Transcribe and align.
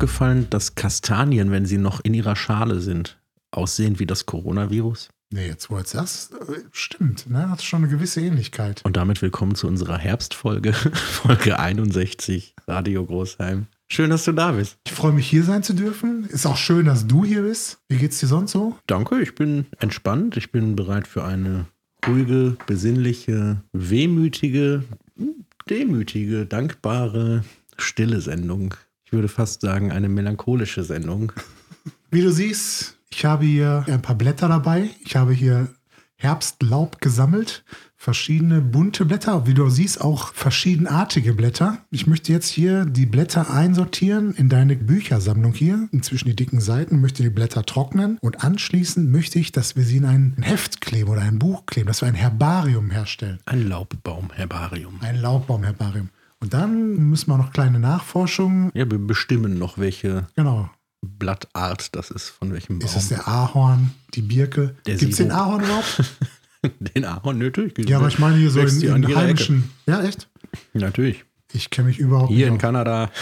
aufgefallen, 0.00 0.46
dass 0.48 0.76
Kastanien, 0.76 1.50
wenn 1.50 1.66
sie 1.66 1.76
noch 1.76 2.00
in 2.00 2.14
ihrer 2.14 2.34
Schale 2.34 2.80
sind, 2.80 3.20
aussehen 3.50 3.98
wie 3.98 4.06
das 4.06 4.24
Coronavirus? 4.24 5.10
Nee, 5.30 5.46
jetzt 5.46 5.68
wo 5.68 5.76
jetzt 5.76 5.94
äh, 5.94 6.06
stimmt, 6.72 7.28
ne? 7.28 7.50
Hat 7.50 7.60
schon 7.60 7.84
eine 7.84 7.92
gewisse 7.92 8.22
Ähnlichkeit. 8.22 8.80
Und 8.82 8.96
damit 8.96 9.20
willkommen 9.20 9.56
zu 9.56 9.66
unserer 9.66 9.98
Herbstfolge, 9.98 10.72
Folge 10.94 11.58
61, 11.58 12.54
Radio 12.66 13.04
Großheim. 13.04 13.66
Schön, 13.92 14.08
dass 14.08 14.24
du 14.24 14.32
da 14.32 14.52
bist. 14.52 14.78
Ich 14.86 14.94
freue 14.94 15.12
mich, 15.12 15.28
hier 15.28 15.44
sein 15.44 15.62
zu 15.62 15.74
dürfen. 15.74 16.24
Ist 16.24 16.46
auch 16.46 16.56
schön, 16.56 16.86
dass 16.86 17.06
du 17.06 17.22
hier 17.22 17.42
bist. 17.42 17.76
Wie 17.90 17.98
geht's 17.98 18.20
dir 18.20 18.26
sonst 18.26 18.52
so? 18.52 18.78
Danke, 18.86 19.20
ich 19.20 19.34
bin 19.34 19.66
entspannt. 19.80 20.38
Ich 20.38 20.50
bin 20.50 20.76
bereit 20.76 21.08
für 21.08 21.24
eine 21.24 21.66
ruhige, 22.08 22.56
besinnliche, 22.66 23.62
wehmütige, 23.74 24.82
demütige, 25.68 26.46
dankbare, 26.46 27.44
stille 27.76 28.22
Sendung. 28.22 28.74
Ich 29.10 29.12
würde 29.12 29.26
fast 29.26 29.62
sagen, 29.62 29.90
eine 29.90 30.08
melancholische 30.08 30.84
Sendung. 30.84 31.32
Wie 32.12 32.22
du 32.22 32.30
siehst, 32.30 32.96
ich 33.10 33.24
habe 33.24 33.44
hier 33.44 33.84
ein 33.88 34.02
paar 34.02 34.14
Blätter 34.14 34.46
dabei. 34.46 34.90
Ich 35.04 35.16
habe 35.16 35.32
hier 35.32 35.66
Herbstlaub 36.14 37.00
gesammelt. 37.00 37.64
Verschiedene 37.96 38.60
bunte 38.60 39.04
Blätter, 39.04 39.48
wie 39.48 39.54
du 39.54 39.68
siehst, 39.68 40.00
auch 40.00 40.32
verschiedenartige 40.32 41.34
Blätter. 41.34 41.78
Ich 41.90 42.06
möchte 42.06 42.32
jetzt 42.32 42.50
hier 42.50 42.84
die 42.84 43.04
Blätter 43.04 43.52
einsortieren 43.52 44.32
in 44.32 44.48
deine 44.48 44.76
Büchersammlung 44.76 45.54
hier, 45.54 45.88
inzwischen 45.90 46.28
die 46.28 46.36
dicken 46.36 46.60
Seiten, 46.60 47.00
möchte 47.00 47.24
die 47.24 47.30
Blätter 47.30 47.66
trocknen 47.66 48.16
und 48.20 48.44
anschließend 48.44 49.10
möchte 49.10 49.40
ich, 49.40 49.50
dass 49.50 49.74
wir 49.74 49.82
sie 49.82 49.96
in 49.96 50.04
ein 50.04 50.36
Heft 50.40 50.80
kleben 50.80 51.10
oder 51.10 51.22
ein 51.22 51.40
Buch 51.40 51.66
kleben, 51.66 51.88
dass 51.88 52.00
wir 52.00 52.06
ein 52.06 52.14
Herbarium 52.14 52.90
herstellen. 52.90 53.40
Ein 53.44 53.68
Laubbaumherbarium. 53.68 55.00
Ein 55.00 55.20
Laubbaumherbarium. 55.20 56.10
Und 56.42 56.54
dann 56.54 57.10
müssen 57.10 57.28
wir 57.30 57.36
noch 57.36 57.52
kleine 57.52 57.78
Nachforschungen. 57.78 58.70
Ja, 58.74 58.90
wir 58.90 58.98
bestimmen 58.98 59.58
noch, 59.58 59.78
welche 59.78 60.26
Genau. 60.36 60.70
Blattart 61.02 61.94
das 61.96 62.10
ist, 62.10 62.28
von 62.30 62.52
welchem 62.52 62.78
Baum. 62.78 62.86
Ist 62.88 62.96
es 62.96 63.08
der 63.08 63.26
Ahorn, 63.26 63.92
die 64.14 64.22
Birke? 64.22 64.74
Gibt 64.84 65.02
es 65.02 65.16
den. 65.16 65.30
Ahorn 65.30 65.62
überhaupt? 65.64 66.02
Den 66.78 67.06
Ahorn, 67.06 67.38
natürlich. 67.38 67.72
Ja, 67.88 67.96
aber 67.96 68.08
ich 68.08 68.18
meine 68.18 68.36
hier 68.36 68.50
so 68.50 68.60
in, 68.60 68.82
in 68.82 69.16
heimischen. 69.16 69.70
Ja, 69.86 70.02
echt? 70.02 70.28
Natürlich. 70.74 71.24
Ich 71.54 71.70
kenne 71.70 71.88
mich 71.88 71.98
überhaupt 71.98 72.30
Hier 72.30 72.48
in 72.48 72.54
aus. 72.54 72.60
Kanada. 72.60 73.10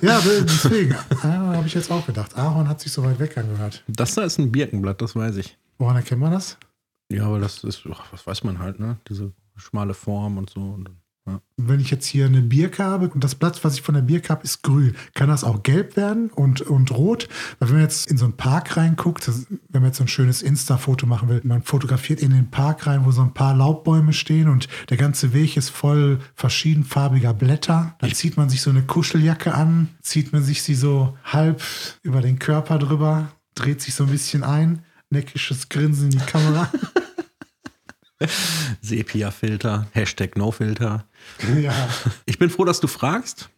Ja, 0.00 0.20
deswegen. 0.20 0.94
Ja, 1.22 1.22
habe 1.22 1.66
ich 1.66 1.74
jetzt 1.74 1.90
auch 1.90 2.06
gedacht. 2.06 2.36
Ahorn 2.36 2.66
hat 2.68 2.80
sich 2.80 2.92
so 2.92 3.02
weit 3.04 3.18
weg 3.18 3.36
angehört. 3.36 3.82
Das 3.88 4.14
da 4.14 4.22
ist 4.22 4.38
ein 4.38 4.50
Birkenblatt, 4.52 5.00
das 5.02 5.14
weiß 5.16 5.36
ich. 5.36 5.56
Woran 5.78 5.96
erkennt 5.96 6.20
man 6.20 6.32
das? 6.32 6.56
Ja, 7.10 7.26
aber 7.26 7.40
das 7.40 7.62
ist, 7.64 7.82
ach, 7.92 8.04
was 8.10 8.26
weiß 8.26 8.44
man 8.44 8.58
halt, 8.58 8.78
ne? 8.80 8.98
Diese 9.08 9.32
schmale 9.56 9.94
Form 9.94 10.38
und 10.38 10.50
so. 10.50 10.60
Und, 10.60 10.90
ja. 11.26 11.40
Wenn 11.56 11.80
ich 11.80 11.90
jetzt 11.90 12.06
hier 12.06 12.26
eine 12.26 12.40
Birke 12.40 12.82
habe 12.82 13.08
und 13.08 13.22
das 13.22 13.34
Blatt, 13.34 13.62
was 13.62 13.74
ich 13.74 13.82
von 13.82 13.94
der 13.94 14.02
Birke 14.02 14.30
habe, 14.30 14.42
ist 14.42 14.62
grün, 14.62 14.96
kann 15.14 15.28
das 15.28 15.44
auch 15.44 15.62
gelb 15.62 15.96
werden 15.96 16.30
und, 16.30 16.62
und 16.62 16.90
rot? 16.92 17.28
Weil 17.58 17.68
wenn 17.68 17.76
man 17.76 17.84
jetzt 17.84 18.10
in 18.10 18.16
so 18.16 18.24
einen 18.24 18.36
Park 18.36 18.76
reinguckt, 18.76 19.28
das, 19.28 19.46
wenn 19.68 19.82
man 19.82 19.90
jetzt 19.90 19.98
so 19.98 20.04
ein 20.04 20.08
schönes 20.08 20.40
Insta-Foto 20.40 21.06
machen 21.06 21.28
will, 21.28 21.40
man 21.44 21.62
fotografiert 21.62 22.20
in 22.20 22.30
den 22.30 22.50
Park 22.50 22.86
rein, 22.86 23.04
wo 23.04 23.10
so 23.10 23.20
ein 23.22 23.34
paar 23.34 23.54
Laubbäume 23.54 24.12
stehen 24.12 24.48
und 24.48 24.68
der 24.88 24.96
ganze 24.96 25.34
Weg 25.34 25.56
ist 25.56 25.68
voll 25.68 26.20
verschiedenfarbiger 26.34 27.34
Blätter. 27.34 27.94
Dann 27.98 28.12
zieht 28.14 28.36
man 28.36 28.48
sich 28.48 28.62
so 28.62 28.70
eine 28.70 28.82
Kuscheljacke 28.82 29.54
an, 29.54 29.88
zieht 30.00 30.32
man 30.32 30.42
sich 30.42 30.62
sie 30.62 30.74
so 30.74 31.16
halb 31.24 31.62
über 32.02 32.22
den 32.22 32.38
Körper 32.38 32.78
drüber, 32.78 33.30
dreht 33.54 33.82
sich 33.82 33.94
so 33.94 34.04
ein 34.04 34.10
bisschen 34.10 34.42
ein, 34.42 34.84
neckisches 35.10 35.68
Grinsen 35.68 36.10
in 36.10 36.18
die 36.18 36.26
Kamera. 36.26 36.70
Sepia-Filter, 38.80 39.86
Hashtag 39.92 40.36
No-Filter. 40.36 41.06
ja. 41.60 41.88
Ich 42.26 42.38
bin 42.38 42.50
froh, 42.50 42.64
dass 42.64 42.80
du 42.80 42.86
fragst. 42.86 43.50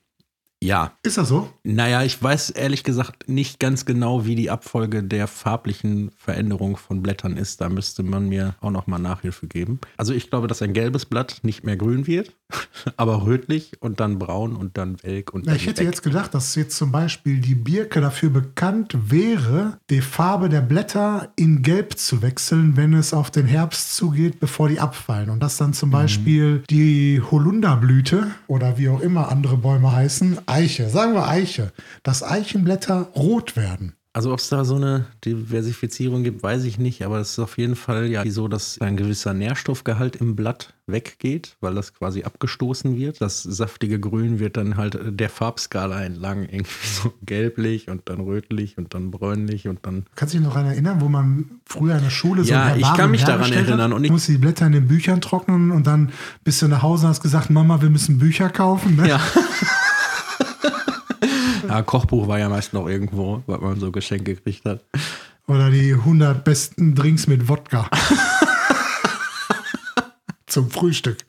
Ja. 0.63 0.97
Ist 1.03 1.19
das 1.19 1.29
so? 1.29 1.53
Naja, 1.65 2.05
ich 2.05 2.23
weiß 2.23 2.51
ehrlich 2.51 2.85
gesagt 2.85 3.29
nicht 3.29 3.59
ganz 3.59 3.85
genau, 3.85 4.25
wie 4.25 4.37
die 4.37 4.49
Abfolge 4.49 5.03
der 5.03 5.27
farblichen 5.27 6.13
Veränderung 6.17 6.77
von 6.77 7.03
Blättern 7.03 7.37
ist. 7.37 7.61
Da 7.61 7.69
müsste 7.69 8.05
man 8.05 8.29
mir 8.29 8.55
auch 8.61 8.71
nochmal 8.71 9.01
Nachhilfe 9.01 9.49
geben. 9.49 9.81
Also 9.97 10.15
ich 10.15 10.31
glaube, 10.31 10.47
dass 10.47 10.63
ein 10.63 10.73
gelbes 10.73 11.05
Blatt 11.05 11.41
nicht 11.43 11.65
mehr 11.65 11.77
grün 11.77 12.07
wird, 12.07 12.37
aber 12.97 13.25
rötlich 13.27 13.73
und 13.81 14.01
dann 14.01 14.19
braun 14.19 14.57
und 14.57 14.77
dann 14.79 14.97
welk 15.03 15.33
und 15.33 15.47
Ja, 15.47 15.55
ich 15.55 15.67
hätte 15.67 15.81
weg. 15.81 15.87
jetzt 15.89 16.03
gedacht, 16.03 16.35
dass 16.35 16.55
jetzt 16.55 16.77
zum 16.77 16.93
Beispiel 16.93 17.39
die 17.41 17.55
Birke 17.55 18.01
dafür 18.01 18.31
bekannt 18.31 18.97
wäre, 19.11 19.79
die 19.91 20.01
Farbe 20.01 20.49
der 20.49 20.61
Blätter 20.61 21.33
in 21.37 21.63
Gelb 21.63 21.99
zu 21.99 22.23
wechseln, 22.23 22.77
wenn 22.77 22.95
es 22.95 23.13
auf 23.15 23.31
den 23.31 23.47
Herbst 23.47 23.95
zugeht, 23.97 24.41
bevor 24.41 24.69
die 24.69 24.81
abfallen. 24.81 25.31
Und 25.31 25.41
dass 25.43 25.57
dann 25.57 25.71
Mhm. 25.71 25.75
zum 25.75 25.91
Beispiel 25.91 26.63
die 26.71 27.21
Holunderblüte 27.31 28.29
oder 28.47 28.79
wie 28.79 28.89
auch 28.89 29.01
immer 29.01 29.31
andere 29.31 29.57
Bäume 29.57 29.93
heißen, 29.93 30.39
Eiche, 30.47 30.89
sagen 30.89 31.15
wir 31.15 31.29
Eiche, 31.29 31.73
dass 32.03 32.23
Eichenblätter 32.23 33.11
rot 33.15 33.57
werden. 33.57 33.95
Also 34.15 34.31
ob 34.33 34.41
es 34.41 34.51
da 34.51 34.63
so 34.67 34.77
eine 34.77 35.07
Diversifizierung 35.25 36.23
gibt, 36.23 36.43
weiß 36.43 36.65
ich 36.65 36.79
nicht, 36.79 37.03
aber 37.03 37.19
es 37.21 37.31
ist 37.31 37.39
auf 37.39 37.57
jeden 37.57 37.77
Fall 37.77 38.09
ja 38.11 38.23
so, 38.31 38.47
dass 38.47 38.79
ein 38.83 38.99
gewisser 38.99 39.33
Nährstoffgehalt 39.33 40.17
im 40.17 40.37
Blatt 40.37 40.75
weggeht, 40.87 41.57
weil 41.63 41.75
das 41.75 41.95
quasi 41.95 42.23
abgestoßen 42.23 42.95
wird. 42.99 43.23
Das 43.23 43.43
saftige 43.43 43.99
Grün 43.99 44.39
wird 44.39 44.59
dann 44.59 44.77
halt 44.77 44.99
der 45.19 45.31
Farbskala 45.31 46.03
entlang 46.05 46.43
irgendwie 46.43 46.87
so 46.87 47.15
gelblich 47.25 47.89
und 47.89 48.03
dann 48.11 48.21
rötlich 48.21 48.77
und 48.77 48.93
dann 48.93 49.11
bräunlich 49.11 49.67
und 49.67 49.79
dann 49.87 50.05
Kannst 50.15 50.35
du 50.35 50.39
dich 50.39 50.47
noch 50.47 50.53
daran 50.55 50.69
erinnern, 50.69 51.01
wo 51.01 51.09
man 51.09 51.47
früher 51.65 51.97
in 51.97 52.03
der 52.03 52.11
Schule 52.11 52.45
so 52.45 52.51
Ja, 52.53 52.77
ich 52.77 52.83
kann 52.83 53.11
mich 53.11 53.25
daran 53.25 53.51
erinnern 53.51 53.81
Hat? 53.81 53.93
und 53.93 54.05
ich- 54.05 54.11
musst 54.11 54.29
die 54.29 54.37
Blätter 54.37 54.67
in 54.67 54.73
den 54.73 54.89
Büchern 54.89 55.23
trocknen 55.23 55.71
und 55.71 55.87
dann 55.87 56.13
bist 56.45 56.61
du 56.61 56.69
nach 56.69 56.83
Hause 56.83 57.07
und 57.07 57.11
hast 57.13 57.23
gesagt, 57.23 57.49
Mama, 57.49 57.81
wir 57.81 57.89
müssen 57.89 58.19
Bücher 58.19 58.51
kaufen. 58.51 58.97
Ne? 58.97 59.09
Ja. 59.09 59.21
ja, 61.73 61.83
Kochbuch 61.83 62.29
war 62.29 62.39
ja 62.39 62.51
meist 62.51 62.75
noch 62.75 62.87
irgendwo, 62.87 63.43
weil 63.47 63.59
man 63.59 63.81
so 63.81 63.91
Geschenke 63.91 64.35
gekriegt 64.35 64.65
hat. 64.67 64.85
Oder 65.47 65.71
die 65.71 65.95
100 65.95 66.45
besten 66.45 66.95
Drinks 66.95 67.27
mit 67.27 67.49
Wodka. 67.49 67.89
Zum 70.47 70.71
Frühstück. 70.71 71.25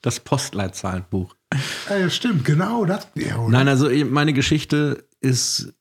Das 0.00 0.20
Postleitzahlenbuch. 0.20 1.34
Ja, 1.90 2.08
stimmt, 2.08 2.44
genau 2.44 2.84
das. 2.84 3.08
Ja? 3.16 3.48
Nein, 3.48 3.66
also 3.66 3.88
meine 4.04 4.32
Geschichte 4.32 5.08
ist 5.20 5.72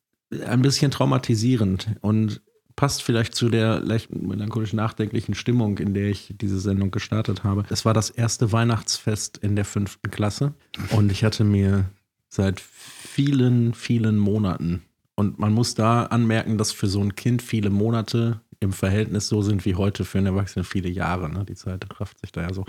ein 0.43 0.63
bisschen 0.63 0.89
traumatisierend 0.89 1.87
und 2.01 2.41
passt 2.75 3.03
vielleicht 3.03 3.35
zu 3.35 3.49
der 3.49 3.79
leicht 3.79 4.15
melancholisch 4.15 4.73
nachdenklichen 4.73 5.35
Stimmung, 5.35 5.77
in 5.77 5.93
der 5.93 6.07
ich 6.07 6.33
diese 6.41 6.59
Sendung 6.59 6.89
gestartet 6.89 7.43
habe. 7.43 7.63
Es 7.69 7.85
war 7.85 7.93
das 7.93 8.09
erste 8.09 8.51
Weihnachtsfest 8.51 9.37
in 9.37 9.55
der 9.55 9.65
fünften 9.65 10.09
Klasse 10.09 10.55
und 10.89 11.11
ich 11.11 11.23
hatte 11.23 11.43
mir 11.43 11.85
seit 12.33 12.59
vielen, 12.59 13.75
vielen 13.75 14.17
Monaten 14.17 14.81
und 15.15 15.37
man 15.37 15.53
muss 15.53 15.75
da 15.75 16.05
anmerken, 16.05 16.57
dass 16.57 16.71
für 16.71 16.87
so 16.87 16.99
ein 16.99 17.13
Kind 17.13 17.43
viele 17.43 17.69
Monate 17.69 18.41
im 18.59 18.73
Verhältnis 18.73 19.27
so 19.27 19.43
sind 19.43 19.65
wie 19.65 19.75
heute 19.75 20.03
für 20.03 20.17
einen 20.17 20.27
Erwachsenen 20.27 20.65
viele 20.65 20.89
Jahre. 20.89 21.29
Ne? 21.29 21.45
Die 21.45 21.53
Zeit 21.53 21.85
rafft 21.99 22.19
sich 22.19 22.31
da 22.31 22.41
ja 22.41 22.53
so. 22.53 22.65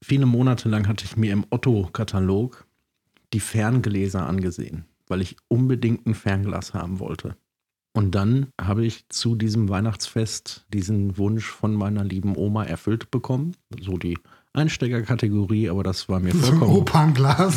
Viele 0.00 0.26
Monate 0.26 0.68
lang 0.68 0.86
hatte 0.86 1.04
ich 1.04 1.16
mir 1.16 1.32
im 1.32 1.46
Otto-Katalog 1.50 2.64
die 3.32 3.40
Ferngläser 3.40 4.24
angesehen, 4.24 4.84
weil 5.08 5.20
ich 5.20 5.36
unbedingt 5.48 6.06
ein 6.06 6.14
Fernglas 6.14 6.74
haben 6.74 7.00
wollte. 7.00 7.36
Und 7.92 8.14
dann 8.14 8.52
habe 8.60 8.86
ich 8.86 9.08
zu 9.08 9.34
diesem 9.34 9.68
Weihnachtsfest 9.68 10.64
diesen 10.72 11.18
Wunsch 11.18 11.46
von 11.46 11.74
meiner 11.74 12.04
lieben 12.04 12.36
Oma 12.36 12.62
erfüllt 12.62 13.10
bekommen. 13.10 13.56
So 13.80 13.96
die 13.96 14.16
Einsteigerkategorie, 14.54 15.68
aber 15.68 15.82
das 15.82 16.08
war 16.08 16.20
mir 16.20 16.32
so 16.32 16.38
vollkommen. 16.40 16.76
Opernglas. 16.76 17.56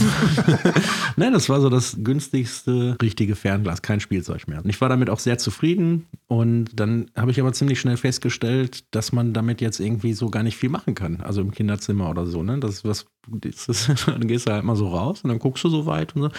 Nein, 1.16 1.34
das 1.34 1.50
war 1.50 1.62
so 1.62 1.70
das 1.70 1.98
günstigste 2.04 2.98
richtige 3.02 3.36
Fernglas, 3.36 3.82
kein 3.82 4.00
Spielzeug 4.00 4.48
mehr. 4.48 4.64
Und 4.64 4.70
ich 4.70 4.80
war 4.82 4.90
damit 4.90 5.10
auch 5.10 5.20
sehr 5.20 5.38
zufrieden. 5.38 6.08
Und 6.32 6.80
dann 6.80 7.12
habe 7.14 7.30
ich 7.32 7.42
aber 7.42 7.52
ziemlich 7.52 7.82
schnell 7.82 7.98
festgestellt, 7.98 8.86
dass 8.92 9.12
man 9.12 9.34
damit 9.34 9.60
jetzt 9.60 9.82
irgendwie 9.82 10.14
so 10.14 10.30
gar 10.30 10.44
nicht 10.44 10.56
viel 10.56 10.70
machen 10.70 10.96
kann. 10.96 11.20
Also 11.20 11.42
im 11.42 11.52
Kinderzimmer 11.52 12.10
oder 12.10 12.26
so. 12.26 12.42
Ne? 12.42 12.58
Das 12.62 12.72
ist 12.72 12.86
was, 12.86 13.06
das 13.28 13.68
ist, 13.68 13.90
dann 14.08 14.26
gehst 14.28 14.48
du 14.48 14.54
halt 14.54 14.64
mal 14.64 14.78
so 14.78 14.88
raus 14.88 15.26
und 15.26 15.30
dann 15.30 15.40
guckst 15.40 15.62
du 15.66 15.68
so 15.68 15.86
weit 15.88 16.16
und 16.16 16.22
so. 16.22 16.30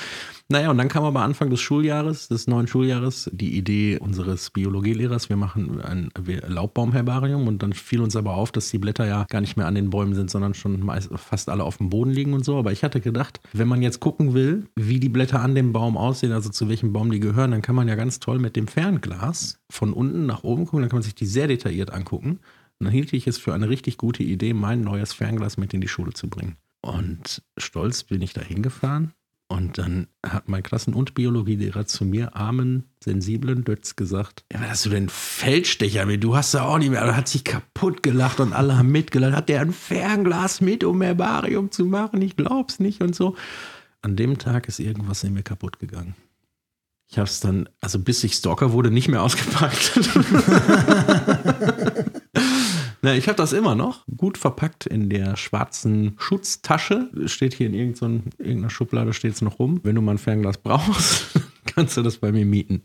Naja, 0.48 0.70
und 0.70 0.78
dann 0.78 0.88
kam 0.88 1.04
aber 1.04 1.20
Anfang 1.20 1.50
des 1.50 1.60
Schuljahres, 1.60 2.28
des 2.28 2.46
neuen 2.46 2.68
Schuljahres, 2.68 3.28
die 3.34 3.54
Idee 3.54 3.98
unseres 3.98 4.48
Biologielehrers, 4.48 5.28
wir 5.28 5.36
machen 5.36 5.82
ein 5.82 6.08
Laubbaumherbarium 6.46 7.46
und 7.46 7.62
dann 7.62 7.74
fiel 7.74 8.00
uns 8.00 8.16
aber 8.16 8.34
auf, 8.34 8.50
dass 8.50 8.70
die 8.70 8.78
Blätter 8.78 9.06
ja 9.06 9.26
gar 9.28 9.42
nicht 9.42 9.58
mehr 9.58 9.66
an 9.66 9.74
den 9.74 9.90
Bäumen 9.90 10.14
sind, 10.14 10.30
sondern 10.30 10.54
schon 10.54 10.80
meist, 10.80 11.10
fast 11.16 11.50
alle 11.50 11.64
auf 11.64 11.76
dem 11.76 11.90
Boden 11.90 12.12
liegen 12.12 12.32
und 12.32 12.46
so. 12.46 12.56
Aber 12.56 12.72
ich 12.72 12.82
hatte 12.82 13.02
gedacht, 13.02 13.40
wenn 13.52 13.68
man 13.68 13.82
jetzt 13.82 14.00
gucken 14.00 14.32
will, 14.32 14.68
wie 14.74 15.00
die 15.00 15.10
Blätter 15.10 15.40
an 15.40 15.54
dem 15.54 15.74
Baum 15.74 15.98
aussehen, 15.98 16.32
also 16.32 16.48
zu 16.48 16.70
welchem 16.70 16.94
Baum 16.94 17.10
die 17.10 17.20
gehören, 17.20 17.50
dann 17.50 17.60
kann 17.60 17.76
man 17.76 17.88
ja 17.88 17.94
ganz 17.94 18.20
toll 18.20 18.38
mit 18.38 18.56
dem 18.56 18.68
Fernglas 18.68 19.58
von 19.82 19.94
unten 19.94 20.26
nach 20.26 20.44
oben 20.44 20.64
gucken, 20.64 20.82
dann 20.82 20.90
kann 20.90 20.98
man 20.98 21.02
sich 21.02 21.16
die 21.16 21.26
sehr 21.26 21.48
detailliert 21.48 21.92
angucken. 21.92 22.38
Und 22.78 22.84
dann 22.84 22.92
hielt 22.92 23.12
ich 23.12 23.26
es 23.26 23.36
für 23.36 23.52
eine 23.52 23.68
richtig 23.68 23.96
gute 23.96 24.22
Idee, 24.22 24.54
mein 24.54 24.82
neues 24.82 25.12
Fernglas 25.12 25.56
mit 25.56 25.74
in 25.74 25.80
die 25.80 25.88
Schule 25.88 26.12
zu 26.12 26.28
bringen. 26.28 26.54
Und 26.82 27.42
stolz 27.58 28.04
bin 28.04 28.22
ich 28.22 28.32
da 28.32 28.42
hingefahren. 28.42 29.10
Und 29.48 29.78
dann 29.78 30.06
hat 30.24 30.48
mein 30.48 30.62
Klassen- 30.62 30.94
und 30.94 31.14
Biologielehrer 31.14 31.84
zu 31.84 32.04
mir, 32.04 32.36
armen, 32.36 32.84
sensiblen 33.02 33.64
Dötz, 33.64 33.96
gesagt: 33.96 34.44
Ja, 34.52 34.60
was 34.60 34.68
hast 34.68 34.86
du 34.86 34.90
denn 34.90 35.08
Feldstecher 35.08 36.06
mit? 36.06 36.22
Du 36.22 36.36
hast 36.36 36.54
ja 36.54 36.62
auch 36.62 36.78
nicht 36.78 36.90
mehr. 36.90 37.00
Er 37.00 37.16
hat 37.16 37.26
sich 37.26 37.42
kaputt 37.42 38.04
gelacht 38.04 38.38
und 38.38 38.52
alle 38.52 38.78
haben 38.78 38.92
mitgelacht. 38.92 39.34
Hat 39.34 39.48
der 39.48 39.62
ein 39.62 39.72
Fernglas 39.72 40.60
mit, 40.60 40.84
um 40.84 41.02
Herbarium 41.02 41.72
zu 41.72 41.86
machen? 41.86 42.22
Ich 42.22 42.36
glaub's 42.36 42.78
nicht 42.78 43.02
und 43.02 43.16
so. 43.16 43.34
an 44.00 44.14
dem 44.14 44.38
Tag 44.38 44.68
ist 44.68 44.78
irgendwas 44.78 45.24
in 45.24 45.34
mir 45.34 45.42
kaputt 45.42 45.80
gegangen. 45.80 46.14
Ich 47.12 47.18
habe 47.18 47.28
es 47.28 47.40
dann, 47.40 47.68
also 47.82 47.98
bis 47.98 48.24
ich 48.24 48.32
Stalker 48.32 48.72
wurde, 48.72 48.90
nicht 48.90 49.08
mehr 49.08 49.22
ausgepackt. 49.22 50.00
Na, 53.02 53.14
ich 53.14 53.28
habe 53.28 53.36
das 53.36 53.52
immer 53.52 53.74
noch 53.74 54.06
gut 54.16 54.38
verpackt 54.38 54.86
in 54.86 55.10
der 55.10 55.36
schwarzen 55.36 56.14
Schutztasche. 56.16 57.10
Steht 57.26 57.52
hier 57.52 57.66
in 57.66 57.74
irgendeiner 57.74 58.70
Schublade 58.70 59.12
steht 59.12 59.34
es 59.34 59.42
noch 59.42 59.58
rum. 59.58 59.80
Wenn 59.82 59.94
du 59.94 60.00
mal 60.00 60.12
ein 60.12 60.18
Fernglas 60.18 60.56
brauchst, 60.56 61.38
kannst 61.66 61.98
du 61.98 62.02
das 62.02 62.16
bei 62.16 62.32
mir 62.32 62.46
mieten. 62.46 62.80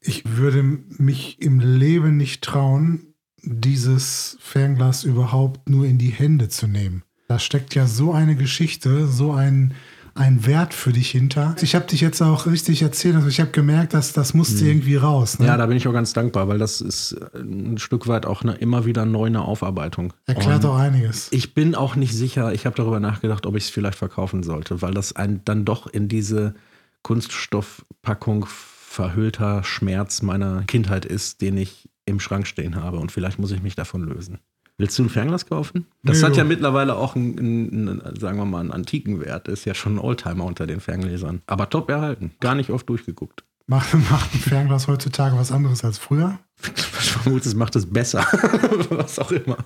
Ich 0.00 0.24
würde 0.36 0.64
mich 0.64 1.40
im 1.40 1.60
Leben 1.60 2.16
nicht 2.16 2.42
trauen, 2.42 3.14
dieses 3.40 4.36
Fernglas 4.40 5.04
überhaupt 5.04 5.68
nur 5.68 5.86
in 5.86 5.98
die 5.98 6.10
Hände 6.10 6.48
zu 6.48 6.66
nehmen. 6.66 7.04
Da 7.28 7.38
steckt 7.38 7.76
ja 7.76 7.86
so 7.86 8.12
eine 8.12 8.34
Geschichte, 8.34 9.06
so 9.06 9.30
ein 9.30 9.74
ein 10.14 10.46
Wert 10.46 10.74
für 10.74 10.92
dich 10.92 11.10
hinter. 11.10 11.54
Ich 11.60 11.74
habe 11.74 11.86
dich 11.86 12.00
jetzt 12.00 12.20
auch 12.20 12.46
richtig 12.46 12.82
erzählt, 12.82 13.16
also 13.16 13.28
ich 13.28 13.40
habe 13.40 13.50
gemerkt, 13.50 13.94
dass 13.94 14.12
das 14.12 14.34
musste 14.34 14.64
mhm. 14.64 14.70
irgendwie 14.70 14.96
raus. 14.96 15.38
Ne? 15.38 15.46
Ja, 15.46 15.56
da 15.56 15.66
bin 15.66 15.76
ich 15.76 15.86
auch 15.86 15.92
ganz 15.92 16.12
dankbar, 16.12 16.48
weil 16.48 16.58
das 16.58 16.80
ist 16.80 17.16
ein 17.34 17.78
Stück 17.78 18.06
weit 18.08 18.26
auch 18.26 18.42
eine, 18.42 18.54
immer 18.54 18.84
wieder 18.84 19.06
neu 19.06 19.26
eine 19.26 19.42
Aufarbeitung. 19.42 20.12
Erklärt 20.26 20.64
Und 20.64 20.70
auch 20.70 20.76
einiges. 20.76 21.28
Ich 21.30 21.54
bin 21.54 21.74
auch 21.74 21.96
nicht 21.96 22.14
sicher, 22.14 22.52
ich 22.52 22.66
habe 22.66 22.76
darüber 22.76 23.00
nachgedacht, 23.00 23.46
ob 23.46 23.56
ich 23.56 23.64
es 23.64 23.70
vielleicht 23.70 23.98
verkaufen 23.98 24.42
sollte, 24.42 24.82
weil 24.82 24.94
das 24.94 25.14
ein, 25.14 25.42
dann 25.44 25.64
doch 25.64 25.86
in 25.86 26.08
diese 26.08 26.54
Kunststoffpackung 27.02 28.46
verhüllter 28.46 29.62
Schmerz 29.64 30.22
meiner 30.22 30.64
Kindheit 30.64 31.04
ist, 31.04 31.40
den 31.40 31.56
ich 31.56 31.88
im 32.06 32.20
Schrank 32.20 32.46
stehen 32.46 32.76
habe. 32.76 32.98
Und 32.98 33.12
vielleicht 33.12 33.38
muss 33.38 33.52
ich 33.52 33.62
mich 33.62 33.76
davon 33.76 34.02
lösen. 34.02 34.38
Willst 34.80 34.98
du 34.98 35.02
ein 35.02 35.10
Fernglas 35.10 35.44
kaufen? 35.44 35.84
Das 36.02 36.20
nee, 36.22 36.26
hat 36.26 36.38
ja 36.38 36.44
mittlerweile 36.44 36.96
auch 36.96 37.14
einen, 37.14 37.38
einen, 37.38 38.02
sagen 38.18 38.38
wir 38.38 38.46
mal, 38.46 38.60
einen 38.60 38.70
antiken 38.70 39.20
Wert. 39.20 39.46
Ist 39.46 39.66
ja 39.66 39.74
schon 39.74 39.96
ein 39.96 39.98
Oldtimer 39.98 40.44
unter 40.44 40.66
den 40.66 40.80
Ferngläsern. 40.80 41.42
Aber 41.46 41.68
top 41.68 41.90
erhalten. 41.90 42.32
Gar 42.40 42.54
nicht 42.54 42.70
oft 42.70 42.88
durchgeguckt. 42.88 43.44
Macht, 43.66 43.92
macht 44.10 44.34
ein 44.34 44.38
Fernglas 44.38 44.88
heutzutage 44.88 45.36
was 45.36 45.52
anderes 45.52 45.84
als 45.84 45.98
früher? 45.98 46.38
Ich 46.62 47.10
vermute, 47.10 47.46
es 47.46 47.54
macht 47.54 47.76
es 47.76 47.92
besser. 47.92 48.20
was 48.90 49.18
auch 49.18 49.30
immer. 49.32 49.58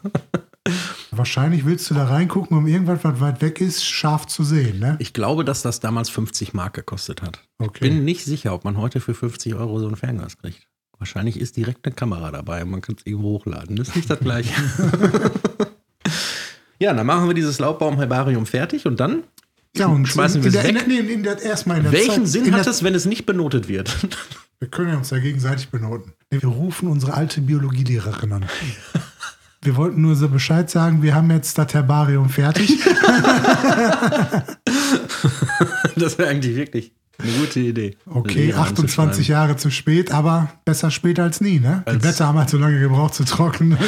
Wahrscheinlich 1.12 1.64
willst 1.64 1.88
du 1.90 1.94
da 1.94 2.06
reingucken, 2.06 2.58
um 2.58 2.66
irgendwas, 2.66 3.04
was 3.04 3.20
weit 3.20 3.40
weg 3.40 3.60
ist, 3.60 3.84
scharf 3.84 4.26
zu 4.26 4.42
sehen, 4.42 4.80
ne? 4.80 4.96
Ich 4.98 5.12
glaube, 5.12 5.44
dass 5.44 5.62
das 5.62 5.78
damals 5.78 6.10
50 6.10 6.54
Mark 6.54 6.74
gekostet 6.74 7.22
hat. 7.22 7.38
Okay. 7.58 7.88
Bin 7.88 8.04
nicht 8.04 8.24
sicher, 8.24 8.52
ob 8.52 8.64
man 8.64 8.78
heute 8.78 8.98
für 8.98 9.14
50 9.14 9.54
Euro 9.54 9.78
so 9.78 9.86
ein 9.86 9.94
Fernglas 9.94 10.38
kriegt. 10.38 10.66
Wahrscheinlich 10.98 11.38
ist 11.38 11.56
direkt 11.56 11.86
eine 11.86 11.94
Kamera 11.94 12.30
dabei 12.30 12.62
und 12.62 12.70
man 12.70 12.80
kann 12.80 12.96
es 12.98 13.06
irgendwo 13.06 13.30
hochladen. 13.30 13.76
Das 13.76 13.88
ist 13.88 13.96
nicht 13.96 14.10
das 14.10 14.20
gleiche. 14.20 14.52
ja, 16.78 16.92
dann 16.92 17.06
machen 17.06 17.28
wir 17.28 17.34
dieses 17.34 17.58
Laubbaum-Herbarium 17.58 18.46
fertig 18.46 18.86
und 18.86 19.00
dann 19.00 19.24
ja, 19.76 19.88
und 19.88 20.06
schmeißen 20.06 20.42
wir 20.42 20.48
es 20.48 20.62
weg. 20.62 20.86
In, 20.86 21.08
in, 21.08 21.22
der, 21.24 21.42
erstmal 21.42 21.78
in 21.78 21.84
der 21.84 21.92
Welchen 21.92 22.26
Zeit, 22.26 22.44
Sinn 22.44 22.54
hat 22.54 22.66
es, 22.66 22.84
wenn 22.84 22.94
es 22.94 23.06
nicht 23.06 23.26
benotet 23.26 23.68
wird? 23.68 23.94
Wir 24.60 24.68
können 24.68 24.96
uns 24.96 25.10
ja 25.10 25.18
gegenseitig 25.18 25.68
benoten. 25.68 26.12
Wir 26.30 26.46
rufen 26.46 26.88
unsere 26.88 27.14
alte 27.14 27.40
Biologielehrerin 27.40 28.32
an. 28.32 28.46
Wir 29.62 29.76
wollten 29.76 30.00
nur 30.00 30.14
so 30.14 30.28
Bescheid 30.28 30.70
sagen, 30.70 31.02
wir 31.02 31.14
haben 31.14 31.30
jetzt 31.30 31.56
das 31.56 31.72
Herbarium 31.72 32.28
fertig. 32.28 32.78
das 35.96 36.18
wäre 36.18 36.28
eigentlich 36.28 36.54
wirklich 36.54 36.92
eine 37.18 37.32
gute 37.32 37.60
Idee. 37.60 37.96
Okay, 38.06 38.52
28 38.52 39.28
Jahre 39.28 39.56
zu 39.56 39.70
spät, 39.70 40.12
aber 40.12 40.50
besser 40.64 40.90
spät 40.90 41.18
als 41.20 41.40
nie, 41.40 41.60
ne? 41.60 41.82
Als 41.86 41.96
Die 41.96 42.00
Blätter 42.00 42.26
haben 42.26 42.38
halt 42.38 42.50
so 42.50 42.58
lange 42.58 42.80
gebraucht 42.80 43.14
zu 43.14 43.24
trocknen. 43.24 43.78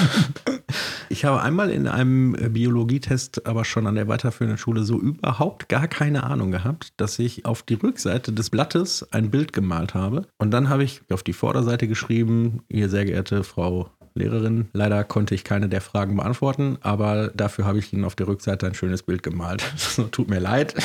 ich 1.08 1.24
habe 1.24 1.42
einmal 1.42 1.70
in 1.70 1.88
einem 1.88 2.36
Biologietest, 2.52 3.46
aber 3.46 3.64
schon 3.64 3.86
an 3.86 3.94
der 3.94 4.08
weiterführenden 4.08 4.58
Schule, 4.58 4.84
so 4.84 4.98
überhaupt 5.00 5.68
gar 5.68 5.88
keine 5.88 6.24
Ahnung 6.24 6.50
gehabt, 6.50 6.92
dass 6.98 7.18
ich 7.18 7.44
auf 7.44 7.62
die 7.62 7.74
Rückseite 7.74 8.32
des 8.32 8.50
Blattes 8.50 9.06
ein 9.12 9.30
Bild 9.30 9.52
gemalt 9.52 9.94
habe. 9.94 10.26
Und 10.38 10.50
dann 10.50 10.68
habe 10.68 10.84
ich 10.84 11.02
auf 11.10 11.22
die 11.22 11.32
Vorderseite 11.32 11.88
geschrieben, 11.88 12.62
ihr 12.68 12.88
sehr 12.88 13.04
geehrte 13.04 13.44
Frau 13.44 13.90
Lehrerin. 14.16 14.68
Leider 14.72 15.04
konnte 15.04 15.34
ich 15.34 15.44
keine 15.44 15.68
der 15.68 15.80
Fragen 15.80 16.16
beantworten, 16.16 16.78
aber 16.80 17.28
dafür 17.34 17.64
habe 17.64 17.78
ich 17.78 17.92
Ihnen 17.92 18.04
auf 18.04 18.14
der 18.14 18.28
Rückseite 18.28 18.66
ein 18.66 18.74
schönes 18.74 19.02
Bild 19.02 19.22
gemalt. 19.22 19.64
Tut 20.10 20.28
mir 20.28 20.40
leid. 20.40 20.74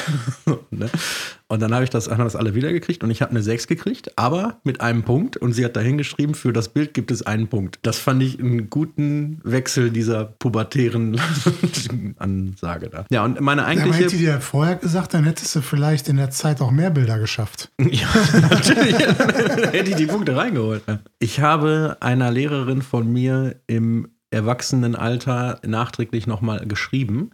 Ne? 0.74 0.90
Und 1.48 1.62
dann 1.62 1.74
habe 1.74 1.84
ich 1.84 1.90
das, 1.90 2.10
haben 2.10 2.24
das 2.24 2.38
alle 2.38 2.56
wiedergekriegt 2.56 3.04
und 3.04 3.12
ich 3.12 3.22
habe 3.22 3.32
eine 3.32 3.42
6 3.42 3.68
gekriegt, 3.68 4.18
aber 4.18 4.60
mit 4.64 4.80
einem 4.80 5.04
Punkt. 5.04 5.36
Und 5.36 5.52
sie 5.52 5.66
hat 5.66 5.76
dahin 5.76 5.98
geschrieben, 5.98 6.34
für 6.34 6.54
das 6.54 6.70
Bild 6.70 6.94
gibt 6.94 7.12
es 7.12 7.24
einen 7.24 7.50
Punkt. 7.50 7.80
Das 7.82 7.98
fand 7.98 8.24
ich 8.24 8.40
einen 8.40 8.70
guten 8.70 9.42
Wechsel 9.44 9.90
dieser 9.92 10.24
pubertären 10.24 11.20
Ansage 12.20 12.90
da. 12.90 13.06
Ja, 13.12 13.26
und 13.26 13.42
meine 13.42 13.66
eigentliche. 13.66 13.98
Ja, 13.98 14.06
hätte 14.06 14.18
die 14.18 14.24
dir 14.24 14.40
vorher 14.40 14.78
gesagt, 14.78 15.14
dann 15.14 15.26
hättest 15.26 15.54
du 15.54 15.62
vielleicht 15.62 16.08
in 16.08 16.16
der 16.16 16.32
Zeit 16.32 16.62
auch 16.62 16.72
mehr 16.72 16.90
Bilder 16.90 17.20
geschafft. 17.20 17.70
ja, 17.80 18.08
natürlich. 18.50 18.96
hätte 18.98 19.90
ich 19.90 19.96
die 19.98 20.08
Punkte 20.08 20.38
reingeholt. 20.38 20.84
Ich 21.20 21.42
habe 21.42 21.98
einer 22.00 22.32
Lehrerin 22.32 22.82
von 22.82 23.12
mir 23.12 23.21
im 23.68 24.10
Erwachsenenalter 24.30 25.60
nachträglich 25.66 26.28
nochmal 26.28 26.66
geschrieben 26.66 27.32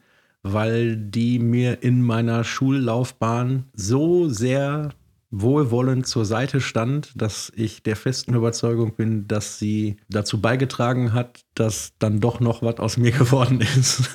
weil 0.53 0.95
die 0.95 1.39
mir 1.39 1.83
in 1.83 2.01
meiner 2.01 2.43
Schullaufbahn 2.43 3.65
so 3.73 4.29
sehr 4.29 4.89
wohlwollend 5.29 6.07
zur 6.07 6.23
Seite 6.23 6.61
stand, 6.61 7.11
dass 7.21 7.51
ich 7.55 7.83
der 7.83 7.97
festen 7.97 8.33
Überzeugung 8.33 8.95
bin, 8.95 9.27
dass 9.27 9.59
sie 9.59 9.97
dazu 10.09 10.39
beigetragen 10.39 11.13
hat, 11.13 11.41
dass 11.53 11.93
dann 11.99 12.21
doch 12.21 12.39
noch 12.39 12.61
was 12.61 12.77
aus 12.77 12.97
mir 12.97 13.11
geworden 13.17 13.61
ist. 13.61 14.09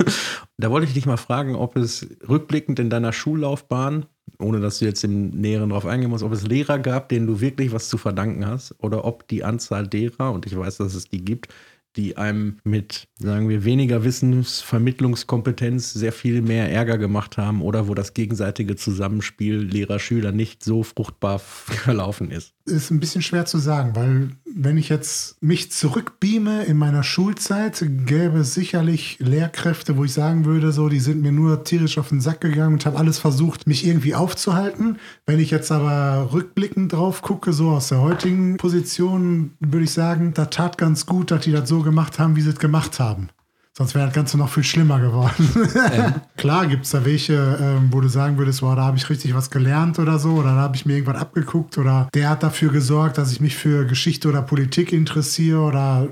da 0.56 0.70
wollte 0.70 0.86
ich 0.86 0.94
dich 0.94 1.06
mal 1.06 1.18
fragen, 1.18 1.54
ob 1.54 1.76
es 1.76 2.06
rückblickend 2.26 2.78
in 2.78 2.88
deiner 2.88 3.12
Schullaufbahn, 3.12 4.06
ohne 4.38 4.60
dass 4.60 4.78
du 4.78 4.84
jetzt 4.84 5.04
im 5.04 5.30
Näheren 5.30 5.70
darauf 5.70 5.86
eingehen 5.86 6.10
musst, 6.10 6.24
ob 6.24 6.32
es 6.32 6.46
Lehrer 6.46 6.78
gab, 6.78 7.08
denen 7.08 7.26
du 7.26 7.40
wirklich 7.40 7.72
was 7.72 7.88
zu 7.88 7.98
verdanken 7.98 8.46
hast, 8.46 8.74
oder 8.78 9.04
ob 9.04 9.28
die 9.28 9.44
Anzahl 9.44 9.86
derer, 9.86 10.32
und 10.32 10.46
ich 10.46 10.56
weiß, 10.56 10.78
dass 10.78 10.94
es 10.94 11.08
die 11.08 11.24
gibt, 11.24 11.52
die 11.96 12.16
einem 12.16 12.58
mit, 12.64 13.08
sagen 13.18 13.48
wir, 13.48 13.64
weniger 13.64 14.04
Wissensvermittlungskompetenz 14.04 15.92
sehr 15.92 16.12
viel 16.12 16.42
mehr 16.42 16.70
Ärger 16.70 16.98
gemacht 16.98 17.36
haben 17.36 17.62
oder 17.62 17.88
wo 17.88 17.94
das 17.94 18.14
gegenseitige 18.14 18.76
Zusammenspiel 18.76 19.56
Lehrer-Schüler 19.56 20.32
nicht 20.32 20.64
so 20.64 20.82
fruchtbar 20.82 21.38
verlaufen 21.38 22.30
ist? 22.30 22.54
Ist 22.64 22.90
ein 22.90 23.00
bisschen 23.00 23.22
schwer 23.22 23.44
zu 23.44 23.58
sagen, 23.58 23.94
weil 23.94 24.30
wenn 24.54 24.76
ich 24.76 24.88
jetzt 24.88 25.42
mich 25.42 25.72
zurückbeame 25.72 26.64
in 26.64 26.76
meiner 26.76 27.02
Schulzeit, 27.02 27.84
gäbe 28.06 28.40
es 28.40 28.54
sicherlich 28.54 29.18
Lehrkräfte, 29.18 29.96
wo 29.96 30.04
ich 30.04 30.12
sagen 30.12 30.44
würde, 30.44 30.72
so, 30.72 30.88
die 30.88 31.00
sind 31.00 31.22
mir 31.22 31.32
nur 31.32 31.64
tierisch 31.64 31.98
auf 31.98 32.10
den 32.10 32.20
Sack 32.20 32.40
gegangen 32.40 32.74
und 32.74 32.86
haben 32.86 32.96
alles 32.96 33.18
versucht, 33.18 33.66
mich 33.66 33.86
irgendwie 33.86 34.14
aufzuhalten. 34.14 34.98
Wenn 35.26 35.40
ich 35.40 35.50
jetzt 35.50 35.72
aber 35.72 36.32
rückblickend 36.32 36.92
drauf 36.92 37.22
gucke, 37.22 37.52
so 37.52 37.70
aus 37.70 37.88
der 37.88 38.00
heutigen 38.00 38.56
Position, 38.58 39.52
würde 39.60 39.84
ich 39.84 39.92
sagen, 39.92 40.32
da 40.34 40.46
tat 40.46 40.78
ganz 40.78 41.06
gut, 41.06 41.30
dass 41.30 41.44
die 41.44 41.52
das 41.52 41.68
so 41.68 41.81
gemacht 41.82 42.18
haben, 42.18 42.36
wie 42.36 42.42
sie 42.42 42.50
es 42.50 42.58
gemacht 42.58 42.98
haben. 42.98 43.28
Sonst 43.74 43.94
wäre 43.94 44.04
das 44.04 44.14
Ganze 44.14 44.36
noch 44.36 44.50
viel 44.50 44.64
schlimmer 44.64 45.00
geworden. 45.00 45.48
Ähm. 45.92 46.14
Klar 46.36 46.66
gibt 46.66 46.84
es 46.84 46.90
da 46.90 47.06
welche, 47.06 47.58
ähm, 47.58 47.88
wo 47.90 48.02
du 48.02 48.08
sagen 48.08 48.36
würdest, 48.36 48.60
wow, 48.60 48.76
da 48.76 48.82
habe 48.84 48.98
ich 48.98 49.08
richtig 49.08 49.34
was 49.34 49.50
gelernt 49.50 49.98
oder 49.98 50.18
so, 50.18 50.32
oder 50.34 50.50
da 50.50 50.60
habe 50.60 50.76
ich 50.76 50.84
mir 50.84 50.94
irgendwas 50.94 51.20
abgeguckt, 51.20 51.78
oder 51.78 52.08
der 52.12 52.28
hat 52.28 52.42
dafür 52.42 52.70
gesorgt, 52.70 53.16
dass 53.16 53.32
ich 53.32 53.40
mich 53.40 53.56
für 53.56 53.86
Geschichte 53.86 54.28
oder 54.28 54.42
Politik 54.42 54.92
interessiere, 54.92 55.60
oder 55.60 56.08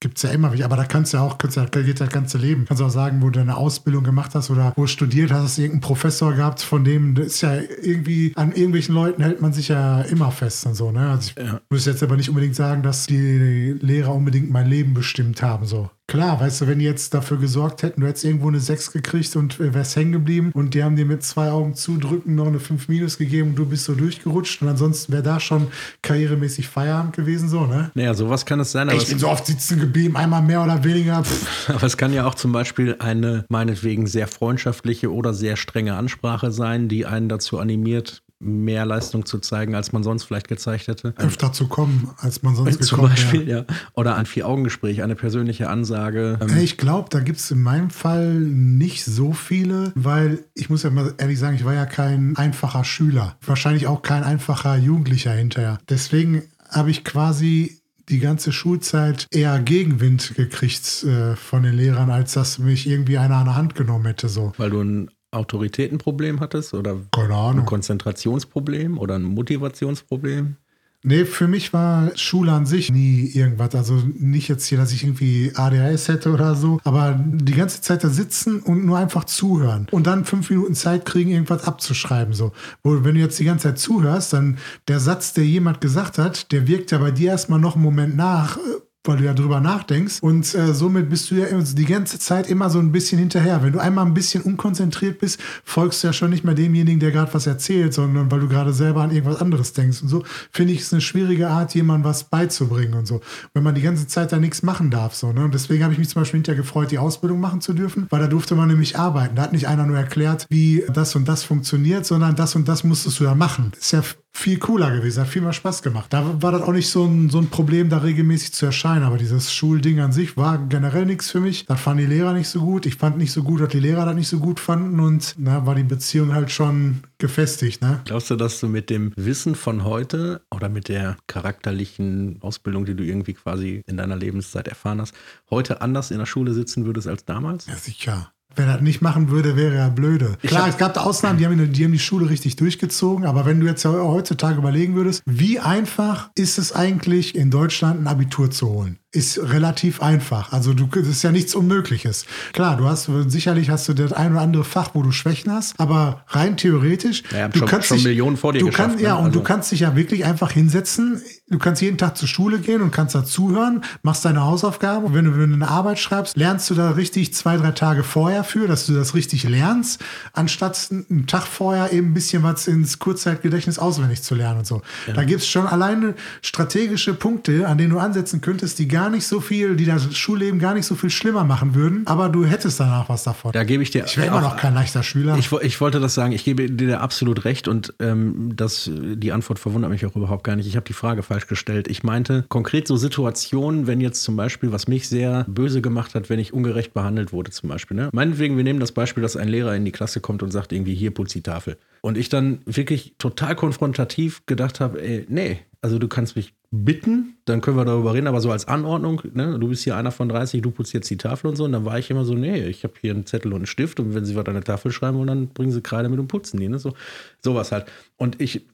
Gibt 0.00 0.18
es 0.18 0.22
ja 0.22 0.30
immer, 0.30 0.52
aber 0.62 0.76
da 0.76 0.84
kannst 0.84 1.12
du 1.12 1.16
ja 1.16 1.24
auch, 1.24 1.38
kannst 1.38 1.56
ja, 1.56 1.64
geht 1.64 2.00
das 2.00 2.08
ganze 2.10 2.38
Leben. 2.38 2.66
Kannst 2.66 2.80
auch 2.80 2.88
sagen, 2.88 3.20
wo 3.20 3.30
du 3.30 3.40
eine 3.40 3.56
Ausbildung 3.56 4.04
gemacht 4.04 4.32
hast 4.34 4.48
oder 4.48 4.72
wo 4.76 4.82
du 4.82 4.86
studiert 4.86 5.32
hast, 5.32 5.58
irgendeinen 5.58 5.80
Professor 5.80 6.32
gehabt, 6.34 6.60
von 6.62 6.84
dem 6.84 7.16
das 7.16 7.26
ist 7.26 7.40
ja 7.40 7.56
irgendwie, 7.82 8.32
an 8.36 8.52
irgendwelchen 8.52 8.94
Leuten 8.94 9.22
hält 9.22 9.40
man 9.40 9.52
sich 9.52 9.68
ja 9.68 10.02
immer 10.02 10.30
fest 10.30 10.66
und 10.66 10.74
so, 10.74 10.92
ne? 10.92 11.10
Also 11.10 11.32
ich 11.36 11.44
ja. 11.44 11.60
muss 11.68 11.84
jetzt 11.84 12.02
aber 12.04 12.16
nicht 12.16 12.28
unbedingt 12.28 12.54
sagen, 12.54 12.84
dass 12.84 13.06
die 13.06 13.76
Lehrer 13.80 14.14
unbedingt 14.14 14.50
mein 14.50 14.68
Leben 14.68 14.94
bestimmt 14.94 15.42
haben, 15.42 15.66
so. 15.66 15.90
Klar, 16.10 16.40
weißt 16.40 16.62
du, 16.62 16.66
wenn 16.66 16.78
die 16.78 16.86
jetzt 16.86 17.12
dafür 17.12 17.36
gesorgt 17.36 17.82
hätten, 17.82 18.00
du 18.00 18.06
hättest 18.06 18.24
irgendwo 18.24 18.48
eine 18.48 18.60
6 18.60 18.92
gekriegt 18.92 19.36
und 19.36 19.58
wärst 19.58 19.94
hängen 19.94 20.12
geblieben 20.12 20.52
und 20.54 20.72
die 20.72 20.82
haben 20.82 20.96
dir 20.96 21.04
mit 21.04 21.22
zwei 21.22 21.50
Augen 21.50 21.74
zudrücken 21.74 22.34
noch 22.34 22.46
eine 22.46 22.60
5 22.60 22.88
minus 22.88 23.18
gegeben 23.18 23.50
und 23.50 23.56
du 23.56 23.66
bist 23.66 23.84
so 23.84 23.94
durchgerutscht 23.94 24.62
und 24.62 24.68
ansonsten 24.68 25.12
wäre 25.12 25.22
da 25.22 25.38
schon 25.38 25.66
karrieremäßig 26.00 26.66
Feierabend 26.66 27.14
gewesen, 27.14 27.50
so, 27.50 27.66
ne? 27.66 27.90
Naja, 27.94 28.14
sowas 28.14 28.46
kann 28.46 28.58
es 28.58 28.72
sein. 28.72 28.88
Aber 28.88 28.96
ich 28.96 29.06
bin 29.06 29.18
so 29.18 29.28
oft 29.28 29.44
sitzen 29.44 29.80
geblieben, 29.80 30.16
einmal 30.16 30.40
mehr 30.40 30.64
oder 30.64 30.82
weniger. 30.82 31.22
Pff. 31.22 31.68
Aber 31.74 31.84
es 31.84 31.98
kann 31.98 32.14
ja 32.14 32.26
auch 32.26 32.34
zum 32.34 32.52
Beispiel 32.52 32.96
eine 33.00 33.44
meinetwegen 33.50 34.06
sehr 34.06 34.28
freundschaftliche 34.28 35.12
oder 35.12 35.34
sehr 35.34 35.56
strenge 35.56 35.94
Ansprache 35.94 36.52
sein, 36.52 36.88
die 36.88 37.04
einen 37.04 37.28
dazu 37.28 37.58
animiert, 37.58 38.22
mehr 38.40 38.86
Leistung 38.86 39.26
zu 39.26 39.38
zeigen, 39.38 39.74
als 39.74 39.92
man 39.92 40.02
sonst 40.02 40.24
vielleicht 40.24 40.48
gezeigt 40.48 40.86
hätte. 40.86 41.12
Öfter 41.16 41.52
zu 41.52 41.66
kommen, 41.66 42.10
als 42.18 42.42
man 42.42 42.54
sonst 42.54 42.82
Zum 42.84 42.96
gekommen 42.96 43.14
Beispiel, 43.14 43.46
wäre. 43.46 43.66
ja. 43.68 43.76
Oder 43.94 44.16
ein 44.16 44.26
Vier-Augen-Gespräch, 44.26 45.02
eine 45.02 45.16
persönliche 45.16 45.68
Ansage. 45.68 46.38
Ähm 46.40 46.56
ich 46.58 46.76
glaube, 46.76 47.08
da 47.10 47.20
gibt 47.20 47.38
es 47.38 47.50
in 47.50 47.60
meinem 47.62 47.90
Fall 47.90 48.34
nicht 48.34 49.04
so 49.04 49.32
viele, 49.32 49.92
weil 49.94 50.44
ich 50.54 50.70
muss 50.70 50.84
ja 50.84 50.90
mal 50.90 51.14
ehrlich 51.18 51.38
sagen, 51.38 51.56
ich 51.56 51.64
war 51.64 51.74
ja 51.74 51.86
kein 51.86 52.36
einfacher 52.36 52.84
Schüler. 52.84 53.36
Wahrscheinlich 53.44 53.86
auch 53.86 54.02
kein 54.02 54.22
einfacher 54.22 54.76
Jugendlicher 54.76 55.32
hinterher. 55.32 55.78
Deswegen 55.88 56.42
habe 56.70 56.90
ich 56.90 57.04
quasi 57.04 57.80
die 58.08 58.20
ganze 58.20 58.52
Schulzeit 58.52 59.26
eher 59.30 59.58
Gegenwind 59.60 60.34
gekriegt 60.34 61.04
äh, 61.04 61.36
von 61.36 61.62
den 61.62 61.74
Lehrern, 61.74 62.10
als 62.10 62.32
dass 62.32 62.58
mich 62.58 62.88
irgendwie 62.88 63.18
einer 63.18 63.36
an 63.36 63.46
der 63.46 63.56
Hand 63.56 63.74
genommen 63.74 64.06
hätte. 64.06 64.28
So. 64.28 64.52
Weil 64.56 64.70
du 64.70 64.80
ein 64.80 65.10
Autoritätenproblem 65.38 66.40
hattest 66.40 66.74
oder 66.74 66.96
Keine 67.12 67.34
Ahnung. 67.34 67.60
ein 67.60 67.66
Konzentrationsproblem 67.66 68.98
oder 68.98 69.14
ein 69.16 69.24
Motivationsproblem? 69.24 70.56
Nee, 71.04 71.26
für 71.26 71.46
mich 71.46 71.72
war 71.72 72.10
Schule 72.16 72.50
an 72.50 72.66
sich 72.66 72.90
nie 72.90 73.30
irgendwas. 73.32 73.72
Also 73.76 74.02
nicht 74.18 74.48
jetzt 74.48 74.66
hier, 74.66 74.78
dass 74.78 74.92
ich 74.92 75.04
irgendwie 75.04 75.52
ADHS 75.54 76.08
hätte 76.08 76.32
oder 76.32 76.56
so, 76.56 76.80
aber 76.82 77.16
die 77.24 77.54
ganze 77.54 77.80
Zeit 77.80 78.02
da 78.02 78.08
sitzen 78.08 78.60
und 78.60 78.84
nur 78.84 78.98
einfach 78.98 79.22
zuhören 79.22 79.86
und 79.92 80.08
dann 80.08 80.24
fünf 80.24 80.50
Minuten 80.50 80.74
Zeit 80.74 81.04
kriegen, 81.04 81.30
irgendwas 81.30 81.68
abzuschreiben. 81.68 82.34
So. 82.34 82.50
Wo, 82.82 83.04
wenn 83.04 83.14
du 83.14 83.20
jetzt 83.20 83.38
die 83.38 83.44
ganze 83.44 83.68
Zeit 83.68 83.78
zuhörst, 83.78 84.32
dann 84.32 84.58
der 84.88 84.98
Satz, 84.98 85.34
der 85.34 85.44
jemand 85.44 85.80
gesagt 85.80 86.18
hat, 86.18 86.50
der 86.50 86.66
wirkt 86.66 86.90
ja 86.90 86.98
bei 86.98 87.12
dir 87.12 87.30
erstmal 87.30 87.60
noch 87.60 87.76
einen 87.76 87.84
Moment 87.84 88.16
nach, 88.16 88.56
äh, 88.56 88.60
weil 89.08 89.16
du 89.16 89.24
ja 89.24 89.34
drüber 89.34 89.60
nachdenkst. 89.60 90.18
Und 90.20 90.54
äh, 90.54 90.74
somit 90.74 91.08
bist 91.08 91.30
du 91.30 91.36
ja 91.36 91.46
die 91.48 91.84
ganze 91.84 92.18
Zeit 92.18 92.48
immer 92.48 92.70
so 92.70 92.78
ein 92.78 92.92
bisschen 92.92 93.18
hinterher. 93.18 93.62
Wenn 93.62 93.72
du 93.72 93.80
einmal 93.80 94.06
ein 94.06 94.14
bisschen 94.14 94.42
unkonzentriert 94.42 95.18
bist, 95.18 95.40
folgst 95.64 96.02
du 96.02 96.08
ja 96.08 96.12
schon 96.12 96.30
nicht 96.30 96.44
mehr 96.44 96.54
demjenigen, 96.54 97.00
der 97.00 97.10
gerade 97.10 97.32
was 97.32 97.46
erzählt, 97.46 97.94
sondern 97.94 98.30
weil 98.30 98.40
du 98.40 98.48
gerade 98.48 98.72
selber 98.72 99.02
an 99.02 99.10
irgendwas 99.10 99.40
anderes 99.40 99.72
denkst. 99.72 100.02
Und 100.02 100.08
so 100.08 100.24
finde 100.52 100.74
ich 100.74 100.82
es 100.82 100.92
eine 100.92 101.00
schwierige 101.00 101.48
Art, 101.48 101.74
jemandem 101.74 102.04
was 102.04 102.24
beizubringen 102.24 102.94
und 102.94 103.06
so. 103.06 103.20
Wenn 103.54 103.62
man 103.62 103.74
die 103.74 103.82
ganze 103.82 104.06
Zeit 104.06 104.30
da 104.30 104.38
nichts 104.38 104.62
machen 104.62 104.90
darf. 104.90 105.14
So, 105.14 105.32
ne? 105.32 105.44
Und 105.44 105.54
deswegen 105.54 105.82
habe 105.82 105.92
ich 105.94 105.98
mich 105.98 106.10
zum 106.10 106.20
Beispiel 106.22 106.38
hinterher 106.38 106.60
gefreut, 106.60 106.90
die 106.90 106.98
Ausbildung 106.98 107.40
machen 107.40 107.60
zu 107.60 107.72
dürfen, 107.72 108.06
weil 108.10 108.20
da 108.20 108.26
durfte 108.26 108.54
man 108.54 108.68
nämlich 108.68 108.98
arbeiten. 108.98 109.36
Da 109.36 109.42
hat 109.42 109.52
nicht 109.52 109.68
einer 109.68 109.86
nur 109.86 109.96
erklärt, 109.96 110.46
wie 110.50 110.84
das 110.92 111.16
und 111.16 111.26
das 111.26 111.44
funktioniert, 111.44 112.04
sondern 112.04 112.36
das 112.36 112.54
und 112.54 112.68
das 112.68 112.84
musstest 112.84 113.20
du 113.20 113.24
ja 113.24 113.34
machen. 113.34 113.72
ist 113.78 113.92
ja 113.92 114.02
viel 114.38 114.58
cooler 114.58 114.92
gewesen, 114.92 115.20
hat 115.20 115.28
viel 115.28 115.42
mehr 115.42 115.52
Spaß 115.52 115.82
gemacht. 115.82 116.12
Da 116.12 116.40
war 116.40 116.52
das 116.52 116.62
auch 116.62 116.72
nicht 116.72 116.88
so 116.88 117.04
ein, 117.04 117.28
so 117.28 117.38
ein 117.38 117.48
Problem, 117.48 117.88
da 117.88 117.98
regelmäßig 117.98 118.52
zu 118.52 118.66
erscheinen. 118.66 118.97
Aber 119.02 119.18
dieses 119.18 119.52
Schulding 119.52 120.00
an 120.00 120.12
sich 120.12 120.36
war 120.36 120.58
generell 120.58 121.06
nichts 121.06 121.30
für 121.30 121.40
mich. 121.40 121.66
Das 121.66 121.80
fanden 121.80 122.04
die 122.04 122.14
Lehrer 122.14 122.32
nicht 122.32 122.48
so 122.48 122.60
gut. 122.60 122.86
Ich 122.86 122.96
fand 122.96 123.18
nicht 123.18 123.32
so 123.32 123.42
gut, 123.42 123.60
dass 123.60 123.68
die 123.68 123.80
Lehrer 123.80 124.04
das 124.04 124.14
nicht 124.14 124.28
so 124.28 124.38
gut 124.38 124.60
fanden. 124.60 125.00
Und 125.00 125.34
na, 125.38 125.66
war 125.66 125.74
die 125.74 125.82
Beziehung 125.82 126.34
halt 126.34 126.50
schon 126.50 127.02
gefestigt. 127.18 127.82
Ne? 127.82 128.00
Glaubst 128.04 128.30
du, 128.30 128.36
dass 128.36 128.60
du 128.60 128.68
mit 128.68 128.90
dem 128.90 129.12
Wissen 129.16 129.54
von 129.54 129.84
heute 129.84 130.42
oder 130.50 130.68
mit 130.68 130.88
der 130.88 131.16
charakterlichen 131.26 132.38
Ausbildung, 132.40 132.84
die 132.84 132.94
du 132.94 133.04
irgendwie 133.04 133.34
quasi 133.34 133.82
in 133.86 133.96
deiner 133.96 134.16
Lebenszeit 134.16 134.68
erfahren 134.68 135.00
hast, 135.00 135.14
heute 135.50 135.80
anders 135.80 136.10
in 136.10 136.18
der 136.18 136.26
Schule 136.26 136.54
sitzen 136.54 136.86
würdest 136.86 137.08
als 137.08 137.24
damals? 137.24 137.66
Ja, 137.66 137.76
sicher. 137.76 138.32
Wer 138.58 138.66
das 138.66 138.80
nicht 138.80 139.00
machen 139.02 139.30
würde, 139.30 139.56
wäre 139.56 139.76
ja 139.76 139.88
blöde. 139.88 140.36
Klar, 140.42 140.62
hab- 140.62 140.68
es 140.70 140.76
gab 140.78 140.96
Ausnahmen, 140.96 141.38
die 141.38 141.46
haben, 141.46 141.72
die 141.72 141.84
haben 141.84 141.92
die 141.92 141.98
Schule 141.98 142.28
richtig 142.28 142.56
durchgezogen, 142.56 143.24
aber 143.24 143.46
wenn 143.46 143.60
du 143.60 143.66
jetzt 143.66 143.84
ja 143.84 143.90
heutzutage 143.92 144.58
überlegen 144.58 144.94
würdest, 144.96 145.22
wie 145.26 145.60
einfach 145.60 146.30
ist 146.34 146.58
es 146.58 146.72
eigentlich, 146.72 147.34
in 147.36 147.50
Deutschland 147.50 148.00
ein 148.02 148.06
Abitur 148.08 148.50
zu 148.50 148.68
holen? 148.68 148.98
Ist 149.12 149.38
relativ 149.42 150.02
einfach. 150.02 150.52
Also 150.52 150.74
du, 150.74 150.86
das 150.86 151.06
ist 151.06 151.22
ja 151.22 151.30
nichts 151.32 151.54
Unmögliches. 151.54 152.26
Klar, 152.52 152.76
du 152.76 152.84
hast 152.84 153.08
sicherlich 153.28 153.70
hast 153.70 153.88
du 153.88 153.94
das 153.94 154.12
ein 154.12 154.32
oder 154.32 154.42
andere 154.42 154.64
Fach, 154.64 154.90
wo 154.92 155.02
du 155.02 155.12
Schwächen 155.12 155.50
hast, 155.52 155.78
aber 155.80 156.24
rein 156.28 156.56
theoretisch, 156.58 157.22
Ja, 157.32 157.44
haben 157.44 157.52
du 157.52 157.60
schon- 157.60 157.68
kannst 157.68 157.88
schon 157.88 157.96
dich, 157.98 158.06
Millionen 158.06 158.36
vor 158.36 158.52
dir 158.52 158.58
du 158.58 158.70
kannst, 158.70 158.96
ne? 158.98 159.04
ja, 159.04 159.14
und 159.14 159.26
Also- 159.26 159.38
du 159.38 159.44
kannst 159.44 159.72
dich 159.72 159.80
ja 159.80 159.96
wirklich 159.96 160.24
einfach 160.26 160.50
hinsetzen. 160.50 161.22
Du 161.50 161.58
kannst 161.58 161.80
jeden 161.80 161.96
Tag 161.96 162.16
zur 162.16 162.28
Schule 162.28 162.58
gehen 162.58 162.82
und 162.82 162.90
kannst 162.90 163.14
da 163.14 163.24
zuhören, 163.24 163.82
machst 164.02 164.24
deine 164.24 164.44
Hausaufgaben. 164.44 165.06
Und 165.06 165.14
wenn 165.14 165.24
du, 165.24 165.38
wenn 165.38 165.48
du 165.50 165.54
eine 165.54 165.68
Arbeit 165.68 165.98
schreibst, 165.98 166.36
lernst 166.36 166.68
du 166.68 166.74
da 166.74 166.90
richtig 166.90 167.32
zwei, 167.32 167.56
drei 167.56 167.70
Tage 167.70 168.04
vorher 168.04 168.44
für, 168.44 168.66
dass 168.66 168.86
du 168.86 168.92
das 168.92 169.14
richtig 169.14 169.44
lernst, 169.44 170.04
anstatt 170.34 170.88
einen 170.90 171.26
Tag 171.26 171.44
vorher 171.44 171.92
eben 171.92 172.08
ein 172.08 172.14
bisschen 172.14 172.42
was 172.42 172.66
ins 172.66 172.98
Kurzzeitgedächtnis 172.98 173.78
auswendig 173.78 174.22
zu 174.22 174.34
lernen 174.34 174.58
und 174.60 174.66
so. 174.66 174.82
Da 175.14 175.24
gibt 175.24 175.40
es 175.40 175.48
schon 175.48 175.66
alleine 175.66 176.14
strategische 176.42 177.14
Punkte, 177.14 177.66
an 177.66 177.78
denen 177.78 177.90
du 177.90 177.98
ansetzen 177.98 178.40
könntest, 178.42 178.78
die 178.78 178.88
gar 178.88 179.08
nicht 179.08 179.26
so 179.26 179.40
viel, 179.40 179.76
die 179.76 179.86
das 179.86 180.14
Schulleben 180.16 180.58
gar 180.58 180.74
nicht 180.74 180.86
so 180.86 180.96
viel 180.96 181.10
schlimmer 181.10 181.44
machen 181.44 181.74
würden, 181.74 182.06
aber 182.06 182.28
du 182.28 182.44
hättest 182.44 182.78
danach 182.78 183.08
was 183.08 183.24
davon. 183.24 183.52
Da 183.52 183.64
gebe 183.64 183.82
ich 183.82 183.90
dir 183.90 184.04
ich 184.04 184.16
wäre 184.18 184.26
immer 184.26 184.40
noch 184.42 184.56
kein 184.56 184.74
leichter 184.74 185.02
Schüler. 185.02 185.36
Ich, 185.38 185.50
ich 185.50 185.80
wollte 185.80 186.00
das 186.00 186.14
sagen, 186.14 186.32
ich 186.32 186.44
gebe 186.44 186.70
dir 186.70 187.00
absolut 187.00 187.44
recht 187.44 187.68
und 187.68 187.94
ähm, 188.00 188.52
das, 188.54 188.90
die 188.92 189.32
Antwort 189.32 189.58
verwundert 189.58 189.90
mich 189.90 190.04
auch 190.04 190.14
überhaupt 190.14 190.44
gar 190.44 190.56
nicht. 190.56 190.66
Ich 190.66 190.76
habe 190.76 190.86
die 190.86 190.92
Frage 190.92 191.22
falsch 191.22 191.37
gestellt. 191.46 191.88
Ich 191.88 192.02
meinte 192.02 192.44
konkret 192.48 192.88
so 192.88 192.96
Situationen, 192.96 193.86
wenn 193.86 194.00
jetzt 194.00 194.22
zum 194.22 194.36
Beispiel, 194.36 194.72
was 194.72 194.88
mich 194.88 195.08
sehr 195.08 195.44
böse 195.48 195.80
gemacht 195.80 196.14
hat, 196.14 196.28
wenn 196.30 196.38
ich 196.38 196.52
ungerecht 196.52 196.94
behandelt 196.94 197.32
wurde 197.32 197.50
zum 197.50 197.68
Beispiel. 197.68 197.96
Ne? 197.96 198.08
Meinetwegen, 198.12 198.56
wir 198.56 198.64
nehmen 198.64 198.80
das 198.80 198.92
Beispiel, 198.92 199.22
dass 199.22 199.36
ein 199.36 199.48
Lehrer 199.48 199.76
in 199.76 199.84
die 199.84 199.92
Klasse 199.92 200.20
kommt 200.20 200.42
und 200.42 200.50
sagt 200.50 200.72
irgendwie, 200.72 200.94
hier 200.94 201.12
putz 201.12 201.32
die 201.32 201.42
Tafel. 201.42 201.76
Und 202.00 202.16
ich 202.16 202.28
dann 202.28 202.60
wirklich 202.64 203.14
total 203.18 203.54
konfrontativ 203.56 204.46
gedacht 204.46 204.80
habe, 204.80 205.02
ey, 205.02 205.26
nee, 205.28 205.60
also 205.80 205.98
du 205.98 206.08
kannst 206.08 206.34
mich 206.34 206.54
bitten, 206.70 207.36
dann 207.44 207.60
können 207.60 207.76
wir 207.76 207.84
darüber 207.84 208.12
reden, 208.14 208.26
aber 208.26 208.40
so 208.40 208.50
als 208.50 208.66
Anordnung, 208.66 209.22
ne, 209.32 209.58
du 209.58 209.68
bist 209.68 209.84
hier 209.84 209.96
einer 209.96 210.10
von 210.10 210.28
30, 210.28 210.60
du 210.60 210.70
putzt 210.70 210.92
jetzt 210.92 211.08
die 211.08 211.16
Tafel 211.16 211.48
und 211.48 211.56
so. 211.56 211.64
Und 211.64 211.72
dann 211.72 211.84
war 211.84 211.98
ich 211.98 212.10
immer 212.10 212.24
so, 212.24 212.34
nee, 212.34 212.66
ich 212.66 212.84
habe 212.84 212.94
hier 213.00 213.12
einen 213.12 213.26
Zettel 213.26 213.52
und 213.52 213.58
einen 213.58 213.66
Stift 213.66 214.00
und 214.00 214.14
wenn 214.14 214.24
sie 214.24 214.36
was 214.36 214.46
an 214.46 214.54
der 214.54 214.64
Tafel 214.64 214.92
schreiben 214.92 215.16
wollen, 215.16 215.28
dann 215.28 215.48
bringen 215.48 215.72
sie 215.72 215.80
Kreide 215.80 216.08
mit 216.08 216.18
und 216.18 216.28
putzen 216.28 216.58
die, 216.58 216.68
ne? 216.68 216.78
So, 216.78 216.94
sowas 217.40 217.72
halt. 217.72 217.86
Und 218.16 218.40
ich 218.40 218.66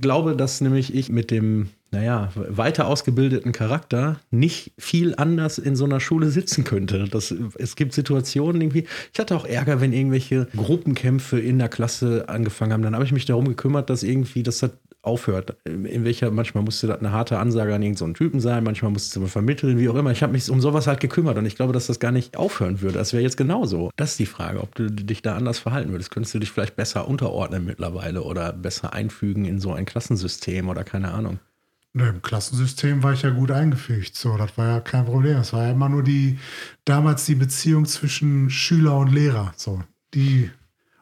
glaube, 0.00 0.36
dass 0.36 0.60
nämlich 0.60 0.94
ich 0.94 1.10
mit 1.10 1.30
dem, 1.30 1.68
naja, 1.94 2.30
weiter 2.34 2.86
ausgebildeten 2.86 3.52
Charakter 3.52 4.20
nicht 4.30 4.72
viel 4.78 5.14
anders 5.16 5.58
in 5.58 5.76
so 5.76 5.84
einer 5.84 6.00
Schule 6.00 6.28
sitzen 6.30 6.64
könnte. 6.64 7.04
Das, 7.08 7.34
es 7.56 7.76
gibt 7.76 7.92
Situationen 7.92 8.60
irgendwie, 8.60 8.86
ich 9.12 9.18
hatte 9.18 9.36
auch 9.36 9.46
Ärger, 9.46 9.80
wenn 9.80 9.92
irgendwelche 9.92 10.48
Gruppenkämpfe 10.56 11.38
in 11.38 11.58
der 11.58 11.68
Klasse 11.68 12.28
angefangen 12.28 12.72
haben. 12.72 12.82
Dann 12.82 12.94
habe 12.94 13.04
ich 13.04 13.12
mich 13.12 13.26
darum 13.26 13.48
gekümmert, 13.48 13.90
dass 13.90 14.02
irgendwie 14.02 14.42
das 14.42 14.62
hat 14.62 14.72
aufhört. 15.04 15.56
In 15.64 16.04
welcher, 16.04 16.30
manchmal 16.30 16.64
musste 16.64 16.86
das 16.86 16.98
eine 16.98 17.12
harte 17.12 17.38
Ansage 17.38 17.74
an 17.74 17.82
irgendeinen 17.82 18.14
Typen 18.14 18.40
sein, 18.40 18.64
manchmal 18.64 18.90
musste 18.90 19.20
man 19.20 19.28
vermitteln, 19.28 19.78
wie 19.78 19.88
auch 19.88 19.94
immer. 19.94 20.10
Ich 20.10 20.22
habe 20.22 20.32
mich 20.32 20.50
um 20.50 20.60
sowas 20.60 20.86
halt 20.86 21.00
gekümmert 21.00 21.36
und 21.36 21.46
ich 21.46 21.56
glaube, 21.56 21.72
dass 21.72 21.86
das 21.86 22.00
gar 22.00 22.12
nicht 22.12 22.36
aufhören 22.36 22.80
würde. 22.80 22.98
Das 22.98 23.12
wäre 23.12 23.22
jetzt 23.22 23.36
genauso. 23.36 23.90
Das 23.96 24.12
ist 24.12 24.18
die 24.18 24.26
Frage, 24.26 24.60
ob 24.60 24.74
du 24.74 24.90
dich 24.90 25.22
da 25.22 25.36
anders 25.36 25.58
verhalten 25.58 25.90
würdest. 25.90 26.10
Könntest 26.10 26.34
du 26.34 26.38
dich 26.38 26.50
vielleicht 26.50 26.76
besser 26.76 27.06
unterordnen 27.06 27.64
mittlerweile 27.64 28.22
oder 28.22 28.52
besser 28.52 28.92
einfügen 28.92 29.44
in 29.44 29.60
so 29.60 29.72
ein 29.72 29.84
Klassensystem 29.84 30.68
oder 30.68 30.84
keine 30.84 31.12
Ahnung. 31.12 31.38
Ne, 31.96 32.08
Im 32.08 32.22
Klassensystem 32.22 33.04
war 33.04 33.12
ich 33.12 33.22
ja 33.22 33.30
gut 33.30 33.52
eingefügt. 33.52 34.16
So, 34.16 34.36
das 34.36 34.58
war 34.58 34.66
ja 34.66 34.80
kein 34.80 35.04
Problem. 35.04 35.38
Es 35.38 35.52
war 35.52 35.62
ja 35.62 35.70
immer 35.70 35.88
nur 35.88 36.02
die, 36.02 36.40
damals 36.84 37.24
die 37.24 37.36
Beziehung 37.36 37.86
zwischen 37.86 38.50
Schüler 38.50 38.96
und 38.96 39.12
Lehrer. 39.12 39.52
So, 39.56 39.80
die, 40.12 40.50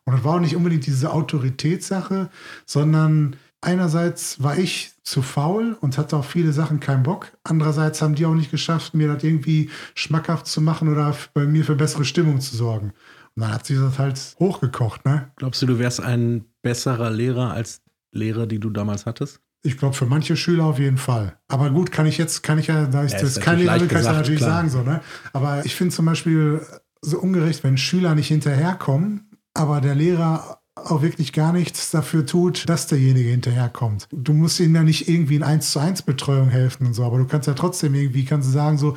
und 0.05 0.13
das 0.13 0.23
war 0.23 0.35
auch 0.35 0.41
nicht 0.41 0.55
unbedingt 0.55 0.85
diese 0.85 1.11
Autoritätssache, 1.11 2.29
sondern 2.67 3.37
einerseits 3.63 4.43
war 4.43 4.59
ich 4.59 4.93
zu 5.03 5.23
faul 5.23 5.79
und 5.81 5.97
hatte 5.97 6.15
auf 6.15 6.29
viele 6.29 6.53
Sachen 6.53 6.79
keinen 6.79 7.05
Bock. 7.05 7.33
Andererseits 7.43 8.03
haben 8.03 8.15
die 8.15 8.27
auch 8.27 8.35
nicht 8.35 8.51
geschafft, 8.51 8.93
mir 8.93 9.09
das 9.09 9.25
irgendwie 9.25 9.71
schmackhaft 9.95 10.47
zu 10.47 10.61
machen 10.61 10.91
oder 10.91 11.17
bei 11.33 11.47
mir 11.47 11.65
für 11.65 11.75
bessere 11.75 12.05
Stimmung 12.05 12.43
zu 12.43 12.55
sorgen. 12.55 12.93
Und 13.35 13.43
dann 13.43 13.55
hat 13.55 13.65
sich 13.65 13.79
das 13.79 13.99
halt 13.99 14.37
hochgekocht, 14.39 15.07
ne? 15.07 15.31
Glaubst 15.37 15.63
du, 15.63 15.67
du 15.67 15.79
wärst 15.79 16.03
ein 16.03 16.45
besserer 16.61 17.11
Lehrer 17.11 17.51
als 17.53 17.81
Lehrer, 18.11 18.47
die 18.47 18.59
du 18.59 18.69
damals 18.69 19.07
hattest? 19.07 19.41
Ich 19.65 19.79
glaube, 19.79 19.95
für 19.95 20.07
manche 20.07 20.37
Schüler 20.37 20.65
auf 20.65 20.79
jeden 20.79 20.99
Fall. 20.99 21.39
Aber 21.49 21.71
gut, 21.71 21.93
kann 21.93 22.07
ich 22.07 22.19
jetzt, 22.19 22.43
kann 22.43 22.59
ich 22.59 22.67
ja, 22.67 22.87
da 22.87 23.05
ich 23.05 23.13
Ja, 23.13 23.21
das 23.21 23.39
kein 23.39 23.59
Lehrer 23.59 23.79
bin, 23.79 23.89
kann 23.89 23.99
ich 23.99 24.03
gesagt, 24.03 24.17
natürlich 24.17 24.41
klar. 24.41 24.57
sagen, 24.57 24.71
so, 24.71 24.83
ne? 24.83 25.01
Aber 25.33 25.65
ich 25.65 25.77
finde 25.77 25.95
zum 25.95 26.07
Beispiel 26.07 26.61
so 27.01 27.19
ungerecht, 27.21 27.63
wenn 27.63 27.77
Schüler 27.77 28.15
nicht 28.15 28.29
hinterherkommen, 28.29 29.31
aber 29.55 29.81
der 29.81 29.95
Lehrer 29.95 30.62
auch 30.91 31.03
wirklich 31.03 31.33
gar 31.33 31.53
nichts 31.53 31.91
dafür 31.91 32.27
tut, 32.27 32.69
dass 32.69 32.87
derjenige 32.87 33.31
hinterherkommt. 33.31 34.07
Du 34.13 34.33
musst 34.33 34.61
ihnen 34.61 34.75
ja 34.75 34.83
nicht 34.83 35.09
irgendwie 35.09 35.37
in 35.37 35.43
1 35.43 35.73
zu 35.73 35.79
1 35.79 36.03
Betreuung 36.03 36.49
helfen 36.49 36.87
und 36.87 36.95
so, 36.95 37.05
aber 37.05 37.19
du 37.19 37.27
kannst 37.27 37.49
ja 37.49 37.55
trotzdem 37.55 37.95
irgendwie, 37.95 38.25
kannst 38.25 38.49
du 38.49 38.53
sagen 38.53 38.79
so, 38.79 38.97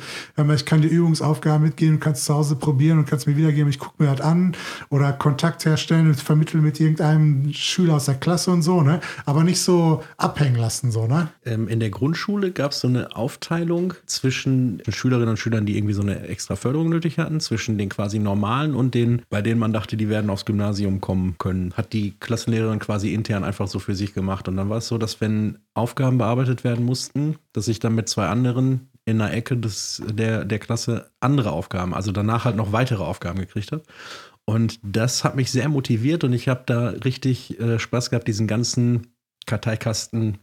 ich 0.54 0.64
kann 0.64 0.82
dir 0.82 0.88
Übungsaufgaben 0.88 1.62
mitgeben, 1.66 1.96
du 1.96 2.04
kannst 2.04 2.24
zu 2.24 2.34
Hause 2.34 2.56
probieren 2.56 2.98
und 2.98 3.06
kannst 3.06 3.26
mir 3.26 3.36
wiedergeben, 3.36 3.70
ich 3.70 3.78
gucke 3.78 4.02
mir 4.02 4.10
das 4.10 4.20
an 4.20 4.56
oder 4.90 5.12
Kontakt 5.12 5.64
herstellen 5.64 6.08
und 6.08 6.20
vermitteln 6.20 6.62
mit 6.62 6.80
irgendeinem 6.80 7.52
Schüler 7.52 7.96
aus 7.96 8.06
der 8.06 8.14
Klasse 8.14 8.50
und 8.50 8.62
so, 8.62 8.82
ne? 8.82 9.00
Aber 9.24 9.44
nicht 9.44 9.60
so 9.60 10.02
abhängen 10.16 10.56
lassen, 10.56 10.90
so, 10.90 11.06
ne? 11.06 11.28
Ähm, 11.44 11.68
in 11.68 11.80
der 11.80 11.90
Grundschule 11.90 12.52
gab 12.52 12.72
es 12.72 12.80
so 12.80 12.88
eine 12.88 13.14
Aufteilung 13.16 13.94
zwischen 14.06 14.82
Schülerinnen 14.88 15.30
und 15.30 15.36
Schülern, 15.38 15.66
die 15.66 15.76
irgendwie 15.76 15.94
so 15.94 16.02
eine 16.02 16.26
extra 16.28 16.56
Förderung 16.56 16.88
nötig 16.88 17.18
hatten, 17.18 17.40
zwischen 17.40 17.78
den 17.78 17.88
quasi 17.88 18.18
normalen 18.18 18.74
und 18.74 18.94
den, 18.94 19.22
bei 19.30 19.42
denen 19.42 19.58
man 19.58 19.72
dachte, 19.72 19.96
die 19.96 20.08
werden 20.08 20.30
aufs 20.30 20.44
Gymnasium 20.44 21.00
kommen 21.00 21.36
können. 21.38 21.75
Hat 21.76 21.92
die 21.92 22.12
Klassenlehrerin 22.18 22.78
quasi 22.78 23.12
intern 23.12 23.44
einfach 23.44 23.68
so 23.68 23.78
für 23.78 23.94
sich 23.94 24.14
gemacht. 24.14 24.48
Und 24.48 24.56
dann 24.56 24.70
war 24.70 24.78
es 24.78 24.88
so, 24.88 24.96
dass 24.96 25.20
wenn 25.20 25.58
Aufgaben 25.74 26.18
bearbeitet 26.18 26.64
werden 26.64 26.84
mussten, 26.84 27.36
dass 27.52 27.68
ich 27.68 27.80
dann 27.80 27.94
mit 27.94 28.08
zwei 28.08 28.28
anderen 28.28 28.88
in 29.04 29.20
einer 29.20 29.32
Ecke 29.32 29.56
des, 29.56 30.02
der, 30.06 30.44
der 30.44 30.58
Klasse 30.58 31.10
andere 31.20 31.52
Aufgaben, 31.52 31.94
also 31.94 32.12
danach 32.12 32.44
halt 32.44 32.56
noch 32.56 32.72
weitere 32.72 33.02
Aufgaben 33.02 33.38
gekriegt 33.38 33.72
habe. 33.72 33.82
Und 34.44 34.80
das 34.82 35.22
hat 35.22 35.36
mich 35.36 35.50
sehr 35.50 35.68
motiviert 35.68 36.24
und 36.24 36.32
ich 36.32 36.48
habe 36.48 36.62
da 36.66 36.88
richtig 36.88 37.60
äh, 37.60 37.78
Spaß 37.78 38.10
gehabt, 38.10 38.28
diesen 38.28 38.46
ganzen 38.46 39.08
Karteikasten 39.44 40.38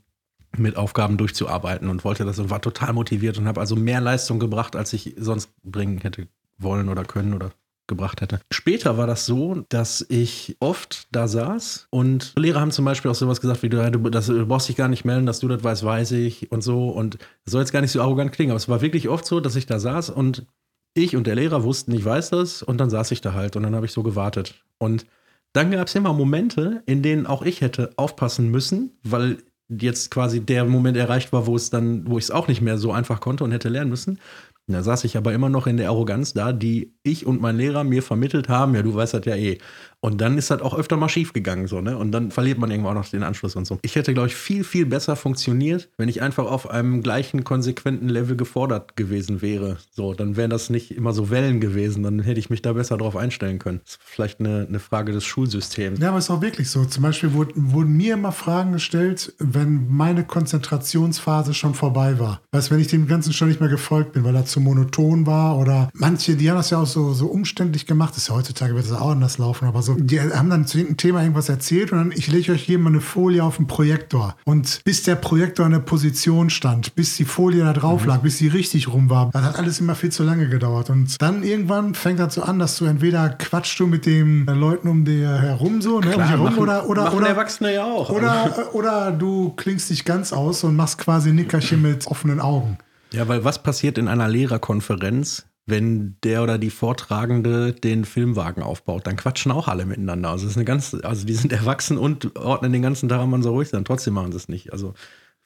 mit 0.58 0.78
Aufgaben 0.78 1.18
durchzuarbeiten 1.18 1.90
und 1.90 2.04
wollte 2.04 2.26
das 2.26 2.38
und 2.38 2.50
war 2.50 2.62
total 2.62 2.94
motiviert 2.94 3.38
und 3.38 3.48
habe 3.48 3.60
also 3.60 3.76
mehr 3.76 4.02
Leistung 4.02 4.40
gebracht, 4.40 4.76
als 4.76 4.94
ich 4.94 5.16
sonst 5.18 5.50
bringen 5.64 6.00
hätte 6.00 6.28
wollen 6.58 6.90
oder 6.90 7.04
können 7.04 7.34
oder 7.34 7.52
gebracht 7.88 8.22
hätte. 8.22 8.40
Später 8.52 8.98
war 8.98 9.08
das 9.08 9.26
so, 9.26 9.66
dass 9.70 10.06
ich 10.10 10.56
oft 10.60 11.08
da 11.12 11.28
saß 11.28 11.88
und 11.90 12.34
Lehrer 12.38 12.62
haben 12.62 12.72
zum 12.72 12.86
Beispiel 12.86 13.12
auch 13.12 13.16
sowas 13.16 13.42
gesagt 13.42 13.64
wie, 13.64 13.70
du, 13.70 13.92
du, 13.92 14.10
das, 14.10 14.28
du 14.28 14.46
brauchst 14.46 14.70
dich 14.70 14.76
gar 14.76 14.88
nicht 14.88 15.06
melden, 15.06 15.26
dass 15.26 15.40
du 15.40 15.48
das 15.48 15.64
weißt, 15.64 15.84
weiß 15.84 16.12
ich 16.14 16.52
und 16.52 16.62
so 16.62 16.90
und 16.90 17.16
das 17.46 17.52
soll 17.52 17.62
jetzt 17.62 17.74
gar 17.74 17.82
nicht 17.82 17.92
so 17.92 18.02
arrogant 18.02 18.32
klingen, 18.32 18.52
aber 18.52 18.58
es 18.58 18.70
war 18.70 18.82
wirklich 18.82 19.10
oft 19.10 19.26
so, 19.26 19.40
dass 19.40 19.56
ich 19.56 19.66
da 19.66 19.80
saß 19.80 20.12
und 20.12 20.46
ich 20.94 21.16
und 21.16 21.28
der 21.28 21.36
Lehrer 21.36 21.64
wussten, 21.64 21.94
ich 21.94 22.06
weiß 22.06 22.30
das 22.30 22.64
und 22.64 22.78
dann 22.78 22.90
saß 22.90 23.12
ich 23.12 23.22
da 23.22 23.34
halt 23.34 23.56
und 23.56 23.64
dann 23.64 23.76
habe 23.76 23.86
ich 23.86 23.92
so 23.92 24.04
gewartet 24.04 24.64
und 24.78 25.06
dann 25.54 25.70
gab 25.72 25.88
es 25.88 25.96
immer 25.96 26.14
Momente, 26.14 26.82
in 26.86 27.04
denen 27.04 27.28
auch 27.28 27.44
ich 27.44 27.62
hätte 27.62 27.92
aufpassen 27.96 28.50
müssen, 28.50 28.98
weil 29.04 29.38
jetzt 29.70 30.12
quasi 30.12 30.40
der 30.42 30.66
Moment 30.66 30.98
erreicht 30.98 31.32
war, 31.32 31.48
wo 31.48 31.56
es 31.56 31.70
dann, 31.70 32.08
wo 32.10 32.18
ich 32.18 32.26
es 32.26 32.32
auch 32.32 32.48
nicht 32.48 32.62
mehr 32.62 32.78
so 32.78 32.92
einfach 32.92 33.20
konnte 33.20 33.44
und 33.44 33.52
hätte 33.52 33.70
lernen 33.70 33.90
müssen. 33.90 34.20
Da 34.68 34.82
saß 34.82 35.04
ich 35.04 35.18
aber 35.18 35.34
immer 35.34 35.50
noch 35.50 35.68
in 35.68 35.76
der 35.76 35.90
Arroganz 35.90 36.34
da, 36.34 36.54
die 36.54 36.94
ich 37.04 37.26
und 37.26 37.42
mein 37.42 37.58
Lehrer 37.58 37.84
mir 37.84 38.02
vermittelt 38.02 38.48
haben. 38.48 38.76
Ja, 38.76 38.82
du 38.82 38.96
weißt 38.96 39.14
das 39.14 39.26
ja 39.26 39.36
eh. 39.36 39.58
Und 40.00 40.20
dann 40.20 40.38
ist 40.38 40.52
das 40.52 40.62
auch 40.62 40.78
öfter 40.78 40.98
mal 40.98 41.08
schief 41.08 41.32
gegangen, 41.32 41.68
so, 41.68 41.80
ne? 41.80 41.98
Und 41.98 42.12
dann 42.12 42.30
verliert 42.30 42.58
man 42.58 42.70
irgendwann 42.70 42.98
auch 42.98 43.04
noch 43.04 43.10
den 43.10 43.24
Anschluss 43.24 43.56
und 43.56 43.66
so. 43.66 43.80
Ich 43.84 43.96
hätte, 43.96 44.14
glaube 44.14 44.28
ich, 44.28 44.36
viel, 44.36 44.66
viel 44.66 44.86
besser 44.86 45.16
funktioniert, 45.16 45.90
wenn 45.98 46.10
ich 46.10 46.22
einfach 46.22 46.46
auf 46.46 46.70
einem 46.70 47.02
gleichen, 47.04 47.46
konsequenten 47.46 48.10
Level 48.10 48.36
gefordert 48.36 48.98
gewesen 48.98 49.42
wäre. 49.42 49.78
So, 49.92 50.14
dann 50.14 50.36
wären 50.36 50.50
das 50.50 50.70
nicht 50.70 50.92
immer 50.92 51.14
so 51.14 51.30
Wellen 51.30 51.62
gewesen. 51.62 52.04
Dann 52.04 52.20
hätte 52.20 52.40
ich 52.40 52.50
mich 52.50 52.62
da 52.62 52.74
besser 52.74 52.98
drauf 52.98 53.16
einstellen 53.16 53.60
können. 53.60 53.80
Das 53.86 53.94
ist 53.94 54.00
vielleicht 54.04 54.42
eine, 54.42 54.66
eine 54.68 54.80
Frage 54.80 55.14
des 55.14 55.24
Schulsystems. 55.24 56.00
Ja, 56.00 56.10
aber 56.10 56.18
es 56.18 56.26
ist 56.26 56.32
auch 56.32 56.42
wirklich 56.42 56.70
so. 56.70 56.84
Zum 56.84 57.04
Beispiel 57.04 57.32
wurden, 57.32 57.72
wurden 57.72 57.96
mir 57.96 58.16
immer 58.16 58.34
Fragen 58.34 58.74
gestellt, 58.74 59.34
wenn 59.40 59.88
meine 59.88 60.26
Konzentrationsphase 60.26 61.54
schon 61.54 61.76
vorbei 61.76 62.20
war. 62.20 62.42
Weißt 62.52 62.72
wenn 62.72 62.80
ich 62.80 62.88
dem 62.88 63.08
Ganzen 63.08 63.32
schon 63.32 63.48
nicht 63.48 63.62
mehr 63.62 63.70
gefolgt 63.70 64.12
bin, 64.12 64.26
weil 64.26 64.36
er 64.36 64.46
zu 64.54 64.62
monoton 64.62 65.26
war 65.26 65.58
oder 65.58 65.90
manche, 65.94 66.36
die 66.36 66.50
haben 66.50 66.58
das 66.58 66.70
ja 66.70 66.80
auch 66.80 66.88
so, 66.88 67.14
so 67.14 67.28
umständlich 67.28 67.86
gemacht. 67.88 68.12
Das 68.12 68.20
ist 68.24 68.30
ja 68.30 68.36
heutzutage 68.36 68.76
wird 68.76 68.86
es 68.86 68.92
auch 68.92 69.12
anders 69.12 69.38
laufen, 69.40 69.68
aber 69.68 69.82
so 69.82 69.96
die 69.96 70.22
haben 70.22 70.50
dann 70.50 70.68
zu 70.68 70.78
dem 70.78 70.96
Thema 70.96 71.22
irgendwas 71.22 71.50
erzählt 71.50 71.92
und 71.92 71.98
dann, 71.98 72.12
ich 72.12 72.28
lege 72.28 72.52
euch 72.52 72.64
hier 72.64 72.78
mal 72.80 72.90
eine 72.90 73.02
Folie 73.02 73.44
auf 73.44 73.58
den 73.58 73.68
Projektor. 73.68 74.36
Und 74.46 74.82
bis 74.86 75.04
der 75.04 75.16
Projektor 75.16 75.66
in 75.66 75.72
der 75.72 75.80
Position 75.80 76.50
stand, 76.50 76.96
bis 76.96 77.18
die 77.18 77.26
Folie 77.26 77.64
da 77.64 77.74
drauf 77.74 78.04
mhm. 78.04 78.10
lag, 78.10 78.20
bis 78.20 78.38
sie 78.38 78.48
richtig 78.48 78.88
rum 78.88 79.10
war, 79.10 79.32
das 79.34 79.44
hat 79.44 79.58
alles 79.58 79.80
immer 79.80 79.96
viel 79.96 80.12
zu 80.12 80.24
lange 80.24 80.48
gedauert. 80.48 80.90
Und 80.90 81.20
dann 81.22 81.44
irgendwann 81.44 81.96
fängt 81.96 82.20
das 82.20 82.36
so 82.36 82.44
an, 82.44 82.60
dass 82.60 82.78
du 82.78 82.86
entweder 82.86 83.30
quatschst 83.30 83.80
du 83.80 83.88
mit 83.88 84.06
den 84.06 84.46
Leuten 84.46 84.88
um 84.88 85.04
dir 85.04 85.30
herum 85.30 85.82
so, 85.82 86.00
ne, 86.00 86.12
Klar, 86.12 86.26
um 86.26 86.30
herum, 86.30 86.46
machen, 86.46 86.60
oder, 86.60 86.90
oder, 86.90 87.14
oder, 87.14 87.28
Erwachsene 87.28 87.74
ja 87.74 87.86
auch. 87.86 88.10
Oder, 88.10 88.70
oder 88.74 89.12
du 89.12 89.54
klingst 89.56 89.90
dich 89.90 90.06
ganz 90.06 90.32
aus 90.32 90.64
und 90.64 90.76
machst 90.76 91.00
quasi 91.00 91.32
Nickerchen 91.32 91.82
mit 91.82 92.06
offenen 92.08 92.40
Augen. 92.40 92.78
Ja, 93.14 93.28
weil 93.28 93.44
was 93.44 93.62
passiert 93.62 93.98
in 93.98 94.08
einer 94.08 94.28
Lehrerkonferenz, 94.28 95.46
wenn 95.66 96.18
der 96.24 96.44
oder 96.44 96.58
die 96.58 96.72
Vortragende 96.72 97.74
den 97.74 98.06
Filmwagen 98.06 98.64
aufbaut, 98.64 99.08
dann 99.08 99.16
quatschen 99.16 99.52
auch 99.52 99.68
alle 99.68 99.86
miteinander. 99.86 100.30
Also, 100.30 100.48
ist 100.48 100.58
eine 100.58 100.66
ganz, 100.66 100.96
also 101.04 101.26
die 101.26 101.34
sind 101.34 101.54
erwachsen 101.54 101.98
und 101.98 102.36
ordnen 102.38 102.74
den 102.74 102.82
ganzen 102.82 103.08
Tag 103.08 103.26
man 103.28 103.44
so 103.44 103.52
ruhig 103.52 103.70
sein. 103.70 103.86
Trotzdem 103.86 104.16
machen 104.16 104.32
sie 104.32 104.38
es 104.38 104.50
nicht. 104.50 104.74
Also 104.74 104.94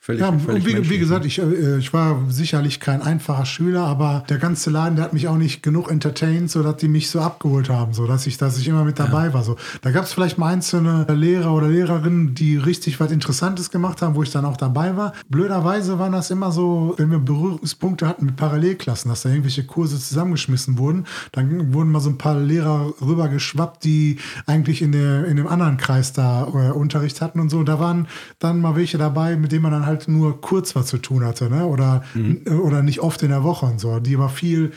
Völlig, 0.08 0.22
ja, 0.22 0.32
völlig 0.40 0.66
wie, 0.66 0.90
wie, 0.90 1.00
gesagt, 1.00 1.26
ich, 1.26 1.38
äh, 1.38 1.80
ich 1.80 1.92
war 1.92 2.24
sicherlich 2.30 2.80
kein 2.80 3.02
einfacher 3.02 3.46
Schüler, 3.46 3.84
aber 3.84 4.24
der 4.30 4.38
ganze 4.38 4.70
Laden, 4.70 4.96
der 4.96 5.04
hat 5.04 5.12
mich 5.12 5.28
auch 5.28 5.36
nicht 5.36 5.62
genug 5.62 5.92
entertained, 5.92 6.50
sodass 6.50 6.78
die 6.78 6.88
mich 6.88 7.10
so 7.10 7.20
abgeholt 7.20 7.68
haben, 7.68 7.94
so 7.94 8.08
dass 8.08 8.26
ich, 8.26 8.38
dass 8.38 8.58
ich 8.58 8.70
immer 8.70 8.86
mit 8.86 9.00
dabei 9.00 9.26
ja. 9.26 9.34
war. 9.34 9.44
So. 9.44 9.58
Da 9.82 9.92
gab 9.92 10.06
es 10.06 10.14
vielleicht 10.14 10.38
mal 10.38 10.48
einzelne 10.48 11.06
Lehrer 11.14 11.54
oder 11.54 11.68
Lehrerinnen, 11.68 12.36
die 12.36 12.56
richtig 12.56 13.02
was 13.02 13.12
Interessantes 13.12 13.70
gemacht 13.70 14.02
haben, 14.02 14.16
wo 14.16 14.24
ich 14.24 14.32
dann 14.32 14.46
auch 14.46 14.56
dabei 14.56 14.96
war. 14.96 15.12
Blöderweise 15.28 16.00
waren 16.00 16.14
das 16.14 16.32
immer 16.32 16.54
so, 16.54 16.94
wenn 16.96 17.12
wir 17.12 17.20
Berührungspunkte 17.20 18.08
hatten 18.08 18.28
mit 18.28 18.38
Parallelklassen, 18.38 19.10
dass 19.10 19.24
da 19.24 19.30
irgendwelche 19.30 19.66
Kurse 19.66 20.00
zusammengeschmissen 20.00 20.78
wurden, 20.78 21.06
dann 21.34 21.74
wurden 21.74 21.92
mal 21.92 22.00
so 22.00 22.12
ein 22.12 22.18
paar 22.18 22.40
Lehrer 22.40 22.94
rübergeschwappt, 23.02 23.84
die 23.84 24.20
eigentlich 24.46 24.82
in, 24.82 24.94
der, 24.94 25.26
in 25.26 25.36
dem 25.36 25.48
anderen 25.48 25.76
Kreis 25.76 26.14
da 26.14 26.48
äh, 26.48 26.72
Unterricht 26.72 27.20
hatten 27.20 27.42
und 27.42 27.50
so. 27.50 27.64
Da 27.64 27.82
waren 27.82 28.08
dann 28.40 28.62
mal 28.62 28.78
welche 28.78 28.98
dabei, 28.98 29.36
mit 29.36 29.52
denen 29.52 29.64
man 29.64 29.74
dann 29.74 29.86
halt 29.86 29.97
halt 29.98 30.08
nur 30.08 30.42
kurz 30.42 30.76
was 30.76 30.88
zu 30.88 30.98
tun 30.98 31.24
hatte, 31.24 31.50
ne? 31.50 31.66
Oder, 31.66 32.04
mhm. 32.14 32.44
oder 32.64 32.82
nicht 32.82 33.00
oft 33.00 33.22
in 33.24 33.30
der 33.30 33.44
Woche 33.44 33.66
und 33.66 33.80
so, 33.80 34.00
die 34.00 34.16
aber 34.16 34.30
viel, 34.30 34.72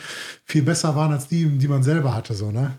viel 0.44 0.62
besser 0.62 0.97
waren 0.97 1.12
als 1.12 1.29
die, 1.29 1.47
die 1.59 1.68
man 1.68 1.83
selber 1.83 2.14
hatte, 2.14 2.35
so, 2.35 2.51
ne? 2.51 2.79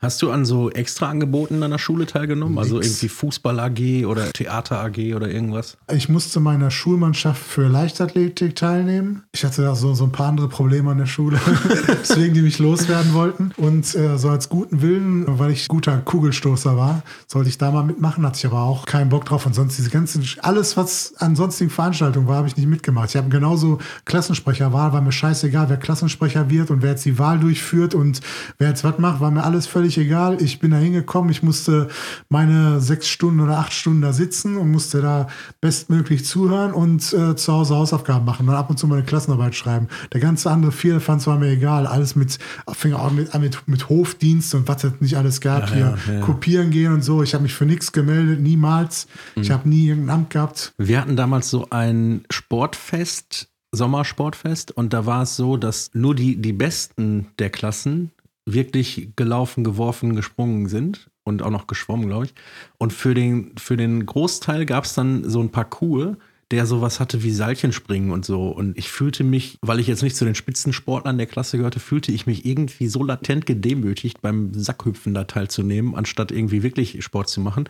Hast 0.00 0.22
du 0.22 0.30
an 0.30 0.44
so 0.44 0.70
extra 0.70 1.08
Angeboten 1.08 1.62
an 1.62 1.70
der 1.70 1.78
Schule 1.78 2.06
teilgenommen? 2.06 2.54
Nix. 2.54 2.66
Also 2.66 2.80
irgendwie 2.80 3.08
Fußball 3.08 3.60
AG 3.60 4.06
oder 4.06 4.32
Theater 4.32 4.80
AG 4.80 5.14
oder 5.14 5.28
irgendwas? 5.28 5.76
Ich 5.92 6.08
musste 6.08 6.40
meiner 6.40 6.70
Schulmannschaft 6.70 7.42
für 7.42 7.68
Leichtathletik 7.68 8.56
teilnehmen. 8.56 9.24
Ich 9.32 9.44
hatte 9.44 9.62
da 9.62 9.74
so, 9.74 9.94
so 9.94 10.04
ein 10.04 10.12
paar 10.12 10.28
andere 10.28 10.48
Probleme 10.48 10.90
an 10.90 10.98
der 10.98 11.06
Schule, 11.06 11.40
deswegen 11.88 12.34
die 12.34 12.42
mich 12.42 12.58
loswerden 12.58 13.12
wollten. 13.12 13.52
Und 13.56 13.94
äh, 13.94 14.18
so 14.18 14.28
als 14.28 14.48
guten 14.48 14.82
Willen, 14.82 15.24
weil 15.38 15.50
ich 15.50 15.68
guter 15.68 15.98
Kugelstoßer 15.98 16.76
war, 16.76 17.02
sollte 17.26 17.48
ich 17.48 17.58
da 17.58 17.70
mal 17.70 17.84
mitmachen, 17.84 18.24
hatte 18.26 18.38
ich 18.38 18.46
aber 18.46 18.62
auch 18.62 18.86
keinen 18.86 19.08
Bock 19.08 19.24
drauf. 19.24 19.46
Und 19.46 19.54
sonst 19.54 19.78
diese 19.78 19.90
ganzen, 19.90 20.24
alles, 20.42 20.76
was 20.76 21.14
an 21.18 21.36
sonstigen 21.36 21.70
Veranstaltungen 21.70 22.26
war, 22.26 22.36
habe 22.36 22.48
ich 22.48 22.56
nicht 22.56 22.68
mitgemacht. 22.68 23.10
Ich 23.10 23.16
habe 23.16 23.28
genauso 23.28 23.78
Klassensprecherwahl, 24.04 24.92
war 24.92 25.00
mir 25.00 25.12
scheißegal, 25.12 25.68
wer 25.68 25.76
Klassensprecher 25.76 26.50
wird 26.50 26.70
und 26.70 26.82
wer 26.82 26.90
jetzt 26.90 27.04
die 27.04 27.18
Wahl 27.18 27.38
durchführt 27.38 27.94
und 27.94 28.20
wer 28.58 28.70
jetzt 28.70 28.84
was 28.84 28.98
macht, 28.98 29.20
war 29.20 29.30
mir 29.30 29.44
alles 29.44 29.66
völlig 29.68 29.98
egal. 29.98 30.40
Ich 30.42 30.58
bin 30.58 30.70
da 30.70 30.78
hingekommen, 30.78 31.30
ich 31.30 31.42
musste 31.42 31.88
meine 32.28 32.80
sechs 32.80 33.08
Stunden 33.08 33.40
oder 33.40 33.58
acht 33.58 33.72
Stunden 33.72 34.02
da 34.02 34.12
sitzen 34.12 34.56
und 34.56 34.70
musste 34.70 35.00
da 35.00 35.28
bestmöglich 35.60 36.24
zuhören 36.24 36.72
und 36.72 37.12
äh, 37.12 37.36
zu 37.36 37.52
Hause 37.52 37.76
Hausaufgaben 37.76 38.24
machen 38.24 38.48
und 38.48 38.54
ab 38.54 38.70
und 38.70 38.78
zu 38.78 38.86
meine 38.86 39.02
Klassenarbeit 39.02 39.54
schreiben. 39.54 39.88
Der 40.12 40.20
ganze 40.20 40.50
andere 40.50 40.72
Vierlefanz 40.72 41.26
war 41.26 41.38
mir 41.38 41.50
egal. 41.50 41.86
Alles 41.86 42.16
mit, 42.16 42.38
fing 42.72 42.92
auch 42.92 43.10
mit, 43.10 43.32
mit, 43.34 43.68
mit 43.68 43.88
Hofdienst 43.88 44.54
und 44.54 44.68
was 44.68 44.84
es 44.84 44.92
nicht 45.00 45.16
alles 45.16 45.40
gab. 45.40 45.68
Ja, 45.70 45.74
hier 45.74 45.98
ja, 46.06 46.12
ja. 46.14 46.20
kopieren 46.20 46.70
gehen 46.70 46.92
und 46.92 47.02
so. 47.02 47.22
Ich 47.22 47.34
habe 47.34 47.42
mich 47.42 47.54
für 47.54 47.66
nichts 47.66 47.92
gemeldet, 47.92 48.40
niemals. 48.40 49.06
Mhm. 49.36 49.42
Ich 49.42 49.50
habe 49.50 49.68
nie 49.68 49.88
irgendein 49.88 50.16
Amt 50.16 50.30
gehabt. 50.30 50.72
Wir 50.78 51.00
hatten 51.00 51.16
damals 51.16 51.50
so 51.50 51.66
ein 51.70 52.22
Sportfest 52.30 53.48
Sommersportfest 53.70 54.72
und 54.72 54.92
da 54.92 55.04
war 55.04 55.22
es 55.22 55.36
so, 55.36 55.56
dass 55.56 55.90
nur 55.92 56.14
die, 56.14 56.36
die 56.36 56.54
Besten 56.54 57.28
der 57.38 57.50
Klassen 57.50 58.12
wirklich 58.52 59.10
gelaufen, 59.16 59.64
geworfen, 59.64 60.16
gesprungen 60.16 60.68
sind 60.68 61.10
und 61.24 61.42
auch 61.42 61.50
noch 61.50 61.66
geschwommen, 61.66 62.08
glaube 62.08 62.26
ich. 62.26 62.34
Und 62.78 62.92
für 62.92 63.14
den, 63.14 63.52
für 63.58 63.76
den 63.76 64.06
Großteil 64.06 64.66
gab 64.66 64.84
es 64.84 64.94
dann 64.94 65.28
so 65.28 65.40
ein 65.40 65.50
Parcours, 65.50 66.16
der 66.50 66.64
sowas 66.64 66.98
hatte 66.98 67.22
wie 67.22 67.30
Seilchenspringen 67.30 68.10
und 68.10 68.24
so. 68.24 68.48
Und 68.48 68.78
ich 68.78 68.88
fühlte 68.88 69.22
mich, 69.22 69.58
weil 69.60 69.80
ich 69.80 69.86
jetzt 69.86 70.02
nicht 70.02 70.16
zu 70.16 70.24
den 70.24 70.34
Spitzensportlern 70.34 71.18
der 71.18 71.26
Klasse 71.26 71.58
gehörte, 71.58 71.80
fühlte 71.80 72.10
ich 72.10 72.26
mich 72.26 72.46
irgendwie 72.46 72.88
so 72.88 73.04
latent 73.04 73.44
gedemütigt, 73.44 74.22
beim 74.22 74.54
Sackhüpfen 74.54 75.12
da 75.12 75.24
teilzunehmen, 75.24 75.94
anstatt 75.94 76.32
irgendwie 76.32 76.62
wirklich 76.62 77.04
Sport 77.04 77.28
zu 77.28 77.40
machen. 77.40 77.68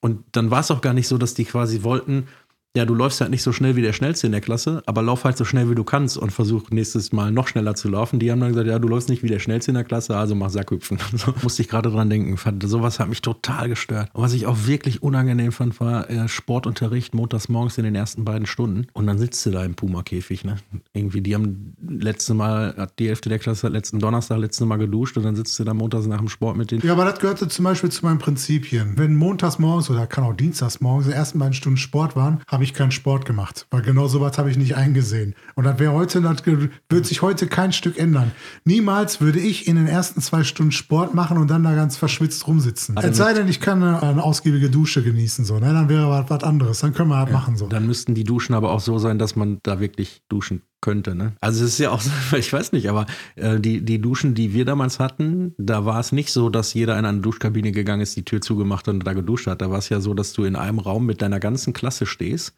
Und 0.00 0.24
dann 0.32 0.50
war 0.50 0.60
es 0.60 0.70
auch 0.70 0.80
gar 0.80 0.94
nicht 0.94 1.08
so, 1.08 1.18
dass 1.18 1.34
die 1.34 1.44
quasi 1.44 1.82
wollten, 1.82 2.26
ja, 2.74 2.86
du 2.86 2.94
läufst 2.94 3.20
halt 3.20 3.30
nicht 3.30 3.42
so 3.42 3.52
schnell 3.52 3.76
wie 3.76 3.82
der 3.82 3.92
Schnellste 3.92 4.26
in 4.26 4.32
der 4.32 4.40
Klasse, 4.40 4.82
aber 4.86 5.02
lauf 5.02 5.24
halt 5.24 5.36
so 5.36 5.44
schnell 5.44 5.68
wie 5.68 5.74
du 5.74 5.84
kannst 5.84 6.16
und 6.16 6.30
versuch 6.30 6.70
nächstes 6.70 7.12
Mal 7.12 7.30
noch 7.30 7.46
schneller 7.48 7.74
zu 7.74 7.88
laufen. 7.88 8.18
Die 8.18 8.32
haben 8.32 8.40
dann 8.40 8.50
gesagt, 8.50 8.66
ja, 8.66 8.78
du 8.78 8.88
läufst 8.88 9.10
nicht 9.10 9.22
wie 9.22 9.28
der 9.28 9.40
Schnellste 9.40 9.72
in 9.72 9.74
der 9.74 9.84
Klasse, 9.84 10.16
also 10.16 10.34
mach 10.34 10.50
Sackhüpfen. 10.50 10.98
So 11.14 11.34
musste 11.42 11.62
ich 11.62 11.68
gerade 11.68 11.90
dran 11.90 12.08
denken. 12.08 12.36
Fand, 12.36 12.66
sowas 12.66 12.98
hat 12.98 13.08
mich 13.08 13.20
total 13.20 13.68
gestört. 13.68 14.08
Und 14.14 14.22
was 14.22 14.32
ich 14.32 14.46
auch 14.46 14.66
wirklich 14.66 15.02
unangenehm 15.02 15.52
fand, 15.52 15.78
war 15.78 16.08
äh, 16.10 16.26
Sportunterricht 16.26 17.14
montags 17.14 17.48
morgens 17.48 17.76
in 17.78 17.84
den 17.84 17.94
ersten 17.94 18.24
beiden 18.24 18.46
Stunden. 18.46 18.86
Und 18.94 19.06
dann 19.06 19.18
sitzt 19.18 19.44
du 19.44 19.50
da 19.50 19.62
im 19.64 19.74
Puma-Käfig, 19.74 20.44
ne? 20.44 20.56
Irgendwie, 20.94 21.20
die 21.20 21.34
haben 21.34 21.76
letzte 21.86 22.34
Mal, 22.34 22.74
hat 22.76 22.98
die 22.98 23.08
Hälfte 23.08 23.28
der 23.28 23.38
Klasse 23.38 23.68
letzten 23.68 23.98
Donnerstag 23.98 24.38
letzte 24.38 24.64
Mal 24.64 24.78
geduscht 24.78 25.16
und 25.16 25.24
dann 25.24 25.36
sitzt 25.36 25.58
du 25.58 25.64
da 25.64 25.74
montags 25.74 26.06
nach 26.06 26.18
dem 26.18 26.28
Sport 26.28 26.56
mit 26.56 26.70
denen. 26.70 26.82
Ja, 26.82 26.92
aber 26.92 27.04
das 27.04 27.20
gehörte 27.20 27.46
zum 27.48 27.64
Beispiel 27.64 27.90
zu 27.90 28.04
meinen 28.04 28.18
Prinzipien. 28.18 28.94
Wenn 28.96 29.14
montags 29.14 29.58
morgens 29.58 29.90
oder 29.90 30.06
kann 30.06 30.24
auch 30.24 30.34
dienstags 30.34 30.80
morgens 30.80 31.06
die 31.06 31.12
ersten 31.12 31.38
beiden 31.38 31.54
Stunden 31.54 31.76
Sport 31.76 32.16
waren, 32.16 32.40
habe 32.48 32.61
habe 32.62 32.66
ich 32.68 32.74
keinen 32.74 32.92
Sport 32.92 33.24
gemacht, 33.24 33.66
weil 33.72 33.82
genau 33.82 34.06
sowas 34.06 34.38
habe 34.38 34.48
ich 34.48 34.56
nicht 34.56 34.76
eingesehen. 34.76 35.34
Und 35.56 35.64
das 35.64 35.80
wäre 35.80 35.92
heute, 35.92 36.20
das 36.20 36.46
wird 36.46 37.06
sich 37.06 37.20
heute 37.20 37.48
kein 37.48 37.72
Stück 37.72 37.98
ändern. 37.98 38.30
Niemals 38.64 39.20
würde 39.20 39.40
ich 39.40 39.66
in 39.66 39.74
den 39.74 39.88
ersten 39.88 40.20
zwei 40.20 40.44
Stunden 40.44 40.70
Sport 40.70 41.12
machen 41.12 41.38
und 41.38 41.50
dann 41.50 41.64
da 41.64 41.74
ganz 41.74 41.96
verschwitzt 41.96 42.46
rumsitzen. 42.46 42.96
Also 42.96 43.08
es 43.08 43.16
sei 43.16 43.34
denn, 43.34 43.48
ich 43.48 43.58
kann 43.58 43.82
eine, 43.82 44.00
eine, 44.00 44.22
ausgiebige 44.22 44.70
Dusche 44.70 45.02
genießen, 45.02 45.44
so, 45.44 45.58
ne? 45.58 45.72
Dann 45.72 45.88
wäre 45.88 46.08
was, 46.08 46.30
was 46.30 46.44
anderes. 46.44 46.78
Dann 46.78 46.94
können 46.94 47.08
wir 47.08 47.16
halt 47.16 47.30
ja, 47.30 47.34
machen 47.34 47.56
so. 47.56 47.66
Dann 47.66 47.84
müssten 47.84 48.14
die 48.14 48.22
Duschen 48.22 48.54
aber 48.54 48.70
auch 48.70 48.78
so 48.78 48.96
sein, 48.98 49.18
dass 49.18 49.34
man 49.34 49.58
da 49.64 49.80
wirklich 49.80 50.22
duschen 50.28 50.62
könnte. 50.82 51.14
Ne? 51.14 51.32
Also 51.40 51.64
es 51.64 51.72
ist 51.72 51.78
ja 51.78 51.90
auch, 51.90 52.02
ich 52.36 52.52
weiß 52.52 52.72
nicht, 52.72 52.90
aber 52.90 53.06
äh, 53.36 53.58
die, 53.58 53.82
die 53.82 54.00
Duschen, 54.00 54.34
die 54.34 54.52
wir 54.52 54.66
damals 54.66 54.98
hatten, 54.98 55.54
da 55.56 55.86
war 55.86 55.98
es 55.98 56.12
nicht 56.12 56.30
so, 56.30 56.50
dass 56.50 56.74
jeder 56.74 56.98
in 56.98 57.06
eine 57.06 57.20
Duschkabine 57.20 57.72
gegangen 57.72 58.02
ist, 58.02 58.14
die 58.16 58.24
Tür 58.24 58.42
zugemacht 58.42 58.86
und 58.88 59.06
da 59.06 59.14
geduscht 59.14 59.46
hat. 59.46 59.62
Da 59.62 59.70
war 59.70 59.78
es 59.78 59.88
ja 59.88 60.00
so, 60.00 60.12
dass 60.12 60.34
du 60.34 60.44
in 60.44 60.56
einem 60.56 60.78
Raum 60.78 61.06
mit 61.06 61.22
deiner 61.22 61.40
ganzen 61.40 61.72
Klasse 61.72 62.04
stehst 62.04 62.54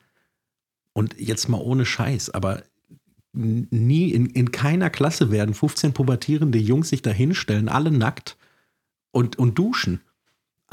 und 0.93 1.15
jetzt 1.21 1.49
mal 1.49 1.61
ohne 1.61 1.87
Scheiß, 1.87 2.31
aber 2.31 2.65
nie, 3.33 4.11
in, 4.11 4.27
in 4.27 4.53
keiner 4.53 4.91
Klasse 4.91 5.31
werden 5.31 5.55
15 5.55 5.93
pubertierende 5.93 6.59
Jungs 6.59 6.89
sich 6.89 7.03
da 7.03 7.11
hinstellen, 7.11 7.69
alle 7.69 7.91
nackt 7.91 8.37
und, 9.11 9.39
und 9.39 9.59
duschen 9.59 10.01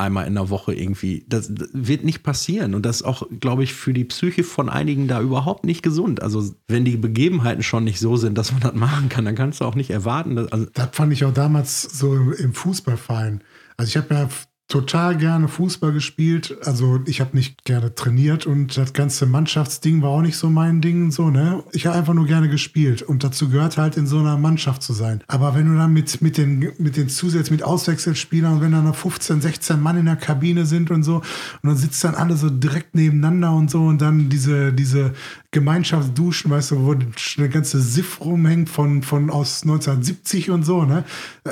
einmal 0.01 0.27
in 0.27 0.35
der 0.35 0.49
Woche 0.49 0.73
irgendwie. 0.73 1.25
Das, 1.27 1.53
das, 1.53 1.69
wird 1.73 2.03
nicht 2.03 2.23
passieren. 2.23 2.75
Und 2.75 2.85
das 2.85 2.97
ist 2.97 3.03
auch, 3.03 3.23
glaube 3.39 3.63
ich, 3.63 3.73
für 3.73 3.93
die 3.93 4.03
Psyche 4.03 4.43
von 4.43 4.69
einigen 4.69 5.07
da 5.07 5.21
überhaupt 5.21 5.65
nicht 5.65 5.83
gesund. 5.83 6.21
Also, 6.21 6.53
wenn 6.67 6.85
die 6.85 6.97
Begebenheiten 6.97 7.63
schon 7.63 7.83
nicht 7.83 7.99
so 7.99 8.17
sind, 8.17 8.37
dass 8.37 8.51
man 8.51 8.61
das 8.61 8.73
machen 8.73 9.09
kann, 9.09 9.25
dann 9.25 9.35
kannst 9.35 9.61
du 9.61 9.65
auch 9.65 9.75
nicht 9.75 9.89
erwarten. 9.89 10.35
Dass, 10.35 10.51
also 10.51 10.65
das 10.73 10.89
fand 10.91 11.13
ich 11.13 11.25
auch 11.25 11.33
damals 11.33 11.83
so 11.83 12.13
im, 12.15 12.33
im 12.33 12.53
Fußballverein. 12.53 13.41
Also, 13.77 13.89
ich 13.89 13.97
habe 13.97 14.13
ja 14.13 14.29
total 14.71 15.17
gerne 15.17 15.49
Fußball 15.49 15.91
gespielt. 15.91 16.57
Also 16.63 17.01
ich 17.05 17.19
habe 17.19 17.35
nicht 17.35 17.65
gerne 17.65 17.93
trainiert 17.93 18.45
und 18.45 18.77
das 18.77 18.93
ganze 18.93 19.25
Mannschaftsding 19.25 20.01
war 20.01 20.11
auch 20.11 20.21
nicht 20.21 20.37
so 20.37 20.49
mein 20.49 20.79
Ding. 20.79 21.11
So, 21.11 21.29
ne? 21.29 21.61
Ich 21.73 21.85
habe 21.85 21.97
einfach 21.97 22.13
nur 22.13 22.25
gerne 22.25 22.47
gespielt 22.47 23.01
und 23.01 23.23
dazu 23.23 23.49
gehört 23.49 23.77
halt 23.77 23.97
in 23.97 24.07
so 24.07 24.19
einer 24.19 24.37
Mannschaft 24.37 24.81
zu 24.81 24.93
sein. 24.93 25.23
Aber 25.27 25.55
wenn 25.55 25.67
du 25.67 25.77
dann 25.77 25.91
mit, 25.91 26.21
mit 26.21 26.37
den, 26.37 26.71
mit 26.77 26.95
den 26.95 27.09
Zusätzen, 27.09 27.53
mit 27.53 27.63
Auswechselspielern 27.63 28.61
wenn 28.61 28.71
dann 28.71 28.85
noch 28.85 28.95
15, 28.95 29.41
16 29.41 29.81
Mann 29.81 29.97
in 29.97 30.05
der 30.05 30.15
Kabine 30.15 30.65
sind 30.65 30.89
und 30.89 31.03
so 31.03 31.15
und 31.15 31.25
dann 31.63 31.75
sitzt 31.75 32.01
dann 32.05 32.15
alle 32.15 32.37
so 32.37 32.49
direkt 32.49 32.95
nebeneinander 32.95 33.53
und 33.53 33.69
so 33.69 33.83
und 33.83 34.01
dann 34.01 34.29
diese, 34.29 34.71
diese 34.71 35.11
Gemeinschaftsduschen, 35.53 36.49
weißt 36.49 36.71
du, 36.71 36.85
wo 36.85 36.91
eine 36.93 37.49
ganze 37.49 37.81
Siff 37.81 38.21
rumhängt 38.21 38.69
von, 38.69 39.03
von 39.03 39.29
aus 39.29 39.63
1970 39.63 40.49
und 40.49 40.63
so, 40.63 40.83
ne? 40.83 41.03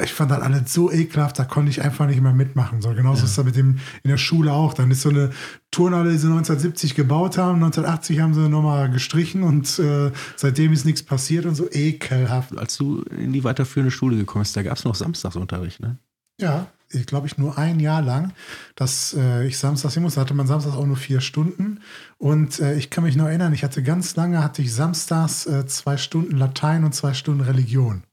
Ich 0.01 0.13
fand 0.13 0.31
das 0.31 0.39
alles 0.39 0.73
so 0.73 0.89
ekelhaft, 0.89 1.37
da 1.37 1.43
konnte 1.43 1.69
ich 1.69 1.81
einfach 1.81 2.07
nicht 2.07 2.21
mehr 2.21 2.31
mitmachen. 2.31 2.81
So, 2.81 2.93
genauso 2.93 3.19
ja. 3.19 3.25
ist 3.25 3.37
das 3.37 3.43
mit 3.43 3.57
dem 3.57 3.79
in 4.03 4.09
der 4.09 4.17
Schule 4.17 4.53
auch. 4.53 4.73
Dann 4.73 4.89
ist 4.89 5.01
so 5.01 5.09
eine 5.09 5.31
Turnhalle, 5.71 6.11
die 6.11 6.17
sie 6.17 6.27
1970 6.27 6.95
gebaut 6.95 7.37
haben, 7.37 7.55
1980 7.55 8.21
haben 8.21 8.33
sie 8.33 8.47
nochmal 8.47 8.89
gestrichen 8.89 9.43
und 9.43 9.77
äh, 9.79 10.11
seitdem 10.37 10.71
ist 10.71 10.85
nichts 10.85 11.03
passiert 11.03 11.45
und 11.45 11.55
so 11.55 11.69
ekelhaft. 11.69 12.57
Als 12.57 12.77
du 12.77 13.01
in 13.01 13.33
die 13.33 13.43
weiterführende 13.43 13.91
Schule 13.91 14.15
gekommen 14.15 14.43
bist, 14.43 14.55
da 14.55 14.63
gab 14.63 14.77
es 14.77 14.85
noch 14.85 14.95
Samstagsunterricht, 14.95 15.81
ne? 15.81 15.97
Ja, 16.39 16.67
glaube 17.05 17.27
ich 17.27 17.37
nur 17.37 17.57
ein 17.57 17.79
Jahr 17.79 18.01
lang, 18.01 18.33
dass 18.75 19.15
äh, 19.17 19.45
ich 19.45 19.57
samstags 19.57 19.93
hin 19.93 20.03
muss. 20.03 20.15
Da 20.15 20.21
hatte 20.21 20.33
man 20.33 20.47
samstags 20.47 20.75
auch 20.75 20.85
nur 20.85 20.97
vier 20.97 21.21
Stunden. 21.21 21.81
Und 22.17 22.59
äh, 22.59 22.75
ich 22.75 22.89
kann 22.89 23.03
mich 23.03 23.15
noch 23.15 23.27
erinnern, 23.27 23.53
ich 23.53 23.63
hatte 23.63 23.83
ganz 23.83 24.15
lange, 24.15 24.43
hatte 24.43 24.61
ich 24.61 24.73
samstags 24.73 25.45
äh, 25.45 25.65
zwei 25.67 25.97
Stunden 25.97 26.37
Latein 26.37 26.83
und 26.83 26.93
zwei 26.93 27.13
Stunden 27.13 27.41
Religion. 27.41 28.03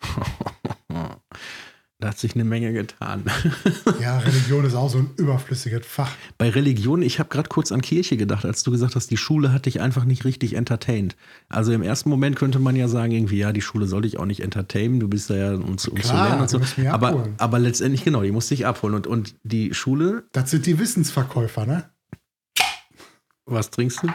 Da 2.00 2.08
hat 2.08 2.18
sich 2.18 2.34
eine 2.34 2.44
Menge 2.44 2.72
getan. 2.72 3.24
ja, 4.00 4.18
Religion 4.18 4.64
ist 4.64 4.74
auch 4.74 4.88
so 4.88 4.98
ein 4.98 5.10
überflüssiges 5.18 5.84
Fach. 5.86 6.10
Bei 6.38 6.48
Religion, 6.48 7.02
ich 7.02 7.18
habe 7.18 7.28
gerade 7.28 7.50
kurz 7.50 7.72
an 7.72 7.82
Kirche 7.82 8.16
gedacht, 8.16 8.46
als 8.46 8.62
du 8.62 8.70
gesagt 8.70 8.96
hast, 8.96 9.10
die 9.10 9.18
Schule 9.18 9.52
hat 9.52 9.66
dich 9.66 9.82
einfach 9.82 10.06
nicht 10.06 10.24
richtig 10.24 10.54
entertained. 10.54 11.14
Also 11.50 11.72
im 11.72 11.82
ersten 11.82 12.08
Moment 12.08 12.36
könnte 12.36 12.58
man 12.58 12.74
ja 12.74 12.88
sagen, 12.88 13.12
irgendwie, 13.12 13.36
ja, 13.36 13.52
die 13.52 13.60
Schule 13.60 13.86
soll 13.86 14.02
dich 14.02 14.18
auch 14.18 14.24
nicht 14.24 14.40
entertainen, 14.40 14.98
du 14.98 15.08
bist 15.08 15.28
da 15.28 15.36
ja, 15.36 15.52
um, 15.52 15.64
um 15.64 15.76
Klar, 15.76 15.94
zu 16.02 16.12
lernen 16.14 16.40
und 16.40 16.48
so. 16.48 16.60
Aber, 16.88 17.28
aber 17.36 17.58
letztendlich, 17.58 18.02
genau, 18.02 18.22
die 18.22 18.32
muss 18.32 18.48
dich 18.48 18.64
abholen. 18.64 18.94
Und, 18.94 19.06
und 19.06 19.34
die 19.42 19.74
Schule. 19.74 20.24
Das 20.32 20.50
sind 20.50 20.64
die 20.64 20.78
Wissensverkäufer, 20.78 21.66
ne? 21.66 21.90
Was 23.44 23.70
trinkst 23.70 24.02
du? 24.02 24.06
Ein 24.06 24.14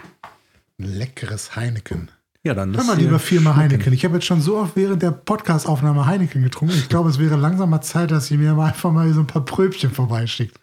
leckeres 0.78 1.56
Heineken. 1.56 2.10
Ja, 2.46 2.54
dann 2.54 2.78
Hör 2.78 2.84
mal 2.84 2.96
lieber 2.96 3.18
viermal 3.18 3.56
Heineken. 3.56 3.92
Ich 3.92 4.06
habe 4.06 4.16
jetzt 4.16 4.28
schon 4.28 4.40
so 4.40 4.58
oft 4.58 4.76
während 4.76 5.02
der 5.02 5.10
Podcastaufnahme 5.10 6.06
Heineken 6.06 6.44
getrunken. 6.44 6.76
Ich 6.76 6.90
glaube, 6.90 7.10
es 7.10 7.18
wäre 7.18 7.36
langsam 7.36 7.72
mal 7.72 7.82
Zeit, 7.82 8.12
dass 8.12 8.28
sie 8.28 8.38
mir 8.38 8.54
mal 8.54 8.68
einfach 8.68 8.92
mal 8.92 9.12
so 9.14 9.22
ein 9.22 9.26
paar 9.26 9.44
Pröbchen 9.44 9.90
vorbeischickt. 9.90 10.56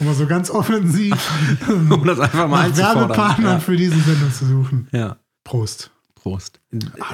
Um 0.00 0.06
mal 0.06 0.16
so 0.16 0.26
ganz 0.26 0.50
offensiv 0.50 1.14
um 1.68 2.04
das 2.04 2.18
einfach 2.18 2.48
mal 2.48 2.76
Werbepartner 2.76 3.52
ja. 3.52 3.60
für 3.60 3.76
diese 3.76 4.00
Sendung 4.00 4.32
zu 4.32 4.46
suchen. 4.46 4.88
Ja. 4.90 5.18
Prost. 5.44 5.92
Prost. 6.20 6.60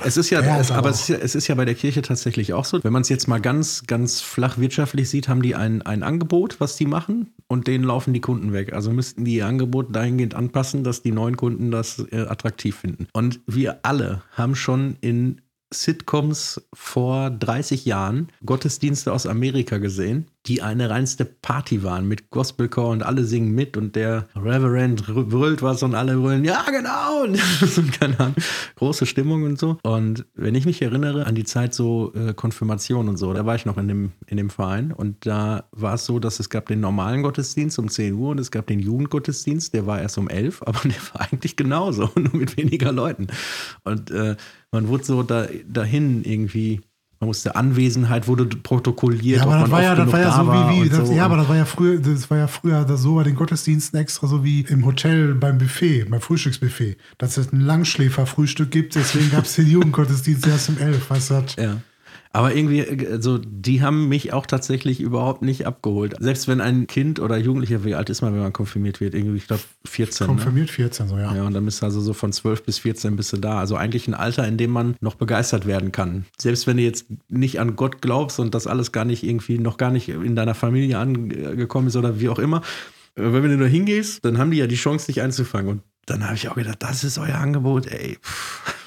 Es 0.05 0.17
ist 0.17 0.31
ja, 0.31 0.40
es, 0.59 0.71
aber 0.71 0.90
es 0.90 1.03
ist 1.03 1.09
ja, 1.09 1.17
es 1.17 1.35
ist 1.35 1.49
ja 1.49 1.55
bei 1.55 1.64
der 1.64 1.75
Kirche 1.75 2.03
tatsächlich 2.03 2.53
auch 2.53 2.64
so. 2.64 2.83
Wenn 2.83 2.93
man 2.93 3.03
es 3.03 3.09
jetzt 3.09 3.29
mal 3.29 3.40
ganz, 3.40 3.85
ganz 3.87 4.21
flach 4.21 4.59
wirtschaftlich 4.59 5.09
sieht, 5.09 5.29
haben 5.29 5.43
die 5.43 5.55
ein, 5.55 5.83
ein 5.83 6.03
Angebot, 6.03 6.61
was 6.61 6.77
die 6.77 6.87
machen, 6.87 7.35
und 7.47 7.67
denen 7.67 7.85
laufen 7.85 8.12
die 8.14 8.21
Kunden 8.21 8.53
weg. 8.53 8.73
Also 8.73 8.90
müssten 8.90 9.25
die 9.25 9.37
ihr 9.37 9.47
Angebot 9.47 9.95
dahingehend 9.95 10.35
anpassen, 10.35 10.85
dass 10.85 11.03
die 11.03 11.12
neuen 11.12 11.37
Kunden 11.37 11.71
das 11.71 12.05
äh, 12.11 12.27
attraktiv 12.29 12.77
finden. 12.77 13.09
Und 13.12 13.40
wir 13.47 13.81
alle 13.83 14.23
haben 14.33 14.57
schon 14.57 14.97
in 15.01 15.40
Sitcoms 15.73 16.61
vor 16.73 17.31
30 17.31 17.85
Jahren 17.85 18.29
Gottesdienste 18.45 19.12
aus 19.12 19.27
Amerika 19.27 19.79
gesehen, 19.79 20.27
die 20.46 20.61
eine 20.61 20.90
reinste 20.90 21.24
Party 21.24 21.83
waren 21.83 22.07
mit 22.07 22.30
Gospelchor 22.30 22.90
und 22.90 23.02
alle 23.02 23.24
singen 23.24 23.54
mit 23.54 23.76
und 23.76 23.96
der 23.96 24.26
Reverend 24.37 25.07
brüllt 25.07 25.62
was 25.62 25.83
und 25.83 25.94
alle 25.94 26.16
brüllen, 26.16 26.44
ja 26.44 26.64
genau, 26.70 27.22
und 27.22 27.38
keine 28.00 28.20
Ahnung, 28.20 28.35
große 28.76 29.07
Stimmung 29.07 29.44
und 29.44 29.59
so. 29.59 29.78
Und 29.83 30.26
wenn 30.35 30.54
ich 30.54 30.66
mich 30.66 30.83
erinnere 30.83 31.26
an 31.26 31.35
die 31.35 31.44
Zeit 31.44 31.72
so 31.72 32.12
äh, 32.14 32.35
Konfirmation 32.35 33.09
und 33.09 33.16
so, 33.16 33.33
da 33.33 33.46
war 33.46 33.54
ich 33.54 33.64
noch 33.64 33.78
in 33.78 33.88
dem, 33.88 34.12
in 34.26 34.37
dem 34.37 34.50
Verein 34.50 34.92
und 34.92 35.26
da 35.26 35.64
war 35.72 35.94
es 35.94 36.04
so, 36.04 36.18
dass 36.18 36.40
es 36.40 36.50
gab 36.50 36.66
den 36.66 36.80
normalen 36.80 37.22
Gottesdienst 37.22 37.78
um 37.78 37.88
10 37.88 38.14
Uhr 38.14 38.30
und 38.30 38.38
es 38.38 38.50
gab 38.50 38.66
den 38.66 38.80
Jugendgottesdienst, 38.80 39.72
der 39.72 39.87
war 39.87 40.00
erst 40.00 40.18
um 40.18 40.28
11, 40.28 40.62
aber 40.62 40.80
der 40.85 41.00
war 41.14 41.22
eigentlich 41.22 41.57
genauso, 41.57 42.11
nur 42.16 42.37
mit 42.37 42.57
weniger 42.59 42.92
Leuten. 42.92 43.28
Und 43.85 44.11
äh, 44.11 44.37
man 44.72 44.88
wurde 44.88 45.04
so 45.04 45.22
da, 45.22 45.46
dahin 45.66 46.22
irgendwie 46.24 46.83
musste 47.24 47.56
Anwesenheit 47.56 48.26
wurde 48.28 48.46
protokolliert. 48.46 49.40
Ja, 49.40 49.42
aber 49.44 49.58
das 49.58 49.70
war 49.70 49.82
ja, 49.82 49.94
das 49.94 50.12
war 50.12 50.20
ja 50.20 50.32
so 50.32 50.46
wie, 50.46 50.84
wie 50.84 50.88
das, 50.88 51.08
so. 51.08 51.14
ja, 51.14 51.24
aber 51.24 51.37
das 51.37 51.48
war 51.48 51.56
ja 51.56 51.64
früher, 51.64 51.98
das 51.98 52.30
war 52.30 52.38
ja 52.38 52.46
früher 52.46 52.84
das 52.84 53.02
so 53.02 53.14
bei 53.14 53.22
den 53.22 53.34
Gottesdiensten 53.34 53.98
extra 53.98 54.26
so 54.26 54.44
wie 54.44 54.62
im 54.62 54.84
Hotel 54.84 55.34
beim 55.34 55.58
Buffet, 55.58 56.04
beim 56.04 56.20
Frühstücksbuffet, 56.20 56.96
dass 57.18 57.37
es 57.37 57.52
ein 57.52 57.60
Langschläferfrühstück 57.60 58.70
gibt. 58.70 58.94
Deswegen 58.94 59.30
gab 59.30 59.44
es 59.44 59.54
den 59.54 59.66
Jugendgottesdienst 59.70 60.46
erst 60.46 60.68
um 60.68 60.78
elf, 60.78 61.10
weißt 61.10 61.30
du? 61.30 61.44
Ja. 61.58 61.76
Aber 62.35 62.53
irgendwie, 62.53 62.85
also 63.07 63.38
die 63.38 63.81
haben 63.81 64.09
mich 64.09 64.33
auch 64.33 64.44
tatsächlich 64.44 65.01
überhaupt 65.01 65.42
nicht 65.42 65.68
abgeholt. 65.68 66.16
Selbst 66.18 66.49
wenn 66.49 66.61
ein 66.61 66.88
Kind 66.88 67.20
oder 67.20 67.37
Jugendlicher, 67.37 67.85
wie 67.85 67.94
alt 67.94 68.11
ist 68.11 68.23
man, 68.23 68.35
wenn 68.35 68.40
man 68.40 68.53
konfirmiert 68.53 69.01
wird? 69.01 69.14
Irgendwie, 69.14 69.37
ich 69.37 69.47
glaube, 69.47 69.62
14. 69.85 70.27
Konfirmiert 70.27 70.66
ne? 70.66 70.73
14, 70.73 71.07
so, 71.07 71.16
ja. 71.16 71.33
Ja, 71.33 71.44
und 71.44 71.55
dann 71.55 71.64
bist 71.64 71.81
du 71.81 71.87
also 71.87 72.01
so 72.01 72.12
von 72.12 72.33
12 72.33 72.64
bis 72.64 72.79
14 72.79 73.14
bist 73.14 73.33
du 73.33 73.37
da. 73.37 73.61
Also 73.61 73.77
eigentlich 73.77 74.09
ein 74.09 74.14
Alter, 74.14 74.49
in 74.49 74.57
dem 74.57 74.73
man 74.73 74.97
noch 75.01 75.14
begeistert 75.14 75.64
werden 75.64 75.92
kann. 75.92 76.25
Selbst 76.37 76.66
wenn 76.66 76.77
du 76.77 76.83
jetzt 76.83 77.07
nicht 77.29 77.61
an 77.61 77.77
Gott 77.77 78.03
glaubst 78.03 78.40
und 78.40 78.53
das 78.53 78.66
alles 78.66 78.90
gar 78.90 79.05
nicht 79.05 79.23
irgendwie, 79.23 79.59
noch 79.59 79.77
gar 79.77 79.92
nicht 79.92 80.09
in 80.09 80.35
deiner 80.35 80.57
Familie 80.57 80.99
angekommen 80.99 81.87
ist 81.87 81.94
oder 81.94 82.18
wie 82.18 82.31
auch 82.31 82.40
immer. 82.40 82.62
Wenn 83.14 83.44
du 83.44 83.59
da 83.59 83.66
hingehst, 83.66 84.25
dann 84.25 84.38
haben 84.38 84.51
die 84.51 84.59
ja 84.59 84.66
die 84.66 84.75
Chance, 84.75 85.07
dich 85.07 85.23
einzufangen. 85.23 85.70
Und 85.70 85.83
dann 86.07 86.25
habe 86.25 86.35
ich 86.35 86.49
auch 86.49 86.57
gedacht, 86.57 86.83
das 86.83 87.05
ist 87.05 87.16
euer 87.16 87.37
Angebot, 87.37 87.87
ey. 87.87 88.18
Pff. 88.20 88.84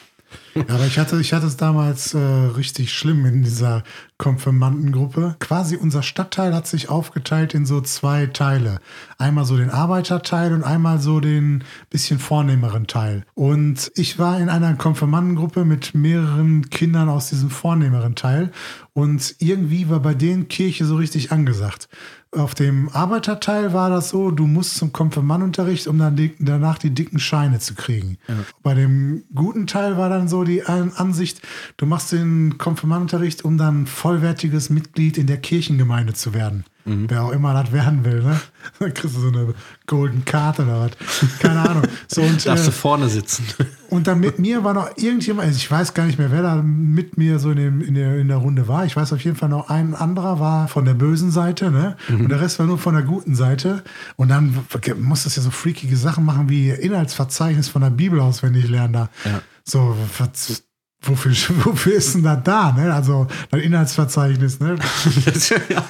Aber 0.67 0.85
ich 0.85 0.97
hatte, 0.97 1.19
ich 1.19 1.33
hatte 1.33 1.45
es 1.45 1.57
damals 1.57 2.13
äh, 2.13 2.17
richtig 2.17 2.93
schlimm 2.93 3.25
in 3.25 3.43
dieser 3.43 3.83
Konfirmandengruppe. 4.17 5.35
Quasi 5.39 5.75
unser 5.75 6.01
Stadtteil 6.01 6.53
hat 6.53 6.67
sich 6.67 6.89
aufgeteilt 6.89 7.53
in 7.53 7.65
so 7.65 7.81
zwei 7.81 8.25
Teile. 8.25 8.79
Einmal 9.17 9.45
so 9.45 9.57
den 9.57 9.69
Arbeiterteil 9.69 10.53
und 10.53 10.63
einmal 10.63 10.99
so 10.99 11.19
den 11.19 11.63
bisschen 11.89 12.19
vornehmeren 12.19 12.87
Teil. 12.87 13.23
Und 13.35 13.91
ich 13.95 14.17
war 14.17 14.39
in 14.39 14.49
einer 14.49 14.73
Konfirmandengruppe 14.75 15.65
mit 15.65 15.93
mehreren 15.93 16.69
Kindern 16.69 17.09
aus 17.09 17.29
diesem 17.29 17.49
vornehmeren 17.49 18.15
Teil. 18.15 18.51
Und 18.93 19.35
irgendwie 19.39 19.89
war 19.89 19.99
bei 19.99 20.15
denen 20.15 20.47
Kirche 20.47 20.85
so 20.85 20.95
richtig 20.95 21.31
angesagt. 21.31 21.87
Auf 22.31 22.55
dem 22.55 22.89
Arbeiterteil 22.89 23.73
war 23.73 23.89
das 23.89 24.09
so, 24.09 24.31
du 24.31 24.47
musst 24.47 24.75
zum 24.75 24.91
Konfirmandunterricht, 24.91 25.87
um 25.87 25.97
dann 25.97 26.31
danach 26.39 26.77
die 26.77 26.93
dicken 26.93 27.19
Scheine 27.19 27.59
zu 27.59 27.73
kriegen. 27.73 28.17
Ja. 28.27 28.35
Bei 28.63 28.73
dem 28.73 29.23
guten 29.33 29.65
Teil 29.65 29.97
war 29.97 30.09
dann 30.09 30.27
so 30.27 30.43
die 30.43 30.63
Ansicht, 30.63 31.41
du 31.77 31.85
machst 31.85 32.11
den 32.11 32.57
Konfirmandunterricht, 32.57 33.45
um 33.45 33.57
dann 33.57 33.87
vollwertiges 33.87 34.69
Mitglied 34.69 35.17
in 35.17 35.27
der 35.27 35.37
Kirchengemeinde 35.37 36.13
zu 36.13 36.33
werden. 36.33 36.65
Mhm. 36.87 37.09
Wer 37.09 37.23
auch 37.23 37.31
immer 37.31 37.53
das 37.53 37.71
werden 37.71 38.05
will, 38.05 38.23
ne? 38.23 38.39
Dann 38.79 38.93
kriegst 38.93 39.15
du 39.15 39.19
so 39.19 39.27
eine 39.27 39.53
Golden 39.85 40.23
Karte 40.25 40.63
oder 40.63 40.81
was. 40.81 41.39
Keine 41.39 41.67
Ahnung. 41.67 41.83
So, 42.07 42.21
und, 42.21 42.45
Darfst 42.45 42.63
äh, 42.63 42.67
du 42.67 42.71
vorne 42.71 43.09
sitzen. 43.09 43.45
Und 43.89 44.05
dann 44.07 44.19
mit 44.19 44.37
mir 44.37 44.65
war 44.65 44.73
noch 44.73 44.97
irgendjemand, 44.97 45.47
also 45.47 45.55
ich 45.55 45.71
weiß 45.71 45.93
gar 45.93 46.05
nicht 46.05 46.19
mehr, 46.19 46.29
wer 46.29 46.41
da 46.41 46.55
mit 46.55 47.17
mir 47.17 47.39
so 47.39 47.51
in, 47.51 47.55
dem, 47.55 47.81
in, 47.81 47.95
der, 47.95 48.17
in 48.17 48.27
der 48.27 48.35
Runde 48.35 48.67
war. 48.67 48.83
Ich 48.83 48.97
weiß 48.97 49.13
auf 49.13 49.21
jeden 49.21 49.37
Fall 49.37 49.47
noch, 49.47 49.69
ein 49.69 49.95
anderer 49.95 50.41
war 50.41 50.67
von 50.67 50.83
der 50.83 50.93
bösen 50.93 51.31
Seite, 51.31 51.71
ne? 51.71 51.95
Mhm. 52.09 52.21
Und 52.21 52.29
der 52.29 52.41
Rest 52.41 52.59
war 52.59 52.65
nur 52.65 52.77
von 52.77 52.95
der 52.95 53.03
guten 53.03 53.33
Seite. 53.33 53.83
Und 54.17 54.27
dann 54.27 54.53
musstest 54.97 55.37
du 55.37 55.39
ja 55.39 55.45
so 55.45 55.51
freakige 55.51 55.95
Sachen 55.95 56.25
machen 56.25 56.49
wie 56.49 56.69
Inhaltsverzeichnis 56.69 57.69
von 57.69 57.81
der 57.81 57.91
Bibel 57.91 58.19
auswendig 58.19 58.67
lernen 58.67 58.91
da. 58.91 59.09
Ja. 59.23 59.41
So, 59.63 59.95
was, 60.17 60.63
wofür, 61.01 61.31
wofür 61.65 61.93
ist 61.93 62.15
denn 62.15 62.23
das 62.23 62.43
da, 62.43 62.73
ne? 62.73 62.93
Also, 62.93 63.27
das 63.51 63.61
Inhaltsverzeichnis, 63.61 64.59
ne? 64.59 64.75
ja. 65.69 65.85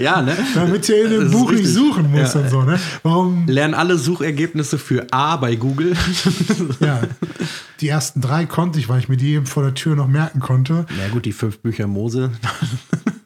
Ja, 0.00 0.22
ne? 0.22 0.36
Damit 0.54 0.88
ihr 0.88 1.04
in 1.04 1.10
dem 1.10 1.30
Buch 1.30 1.50
nicht 1.52 1.68
suchen 1.68 2.10
muss 2.10 2.34
ja. 2.34 2.40
und 2.40 2.50
so, 2.50 2.62
ne? 2.62 2.78
Warum? 3.02 3.46
Lernen 3.46 3.74
alle 3.74 3.96
Suchergebnisse 3.96 4.78
für 4.78 5.06
A 5.12 5.36
bei 5.36 5.56
Google. 5.56 5.94
ja. 6.80 7.00
Die 7.80 7.88
ersten 7.88 8.20
drei 8.20 8.46
konnte 8.46 8.78
ich, 8.78 8.88
weil 8.88 9.00
ich 9.00 9.08
mir 9.08 9.16
die 9.16 9.34
eben 9.34 9.46
vor 9.46 9.62
der 9.62 9.74
Tür 9.74 9.96
noch 9.96 10.08
merken 10.08 10.40
konnte. 10.40 10.86
Na 10.88 11.08
gut, 11.12 11.24
die 11.24 11.32
fünf 11.32 11.58
Bücher 11.58 11.86
Mose. 11.86 12.32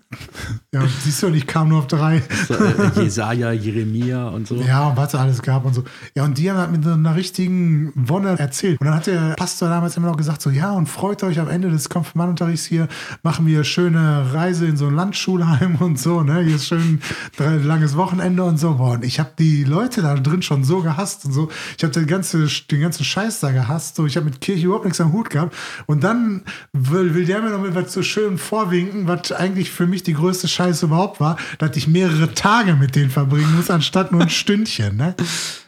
Ja, 0.75 0.83
siehst 1.05 1.23
du, 1.23 1.29
ich 1.29 1.47
kam 1.47 1.69
nur 1.69 1.79
auf 1.79 1.87
drei. 1.87 2.21
So, 2.49 2.55
äh, 2.55 3.05
Jesaja, 3.05 3.53
Jeremia 3.53 4.27
und 4.27 4.49
so. 4.49 4.57
Ja, 4.57 4.89
und 4.89 4.97
was 4.97 5.15
es 5.15 5.21
alles 5.21 5.41
gab 5.41 5.65
und 5.65 5.73
so. 5.73 5.85
Ja, 6.17 6.25
und 6.25 6.37
die 6.37 6.51
haben 6.51 6.59
halt 6.59 6.73
mit 6.73 6.85
einer 6.85 7.15
richtigen 7.15 7.93
Wonne 7.95 8.37
erzählt. 8.41 8.81
Und 8.81 8.87
dann 8.89 8.97
hat 8.97 9.07
der 9.07 9.35
Pastor 9.37 9.69
damals 9.69 9.97
immer 9.97 10.09
noch 10.09 10.17
gesagt: 10.17 10.43
so, 10.43 10.51
ja, 10.51 10.73
und 10.73 10.89
freut 10.89 11.23
euch 11.23 11.39
am 11.39 11.49
Ende 11.49 11.71
des 11.71 11.89
Konfirmandunterrichts 11.89 12.67
hier, 12.67 12.89
machen 13.23 13.47
wir 13.47 13.63
schöne 13.63 14.35
Reise 14.35 14.67
in 14.67 14.77
so 14.77 14.89
ein 14.89 14.97
Landschulheim 14.97 15.77
und 15.81 15.97
so, 15.97 16.23
ne? 16.23 16.41
Hier 16.43 16.57
ist 16.57 16.67
schön 16.67 17.01
drei, 17.37 17.55
langes 17.55 17.97
Wochenende 17.97 18.43
und 18.43 18.59
so. 18.59 18.75
Boah, 18.75 18.95
und 18.95 19.05
ich 19.05 19.21
habe 19.21 19.31
die 19.39 19.63
Leute 19.63 20.03
da 20.03 20.15
drin 20.17 20.43
schon 20.43 20.65
so 20.65 20.81
gehasst 20.83 21.25
und 21.25 21.31
so. 21.31 21.51
Ich 21.79 21.85
habe 21.85 21.93
den, 21.93 22.09
ganze, 22.09 22.49
den 22.69 22.81
ganzen 22.81 23.05
Scheiß 23.05 23.39
da 23.39 23.53
gehasst. 23.53 23.95
So, 23.95 24.07
ich 24.07 24.17
habe 24.17 24.27
mit 24.27 24.41
Kirche 24.41 24.67
überhaupt 24.67 24.87
nichts 24.87 25.01
am 25.01 25.13
Hut 25.13 25.31
gehabt. 25.31 25.55
Und 25.87 26.03
dann 26.03 26.43
will, 26.73 27.15
will 27.15 27.27
der 27.27 27.43
mir 27.43 27.51
noch 27.51 27.63
mit 27.63 27.77
was 27.77 27.93
so 27.93 28.03
schön 28.03 28.39
vorwinken, 28.39 29.07
was 29.07 29.31
eigentlich 29.31 29.71
für 29.71 29.87
mich 29.87 30.03
die 30.03 30.15
größte 30.15 30.49
Scheiße 30.49 30.64
Scheiße 30.65 30.87
überhaupt 30.87 31.21
war, 31.21 31.37
dass 31.59 31.77
ich 31.77 31.87
mehrere 31.89 32.33
Tage 32.33 32.75
mit 32.75 32.97
denen 32.97 33.11
verbringen 33.11 33.55
muss, 33.55 33.69
anstatt 33.69 34.13
nur 34.13 34.23
ein 34.23 34.31
Stündchen. 34.31 34.97
Ne? 34.97 35.15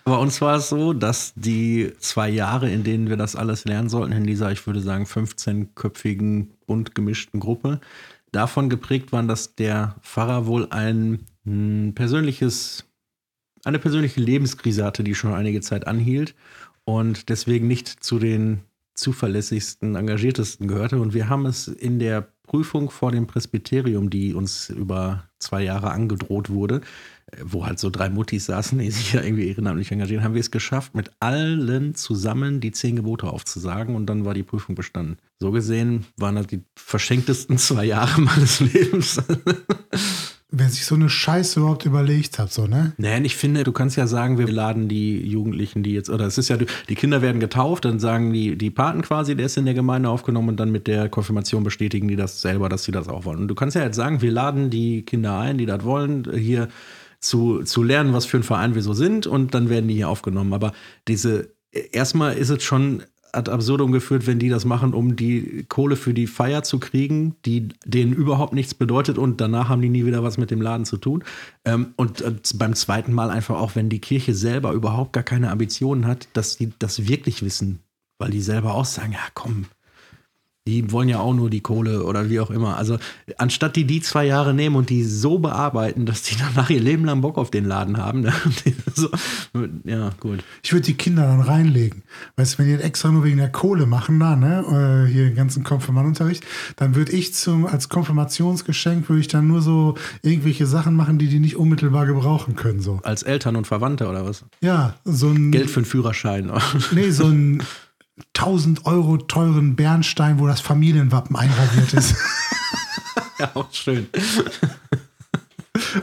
Aber 0.04 0.20
uns 0.20 0.40
war 0.40 0.56
es 0.56 0.70
so, 0.70 0.94
dass 0.94 1.34
die 1.36 1.92
zwei 1.98 2.30
Jahre, 2.30 2.70
in 2.70 2.82
denen 2.82 3.10
wir 3.10 3.18
das 3.18 3.36
alles 3.36 3.66
lernen 3.66 3.90
sollten, 3.90 4.12
in 4.12 4.24
dieser, 4.24 4.50
ich 4.52 4.66
würde 4.66 4.80
sagen, 4.80 5.04
15-köpfigen, 5.04 6.46
bunt 6.66 6.94
gemischten 6.94 7.40
Gruppe, 7.40 7.80
davon 8.32 8.70
geprägt 8.70 9.12
waren, 9.12 9.28
dass 9.28 9.54
der 9.54 9.96
Pfarrer 10.00 10.46
wohl 10.46 10.68
ein 10.70 11.26
mh, 11.44 11.92
persönliches, 11.92 12.86
eine 13.64 13.78
persönliche 13.78 14.20
Lebenskrise 14.20 14.82
hatte, 14.82 15.04
die 15.04 15.14
schon 15.14 15.34
einige 15.34 15.60
Zeit 15.60 15.86
anhielt 15.86 16.34
und 16.84 17.28
deswegen 17.28 17.66
nicht 17.66 17.88
zu 18.02 18.18
den 18.18 18.62
zuverlässigsten, 18.94 19.94
engagiertesten 19.94 20.68
gehörte. 20.68 20.98
Und 20.98 21.12
wir 21.12 21.28
haben 21.28 21.44
es 21.44 21.68
in 21.68 21.98
der 21.98 22.28
Prüfung 22.46 22.90
vor 22.90 23.12
dem 23.12 23.26
Presbyterium, 23.26 24.10
die 24.10 24.34
uns 24.34 24.70
über 24.70 25.24
zwei 25.38 25.62
Jahre 25.62 25.90
angedroht 25.90 26.50
wurde, 26.50 26.80
äh, 27.30 27.36
wo 27.42 27.66
halt 27.66 27.78
so 27.78 27.90
drei 27.90 28.08
Muttis 28.08 28.46
saßen, 28.46 28.78
die 28.78 28.90
sich 28.90 29.12
ja 29.12 29.22
irgendwie 29.22 29.48
ehrenamtlich 29.48 29.92
engagieren, 29.92 30.24
haben 30.24 30.34
wir 30.34 30.40
es 30.40 30.50
geschafft, 30.50 30.94
mit 30.94 31.10
allen 31.20 31.94
zusammen 31.94 32.60
die 32.60 32.72
zehn 32.72 32.96
Gebote 32.96 33.26
aufzusagen 33.26 33.94
und 33.94 34.06
dann 34.06 34.24
war 34.24 34.34
die 34.34 34.42
Prüfung 34.42 34.74
bestanden. 34.74 35.18
So 35.38 35.50
gesehen 35.50 36.06
waren 36.16 36.36
das 36.36 36.46
die 36.46 36.62
verschenktesten 36.74 37.58
zwei 37.58 37.84
Jahre 37.84 38.20
meines 38.20 38.60
Lebens. 38.60 39.20
Wer 40.48 40.68
sich 40.68 40.84
so 40.84 40.94
eine 40.94 41.08
Scheiße 41.08 41.58
überhaupt 41.58 41.86
überlegt 41.86 42.38
hat, 42.38 42.52
so, 42.52 42.68
ne? 42.68 42.92
Naja, 42.98 43.18
ich 43.24 43.34
finde, 43.34 43.64
du 43.64 43.72
kannst 43.72 43.96
ja 43.96 44.06
sagen, 44.06 44.38
wir 44.38 44.46
laden 44.46 44.88
die 44.88 45.20
Jugendlichen, 45.26 45.82
die 45.82 45.92
jetzt, 45.92 46.08
oder 46.08 46.24
es 46.24 46.38
ist 46.38 46.48
ja, 46.48 46.56
die 46.56 46.94
Kinder 46.94 47.20
werden 47.20 47.40
getauft, 47.40 47.84
dann 47.84 47.98
sagen 47.98 48.32
die, 48.32 48.56
die 48.56 48.70
Paten 48.70 49.02
quasi, 49.02 49.34
der 49.34 49.46
ist 49.46 49.56
in 49.56 49.64
der 49.64 49.74
Gemeinde 49.74 50.08
aufgenommen 50.08 50.50
und 50.50 50.60
dann 50.60 50.70
mit 50.70 50.86
der 50.86 51.08
Konfirmation 51.08 51.64
bestätigen 51.64 52.06
die 52.06 52.14
das 52.14 52.40
selber, 52.40 52.68
dass 52.68 52.84
sie 52.84 52.92
das 52.92 53.08
auch 53.08 53.24
wollen. 53.24 53.40
Und 53.40 53.48
du 53.48 53.56
kannst 53.56 53.74
ja 53.74 53.82
jetzt 53.82 53.96
sagen, 53.96 54.22
wir 54.22 54.30
laden 54.30 54.70
die 54.70 55.02
Kinder 55.02 55.36
ein, 55.36 55.58
die 55.58 55.66
das 55.66 55.82
wollen, 55.82 56.30
hier 56.32 56.68
zu, 57.18 57.64
zu 57.64 57.82
lernen, 57.82 58.12
was 58.12 58.24
für 58.24 58.36
ein 58.36 58.44
Verein 58.44 58.76
wir 58.76 58.82
so 58.82 58.92
sind 58.92 59.26
und 59.26 59.52
dann 59.52 59.68
werden 59.68 59.88
die 59.88 59.94
hier 59.94 60.08
aufgenommen. 60.08 60.52
Aber 60.52 60.72
diese, 61.08 61.56
erstmal 61.72 62.36
ist 62.36 62.50
es 62.50 62.62
schon 62.62 63.02
ad 63.36 63.48
absurdum 63.48 63.92
geführt, 63.92 64.26
wenn 64.26 64.38
die 64.38 64.48
das 64.48 64.64
machen, 64.64 64.94
um 64.94 65.16
die 65.16 65.64
Kohle 65.68 65.96
für 65.96 66.14
die 66.14 66.26
Feier 66.26 66.62
zu 66.62 66.78
kriegen, 66.78 67.36
die 67.44 67.68
denen 67.84 68.12
überhaupt 68.12 68.52
nichts 68.52 68.74
bedeutet 68.74 69.18
und 69.18 69.40
danach 69.40 69.68
haben 69.68 69.82
die 69.82 69.88
nie 69.88 70.06
wieder 70.06 70.22
was 70.22 70.38
mit 70.38 70.50
dem 70.50 70.62
Laden 70.62 70.84
zu 70.86 70.96
tun. 70.96 71.24
Ähm, 71.64 71.88
und 71.96 72.22
äh, 72.22 72.34
beim 72.54 72.74
zweiten 72.74 73.12
Mal 73.12 73.30
einfach 73.30 73.56
auch, 73.56 73.76
wenn 73.76 73.88
die 73.88 74.00
Kirche 74.00 74.34
selber 74.34 74.72
überhaupt 74.72 75.12
gar 75.12 75.24
keine 75.24 75.50
Ambitionen 75.50 76.06
hat, 76.06 76.28
dass 76.32 76.56
die 76.56 76.72
das 76.78 77.08
wirklich 77.08 77.42
wissen, 77.42 77.80
weil 78.18 78.30
die 78.30 78.40
selber 78.40 78.74
auch 78.74 78.84
sagen, 78.84 79.12
ja 79.12 79.20
komm, 79.34 79.66
die 80.66 80.90
wollen 80.90 81.08
ja 81.08 81.20
auch 81.20 81.34
nur 81.34 81.48
die 81.48 81.60
Kohle 81.60 82.02
oder 82.04 82.28
wie 82.28 82.40
auch 82.40 82.50
immer. 82.50 82.76
Also 82.76 82.98
anstatt 83.38 83.76
die 83.76 83.84
die 83.84 84.00
zwei 84.00 84.26
Jahre 84.26 84.52
nehmen 84.52 84.76
und 84.76 84.90
die 84.90 85.04
so 85.04 85.38
bearbeiten, 85.38 86.06
dass 86.06 86.22
die 86.22 86.36
danach 86.36 86.70
ihr 86.70 86.80
Leben 86.80 87.04
lang 87.04 87.20
Bock 87.20 87.38
auf 87.38 87.50
den 87.50 87.64
Laden 87.64 87.98
haben. 87.98 88.22
Ne? 88.22 88.32
so, 88.94 89.08
ja, 89.84 90.10
gut. 90.18 90.42
Ich 90.62 90.72
würde 90.72 90.86
die 90.86 90.94
Kinder 90.94 91.22
dann 91.22 91.40
reinlegen. 91.40 92.02
Weißt 92.36 92.54
du, 92.54 92.58
wenn 92.58 92.66
die 92.66 92.82
extra 92.82 93.10
nur 93.10 93.24
wegen 93.24 93.36
der 93.36 93.50
Kohle 93.50 93.86
machen 93.86 94.18
da, 94.18 94.34
ne, 94.34 95.06
äh, 95.06 95.12
hier 95.12 95.26
den 95.26 95.36
ganzen 95.36 95.62
Konfirmandunterricht, 95.62 96.44
dann 96.76 96.94
würde 96.94 97.12
ich 97.12 97.34
zum, 97.34 97.66
als 97.66 97.88
Konfirmationsgeschenk 97.88 99.08
würde 99.08 99.20
ich 99.20 99.28
dann 99.28 99.46
nur 99.46 99.62
so 99.62 99.94
irgendwelche 100.22 100.66
Sachen 100.66 100.94
machen, 100.94 101.18
die 101.18 101.28
die 101.28 101.38
nicht 101.38 101.56
unmittelbar 101.56 102.06
gebrauchen 102.06 102.56
können, 102.56 102.80
so. 102.80 103.00
Als 103.04 103.22
Eltern 103.22 103.56
und 103.56 103.66
Verwandte 103.66 104.08
oder 104.08 104.26
was? 104.26 104.44
Ja, 104.60 104.94
so 105.04 105.28
ein. 105.28 105.52
Geld 105.52 105.70
für 105.70 105.80
einen 105.80 105.86
Führerschein. 105.86 106.50
nee, 106.92 107.10
so 107.10 107.26
ein 107.26 107.62
1000 108.34 108.86
Euro 108.86 109.18
teuren 109.18 109.76
Bernstein, 109.76 110.38
wo 110.38 110.46
das 110.46 110.60
Familienwappen 110.60 111.36
eingraviert 111.36 111.92
ist. 111.92 112.16
ja, 113.38 113.50
auch 113.54 113.72
schön. 113.72 114.08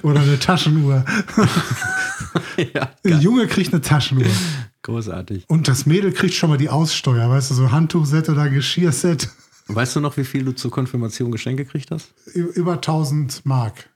Oder 0.02 0.21
eine 0.21 0.39
Taschenuhr. 0.39 1.04
ja, 2.73 2.91
Der 3.04 3.17
Junge 3.17 3.47
kriegt 3.47 3.73
eine 3.73 3.82
Taschenuhr. 3.82 4.26
Großartig. 4.84 5.45
Und 5.47 5.67
das 5.67 5.86
Mädel 5.86 6.12
kriegt 6.12 6.34
schon 6.34 6.49
mal 6.49 6.58
die 6.58 6.69
Aussteuer, 6.69 7.30
weißt 7.30 7.52
du, 7.52 7.56
so 7.56 7.71
Handtuchset 7.71 8.30
oder 8.30 8.49
Geschirrset. 8.49 9.30
Weißt 9.67 9.95
du 9.95 10.02
noch, 10.02 10.17
wie 10.17 10.26
viel 10.26 10.43
du 10.43 10.52
zur 10.54 10.71
Konfirmation 10.71 11.32
geschenkt 11.32 11.58
gekriegt 11.58 11.89
hast? 11.91 12.13
Über 12.34 12.73
1000 12.73 13.45
Mark. 13.45 13.89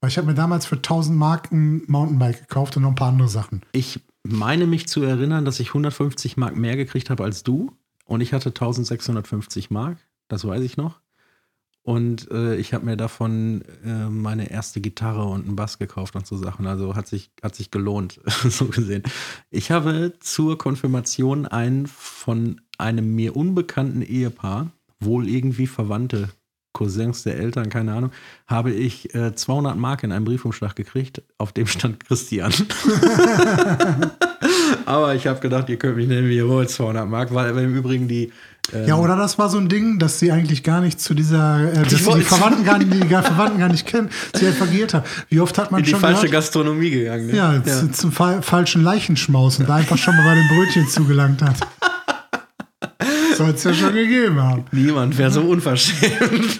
Weil 0.00 0.10
ich 0.10 0.18
habe 0.18 0.28
mir 0.28 0.34
damals 0.34 0.66
für 0.66 0.76
1000 0.76 1.18
Mark 1.18 1.50
ein 1.52 1.82
Mountainbike 1.88 2.48
gekauft 2.48 2.76
und 2.76 2.84
noch 2.84 2.90
ein 2.90 2.94
paar 2.94 3.08
andere 3.08 3.28
Sachen. 3.28 3.62
Ich 3.72 4.00
meine 4.22 4.66
mich 4.66 4.88
zu 4.88 5.02
erinnern, 5.02 5.44
dass 5.44 5.60
ich 5.60 5.68
150 5.68 6.36
Mark 6.36 6.56
mehr 6.56 6.76
gekriegt 6.76 7.10
habe 7.10 7.24
als 7.24 7.42
du. 7.42 7.72
Und 8.04 8.20
ich 8.20 8.32
hatte 8.32 8.48
1650 8.48 9.70
Mark, 9.70 9.98
das 10.28 10.44
weiß 10.44 10.62
ich 10.62 10.76
noch. 10.76 11.00
Und 11.82 12.30
äh, 12.30 12.56
ich 12.56 12.74
habe 12.74 12.84
mir 12.84 12.96
davon 12.96 13.62
äh, 13.84 14.08
meine 14.08 14.50
erste 14.50 14.80
Gitarre 14.80 15.24
und 15.24 15.46
einen 15.46 15.56
Bass 15.56 15.78
gekauft 15.78 16.14
und 16.14 16.26
so 16.26 16.36
Sachen. 16.36 16.66
Also 16.66 16.94
hat 16.94 17.06
sich, 17.06 17.30
hat 17.42 17.54
sich 17.54 17.70
gelohnt, 17.70 18.20
so 18.26 18.66
gesehen. 18.66 19.02
Ich 19.50 19.70
habe 19.70 20.12
zur 20.20 20.58
Konfirmation 20.58 21.46
einen 21.46 21.86
von 21.86 22.60
einem 22.76 23.14
mir 23.14 23.34
unbekannten 23.34 24.02
Ehepaar, 24.02 24.70
wohl 24.98 25.28
irgendwie 25.28 25.66
Verwandte, 25.66 26.28
Cousins 26.80 27.24
der 27.24 27.36
Eltern, 27.36 27.68
keine 27.68 27.92
Ahnung, 27.92 28.10
habe 28.46 28.70
ich 28.70 29.14
äh, 29.14 29.34
200 29.34 29.76
Mark 29.76 30.02
in 30.02 30.12
einem 30.12 30.24
Briefumschlag 30.24 30.74
gekriegt, 30.74 31.20
auf 31.36 31.52
dem 31.52 31.66
stand 31.66 32.02
Christian. 32.02 32.54
Aber 34.86 35.14
ich 35.14 35.26
habe 35.26 35.40
gedacht, 35.40 35.68
ihr 35.68 35.76
könnt 35.76 35.96
mich 35.96 36.08
nennen, 36.08 36.30
wie 36.30 36.36
ihr 36.36 36.48
wollt, 36.48 36.70
200 36.70 37.06
Mark, 37.06 37.34
weil 37.34 37.54
im 37.58 37.74
Übrigen 37.74 38.08
die. 38.08 38.32
Ähm 38.72 38.88
ja, 38.88 38.96
oder 38.96 39.14
das 39.14 39.38
war 39.38 39.50
so 39.50 39.58
ein 39.58 39.68
Ding, 39.68 39.98
dass 39.98 40.18
sie 40.18 40.32
eigentlich 40.32 40.62
gar 40.62 40.80
nicht 40.80 41.02
zu 41.02 41.12
dieser, 41.12 41.70
äh, 41.70 41.82
dass 41.82 42.02
sie 42.02 42.14
die 42.14 42.22
Verwandten 42.22 42.64
gar, 42.64 42.78
die 42.78 42.86
Verwandten 42.86 43.58
gar 43.58 43.68
nicht 43.68 43.86
kennen, 43.86 44.08
sie 44.34 44.50
vergiert 44.52 44.94
hat. 44.94 45.04
Wie 45.28 45.40
oft 45.40 45.58
hat 45.58 45.70
man 45.70 45.80
in 45.80 45.86
schon. 45.86 45.98
die 45.98 46.00
falsche 46.00 46.28
gehört? 46.28 46.32
Gastronomie 46.32 46.88
gegangen. 46.88 47.26
Ne? 47.26 47.36
Ja, 47.36 47.52
ja. 47.52 47.62
Zu, 47.62 47.92
zum 47.92 48.10
fa 48.10 48.40
falschen 48.40 48.82
Leichenschmaus 48.82 49.58
und 49.58 49.68
da 49.68 49.74
einfach 49.74 49.98
schon 49.98 50.16
mal 50.16 50.24
bei 50.24 50.34
den 50.34 50.48
Brötchen 50.48 50.88
zugelangt 50.88 51.42
hat. 51.42 51.56
Soll 53.40 53.50
es 53.54 53.64
ja 53.64 53.72
schon 53.72 53.94
gegeben 53.94 54.38
haben. 54.38 54.64
Niemand 54.70 55.16
wäre 55.16 55.30
so 55.30 55.40
unverschämt. 55.40 56.58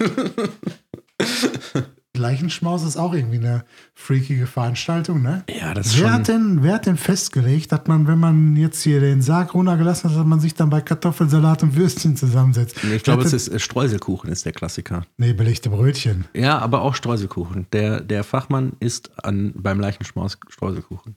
Leichenschmaus 2.16 2.84
ist 2.84 2.96
auch 2.96 3.12
irgendwie 3.12 3.36
eine 3.36 3.66
freakige 3.94 4.46
Veranstaltung, 4.46 5.20
ne? 5.20 5.44
Ja, 5.50 5.74
das 5.74 5.88
ist 5.88 5.98
wer 5.98 6.04
schon. 6.04 6.12
Hat 6.12 6.28
denn, 6.28 6.62
wer 6.62 6.74
hat 6.76 6.86
denn 6.86 6.96
festgelegt, 6.96 7.70
dass 7.70 7.86
man, 7.86 8.06
wenn 8.06 8.18
man 8.18 8.56
jetzt 8.56 8.80
hier 8.82 8.98
den 9.00 9.20
Sarg 9.20 9.52
runtergelassen 9.52 10.08
hat, 10.08 10.16
dass 10.16 10.24
man 10.24 10.40
sich 10.40 10.54
dann 10.54 10.70
bei 10.70 10.80
Kartoffelsalat 10.80 11.62
und 11.64 11.76
Würstchen 11.76 12.16
zusammensetzt? 12.16 12.78
Nee, 12.82 12.94
ich 12.94 13.02
glaube, 13.02 13.24
es 13.24 13.34
ist 13.34 13.48
äh, 13.48 13.58
Streuselkuchen, 13.58 14.32
ist 14.32 14.46
der 14.46 14.52
Klassiker. 14.52 15.04
Nee, 15.18 15.34
belegte 15.34 15.68
Brötchen. 15.68 16.24
Ja, 16.32 16.60
aber 16.60 16.80
auch 16.80 16.94
Streuselkuchen. 16.94 17.66
Der, 17.74 18.00
der 18.00 18.24
Fachmann 18.24 18.72
isst 18.80 19.10
an, 19.22 19.52
beim 19.54 19.80
Leichenschmaus 19.80 20.38
Streuselkuchen. 20.48 21.16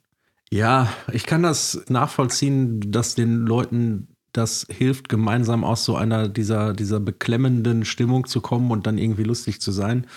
Ja, 0.51 0.87
ich 1.11 1.25
kann 1.25 1.41
das 1.41 1.85
nachvollziehen, 1.87 2.79
dass 2.91 3.15
den 3.15 3.45
Leuten 3.47 4.09
das 4.33 4.67
hilft, 4.69 5.09
gemeinsam 5.09 5.63
aus 5.63 5.85
so 5.85 5.95
einer 5.95 6.27
dieser, 6.27 6.73
dieser 6.73 6.99
beklemmenden 6.99 7.85
Stimmung 7.85 8.27
zu 8.27 8.41
kommen 8.41 8.71
und 8.71 8.85
dann 8.87 8.97
irgendwie 8.97 9.23
lustig 9.23 9.61
zu 9.61 9.71
sein 9.71 10.07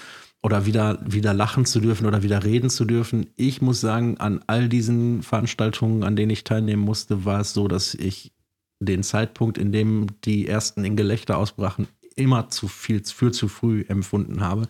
oder 0.42 0.66
wieder, 0.66 0.98
wieder 1.07 1.35
lachen 1.35 1.64
zu 1.64 1.81
dürfen 1.81 2.07
oder 2.07 2.22
wieder 2.22 2.44
reden 2.44 2.70
zu 2.70 2.85
dürfen. 2.85 3.29
Ich 3.37 3.62
muss 3.62 3.81
sagen, 3.81 4.18
an 4.18 4.42
all 4.46 4.68
diesen 4.68 5.22
Veranstaltungen, 5.22 6.02
an 6.02 6.16
denen 6.16 6.31
ich 6.31 6.44
teilnehmen 6.44 6.83
musste, 6.83 7.24
war 7.24 7.40
es 7.40 7.52
so, 7.52 7.68
dass 7.68 7.94
ich 7.94 8.33
den 8.81 9.02
Zeitpunkt, 9.02 9.59
in 9.59 9.72
dem 9.72 10.07
die 10.24 10.46
ersten 10.46 10.85
in 10.85 10.96
Gelächter 10.96 11.38
ausbrachen, 11.38 11.88
immer 12.14 12.48
zu 12.48 12.68
viel, 12.68 13.05
für 13.05 13.33
zu 13.33 13.48
früh 13.48 13.85
empfunden 13.88 14.40
habe 14.40 14.68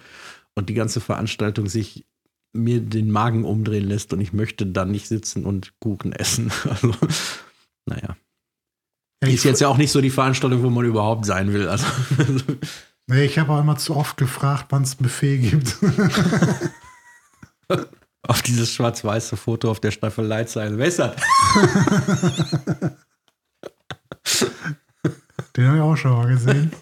und 0.55 0.69
die 0.69 0.75
ganze 0.75 1.01
Veranstaltung 1.01 1.69
sich 1.69 2.05
mir 2.53 2.81
den 2.81 3.11
Magen 3.11 3.45
umdrehen 3.45 3.87
lässt 3.87 4.13
und 4.13 4.21
ich 4.21 4.33
möchte 4.33 4.67
dann 4.67 4.91
nicht 4.91 5.09
sitzen 5.09 5.45
und 5.45 5.75
Kuchen 5.81 6.13
essen. 6.13 6.51
Also, 6.65 6.95
naja. 7.85 8.17
Ja, 9.23 9.29
ist 9.29 9.45
jetzt 9.45 9.61
ja 9.61 9.69
auch 9.69 9.79
nicht 9.79 9.93
so 9.93 10.01
die 10.01 10.11
Veranstaltung, 10.11 10.63
wo 10.63 10.71
man 10.71 10.85
überhaupt 10.85 11.25
sein 11.25 11.53
will. 11.53 11.69
Also. 11.69 11.87
Nee, 13.09 13.25
ich 13.25 13.39
habe 13.39 13.53
auch 13.53 13.61
immer 13.61 13.77
zu 13.77 13.95
oft 13.95 14.17
gefragt, 14.17 14.67
wann 14.71 14.83
es 14.83 14.97
Buffet 14.97 15.39
gibt. 15.39 15.77
auf 18.27 18.43
dieses 18.43 18.73
schwarz-weiße 18.73 19.37
Foto 19.37 19.71
auf 19.71 19.79
der 19.79 19.93
ist 20.89 20.99
das? 20.99 21.15
Den 25.57 25.69
habe 25.69 25.77
ich 25.77 25.83
auch 25.83 25.95
schon 25.97 26.11
mal 26.11 26.27
gesehen. 26.27 26.73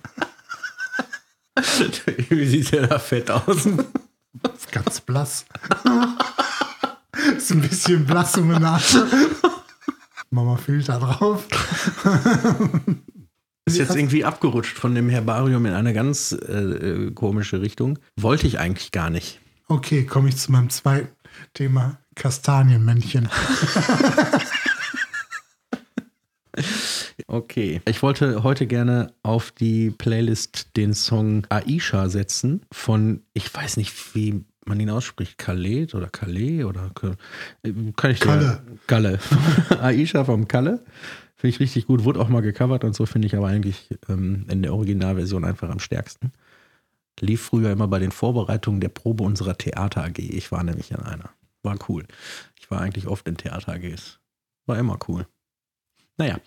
Wie 2.31 2.47
sieht 2.47 2.73
der 2.73 2.87
da 2.87 2.99
fett 2.99 3.31
aus? 3.31 3.67
Ist 3.67 4.73
ganz 4.73 5.03
blass. 5.03 5.45
Ist 7.37 7.53
ein 7.53 7.61
bisschen 7.61 8.07
blass 8.07 8.39
um 8.39 8.51
die 8.51 8.59
Nase. 8.59 9.07
Mama 10.35 10.57
Filter 10.57 10.99
drauf. 10.99 11.47
Ist 13.67 13.79
jetzt 13.79 13.97
irgendwie 13.97 14.25
abgerutscht 14.25 14.77
von 14.77 14.95
dem 14.95 15.09
Herbarium 15.09 15.65
in 15.65 15.73
eine 15.73 15.95
ganz 15.95 16.33
äh, 16.33 17.13
komische 17.13 17.63
Richtung. 17.63 17.99
Wollte 18.21 18.47
ich 18.47 18.59
eigentlich 18.59 18.93
gar 18.93 19.09
nicht. 19.09 19.41
Okay, 19.69 20.05
komme 20.05 20.29
ich 20.29 20.37
zu 20.37 20.53
meinem 20.53 20.69
zweiten 20.69 21.09
Thema: 21.55 21.99
Kastanienmännchen. 22.15 23.31
okay. 27.27 27.81
Ich 27.87 28.03
wollte 28.03 28.43
heute 28.43 28.67
gerne 28.67 29.15
auf 29.23 29.51
die 29.51 29.91
Playlist 29.91 30.77
den 30.77 30.93
Song 30.93 31.47
Aisha 31.49 32.11
setzen 32.11 32.67
von, 32.71 33.23
ich 33.33 33.55
weiß 33.55 33.79
nicht, 33.79 34.15
wie 34.15 34.45
man 34.69 34.81
ihn 34.81 34.91
ausspricht. 34.91 35.39
Khaled 35.39 35.95
oder 35.95 36.09
Calais 36.09 36.65
oder 36.65 36.91
äh, 37.63 37.73
kann 37.97 38.11
ich 38.11 38.21
Kalle. 38.21 38.63
Kalle. 38.87 39.19
Aisha 39.81 40.25
vom 40.25 40.49
Kalle. 40.49 40.85
Finde 41.37 41.55
ich 41.55 41.61
richtig 41.61 41.87
gut. 41.87 42.05
Wurde 42.05 42.21
auch 42.21 42.29
mal 42.29 42.41
gecovert 42.41 42.85
und 42.85 42.95
so 42.95 43.07
finde 43.07 43.27
ich 43.27 43.37
aber 43.37 43.49
eigentlich 43.49 43.89
ähm, 44.09 44.47
in 44.49 44.63
der 44.63 44.73
Originalversion 44.73 45.45
einfach 45.45 45.69
am 45.71 45.81
stärksten. 45.81 46.33
Lief 47.21 47.43
früher 47.43 47.71
immer 47.71 47.89
bei 47.89 47.99
den 47.99 48.13
Vorbereitungen 48.13 48.81
der 48.81 48.89
Probe 48.89 49.25
unserer 49.25 49.57
Theater 49.57 50.05
AG. 50.05 50.19
Ich 50.19 50.51
war 50.51 50.65
nämlich 50.65 50.91
in 50.91 50.99
einer. 50.99 51.31
War 51.63 51.79
cool. 51.89 52.05
Ich 52.59 52.71
war 52.71 52.81
eigentlich 52.81 53.07
oft 53.07 53.29
in 53.29 53.37
Theater 53.37 53.73
AGs. 53.73 54.19
War 54.67 54.79
immer 54.79 54.99
cool. 55.09 55.27
Naja. 56.17 56.39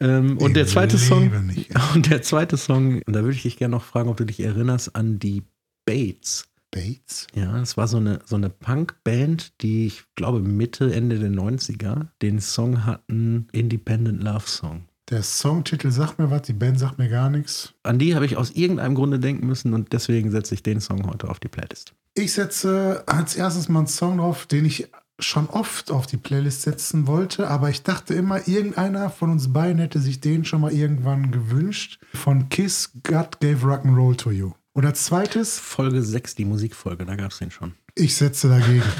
Ähm, 0.00 0.38
und 0.38 0.54
der 0.54 0.66
zweite 0.66 0.98
Song. 0.98 1.46
Nicht. 1.46 1.70
Und 1.94 2.10
der 2.10 2.22
zweite 2.22 2.56
Song, 2.56 3.02
da 3.06 3.22
würde 3.22 3.36
ich 3.36 3.42
dich 3.42 3.56
gerne 3.56 3.76
noch 3.76 3.84
fragen, 3.84 4.08
ob 4.08 4.16
du 4.16 4.24
dich 4.24 4.40
erinnerst 4.40 4.96
an 4.96 5.18
die 5.18 5.42
Bates. 5.84 6.46
Bates? 6.74 7.28
Ja, 7.34 7.60
es 7.60 7.76
war 7.76 7.86
so 7.86 7.98
eine, 7.98 8.18
so 8.26 8.34
eine 8.34 8.50
Punk-Band, 8.50 9.62
die 9.62 9.86
ich 9.86 10.04
glaube 10.16 10.40
Mitte, 10.40 10.92
Ende 10.92 11.18
der 11.20 11.30
90er 11.30 12.08
den 12.20 12.40
Song 12.40 12.84
hatten, 12.84 13.46
Independent 13.52 14.22
Love 14.22 14.46
Song. 14.46 14.84
Der 15.10 15.22
Songtitel 15.22 15.90
sagt 15.90 16.18
mir 16.18 16.30
was, 16.30 16.42
die 16.42 16.52
Band 16.52 16.78
sagt 16.78 16.98
mir 16.98 17.08
gar 17.08 17.30
nichts. 17.30 17.74
An 17.82 17.98
die 17.98 18.14
habe 18.14 18.26
ich 18.26 18.36
aus 18.36 18.50
irgendeinem 18.50 18.94
Grunde 18.94 19.20
denken 19.20 19.46
müssen 19.46 19.72
und 19.74 19.92
deswegen 19.92 20.30
setze 20.30 20.54
ich 20.54 20.62
den 20.62 20.80
Song 20.80 21.06
heute 21.06 21.28
auf 21.28 21.38
die 21.38 21.48
Playlist. 21.48 21.94
Ich 22.14 22.32
setze 22.32 23.04
als 23.06 23.36
erstes 23.36 23.68
mal 23.68 23.80
einen 23.80 23.86
Song 23.86 24.18
drauf, 24.18 24.46
den 24.46 24.64
ich 24.64 24.88
schon 25.20 25.48
oft 25.48 25.92
auf 25.92 26.06
die 26.06 26.16
Playlist 26.16 26.62
setzen 26.62 27.06
wollte, 27.06 27.48
aber 27.48 27.70
ich 27.70 27.82
dachte 27.82 28.14
immer, 28.14 28.48
irgendeiner 28.48 29.10
von 29.10 29.30
uns 29.30 29.52
beiden 29.52 29.78
hätte 29.78 30.00
sich 30.00 30.20
den 30.20 30.44
schon 30.44 30.62
mal 30.62 30.72
irgendwann 30.72 31.30
gewünscht. 31.30 32.00
Von 32.14 32.48
Kiss, 32.48 32.90
God 33.04 33.40
Gave 33.40 33.64
Rock'n'Roll 33.64 34.16
to 34.16 34.30
You. 34.32 34.52
Und 34.76 34.84
als 34.84 35.04
zweites, 35.04 35.58
Folge 35.60 36.02
6, 36.02 36.34
die 36.34 36.44
Musikfolge, 36.44 37.06
da 37.06 37.14
gab 37.14 37.30
es 37.30 37.38
den 37.38 37.50
schon. 37.52 37.74
ich 37.94 38.16
setze 38.16 38.48
dagegen. 38.48 38.82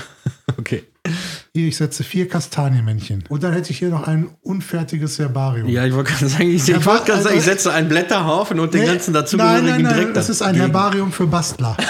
Okay. 0.57 0.85
Hier, 1.53 1.67
ich 1.67 1.77
setze 1.77 2.05
vier 2.05 2.29
Kastanienmännchen. 2.29 3.25
Und 3.29 3.43
dann 3.43 3.53
hätte 3.55 3.73
ich 3.73 3.79
hier 3.79 3.89
noch 3.89 4.07
ein 4.07 4.29
unfertiges 4.43 5.19
Herbarium. 5.19 5.67
Ja, 5.69 5.85
ich 5.85 5.93
wollte 5.95 6.13
gerade 6.13 6.29
sagen, 6.29 6.49
ich, 6.49 6.69
ich, 6.69 6.87
wollte 6.87 7.07
gerade 7.07 7.23
sagen, 7.23 7.35
ich 7.35 7.41
also- 7.41 7.51
setze 7.51 7.73
einen 7.73 7.89
Blätterhaufen 7.89 8.61
und 8.61 8.73
den 8.73 8.83
Nee, 8.83 8.87
ganzen 8.87 9.13
nein, 9.15 9.23
dazugehörigen 9.23 9.67
nein, 9.69 9.83
nein, 9.83 9.95
Dreck 9.95 10.15
das 10.15 10.29
ist 10.29 10.43
ein. 10.43 10.55
Herbarium 10.55 11.11
für 11.11 11.27
Bastler. 11.27 11.77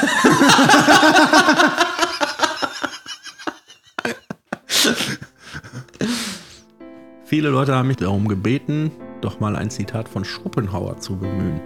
Viele 7.25 7.49
Leute 7.49 7.75
haben 7.75 7.89
mich 7.89 7.97
darum 7.97 8.29
gebeten, 8.29 8.91
doch 9.21 9.41
mal 9.41 9.57
ein 9.57 9.71
Zitat 9.71 10.09
von 10.09 10.25
Schopenhauer 10.25 10.99
zu 10.99 11.17
bemühen. 11.17 11.61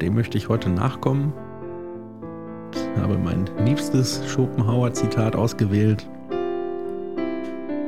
Dem 0.00 0.14
möchte 0.14 0.38
ich 0.38 0.48
heute 0.48 0.70
nachkommen. 0.70 1.32
Ich 2.72 3.02
habe 3.02 3.18
mein 3.18 3.48
liebstes 3.64 4.22
Schopenhauer-Zitat 4.28 5.34
ausgewählt. 5.34 6.08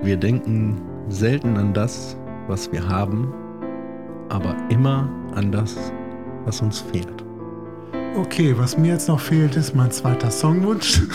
Wir 0.02 0.16
denken 0.16 0.80
selten 1.08 1.56
an 1.56 1.72
das, 1.72 2.16
was 2.48 2.72
wir 2.72 2.88
haben, 2.88 3.32
aber 4.28 4.56
immer 4.70 5.08
an 5.34 5.52
das, 5.52 5.92
was 6.44 6.60
uns 6.62 6.80
fehlt. 6.80 7.24
Okay, 8.16 8.54
was 8.56 8.76
mir 8.76 8.92
jetzt 8.92 9.08
noch 9.08 9.20
fehlt, 9.20 9.56
ist 9.56 9.74
mein 9.76 9.90
zweiter 9.90 10.30
Songwunsch. 10.30 11.02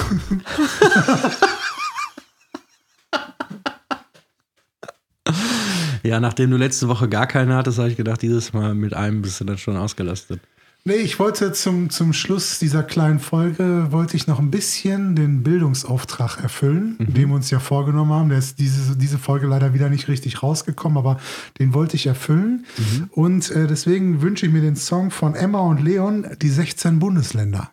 Ja, 6.05 6.19
nachdem 6.19 6.51
du 6.51 6.57
letzte 6.57 6.87
Woche 6.87 7.09
gar 7.09 7.25
keine 7.25 7.55
hattest, 7.55 7.79
habe 7.79 7.89
ich 7.89 7.97
gedacht, 7.97 8.21
dieses 8.21 8.53
Mal 8.53 8.75
mit 8.75 8.93
einem 8.93 9.23
bist 9.23 9.41
du 9.41 9.43
dann 9.43 9.57
schon 9.57 9.75
ausgelastet. 9.75 10.39
Nee, 10.87 10.97
ich 10.97 11.17
wollte 11.17 11.51
zum, 11.51 11.89
zum 11.89 12.13
Schluss 12.13 12.59
dieser 12.59 12.83
kleinen 12.83 13.19
Folge, 13.19 13.87
wollte 13.89 14.15
ich 14.15 14.27
noch 14.27 14.37
ein 14.37 14.51
bisschen 14.51 15.15
den 15.15 15.41
Bildungsauftrag 15.41 16.43
erfüllen, 16.43 16.97
den 16.99 17.29
wir 17.29 17.35
uns 17.35 17.49
ja 17.49 17.57
vorgenommen 17.57 18.11
haben. 18.11 18.29
Der 18.29 18.37
ist 18.37 18.59
diese, 18.59 18.95
diese 18.95 19.17
Folge 19.17 19.47
leider 19.47 19.73
wieder 19.73 19.89
nicht 19.89 20.07
richtig 20.07 20.43
rausgekommen, 20.43 20.99
aber 20.99 21.19
den 21.57 21.73
wollte 21.73 21.95
ich 21.95 22.05
erfüllen. 22.05 22.67
Und 23.09 23.49
äh, 23.49 23.65
deswegen 23.65 24.21
wünsche 24.21 24.45
ich 24.45 24.51
mir 24.51 24.61
den 24.61 24.75
Song 24.75 25.09
von 25.09 25.33
Emma 25.33 25.59
und 25.61 25.81
Leon, 25.81 26.27
die 26.39 26.49
16 26.49 26.99
Bundesländer. 26.99 27.71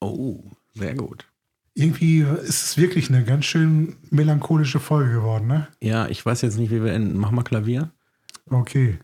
Oh, 0.00 0.44
sehr 0.74 0.94
gut. 0.94 1.26
Irgendwie 1.74 2.20
ist 2.20 2.64
es 2.64 2.76
wirklich 2.76 3.08
eine 3.08 3.24
ganz 3.24 3.44
schön 3.44 3.96
melancholische 4.10 4.78
Folge 4.78 5.14
geworden, 5.14 5.48
ne? 5.48 5.66
Ja, 5.80 6.06
ich 6.06 6.24
weiß 6.24 6.42
jetzt 6.42 6.58
nicht, 6.58 6.70
wie 6.70 6.84
wir 6.84 6.92
enden. 6.92 7.18
Mach 7.18 7.32
mal 7.32 7.42
Klavier. 7.42 7.90
Okay. 8.48 8.98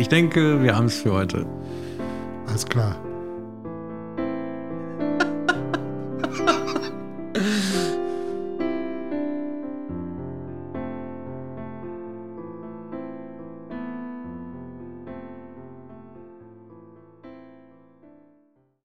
Ich 0.00 0.08
denke, 0.08 0.62
wir 0.62 0.74
haben 0.74 0.86
es 0.86 1.02
für 1.02 1.12
heute. 1.12 1.44
Alles 2.46 2.64
klar. 2.64 2.96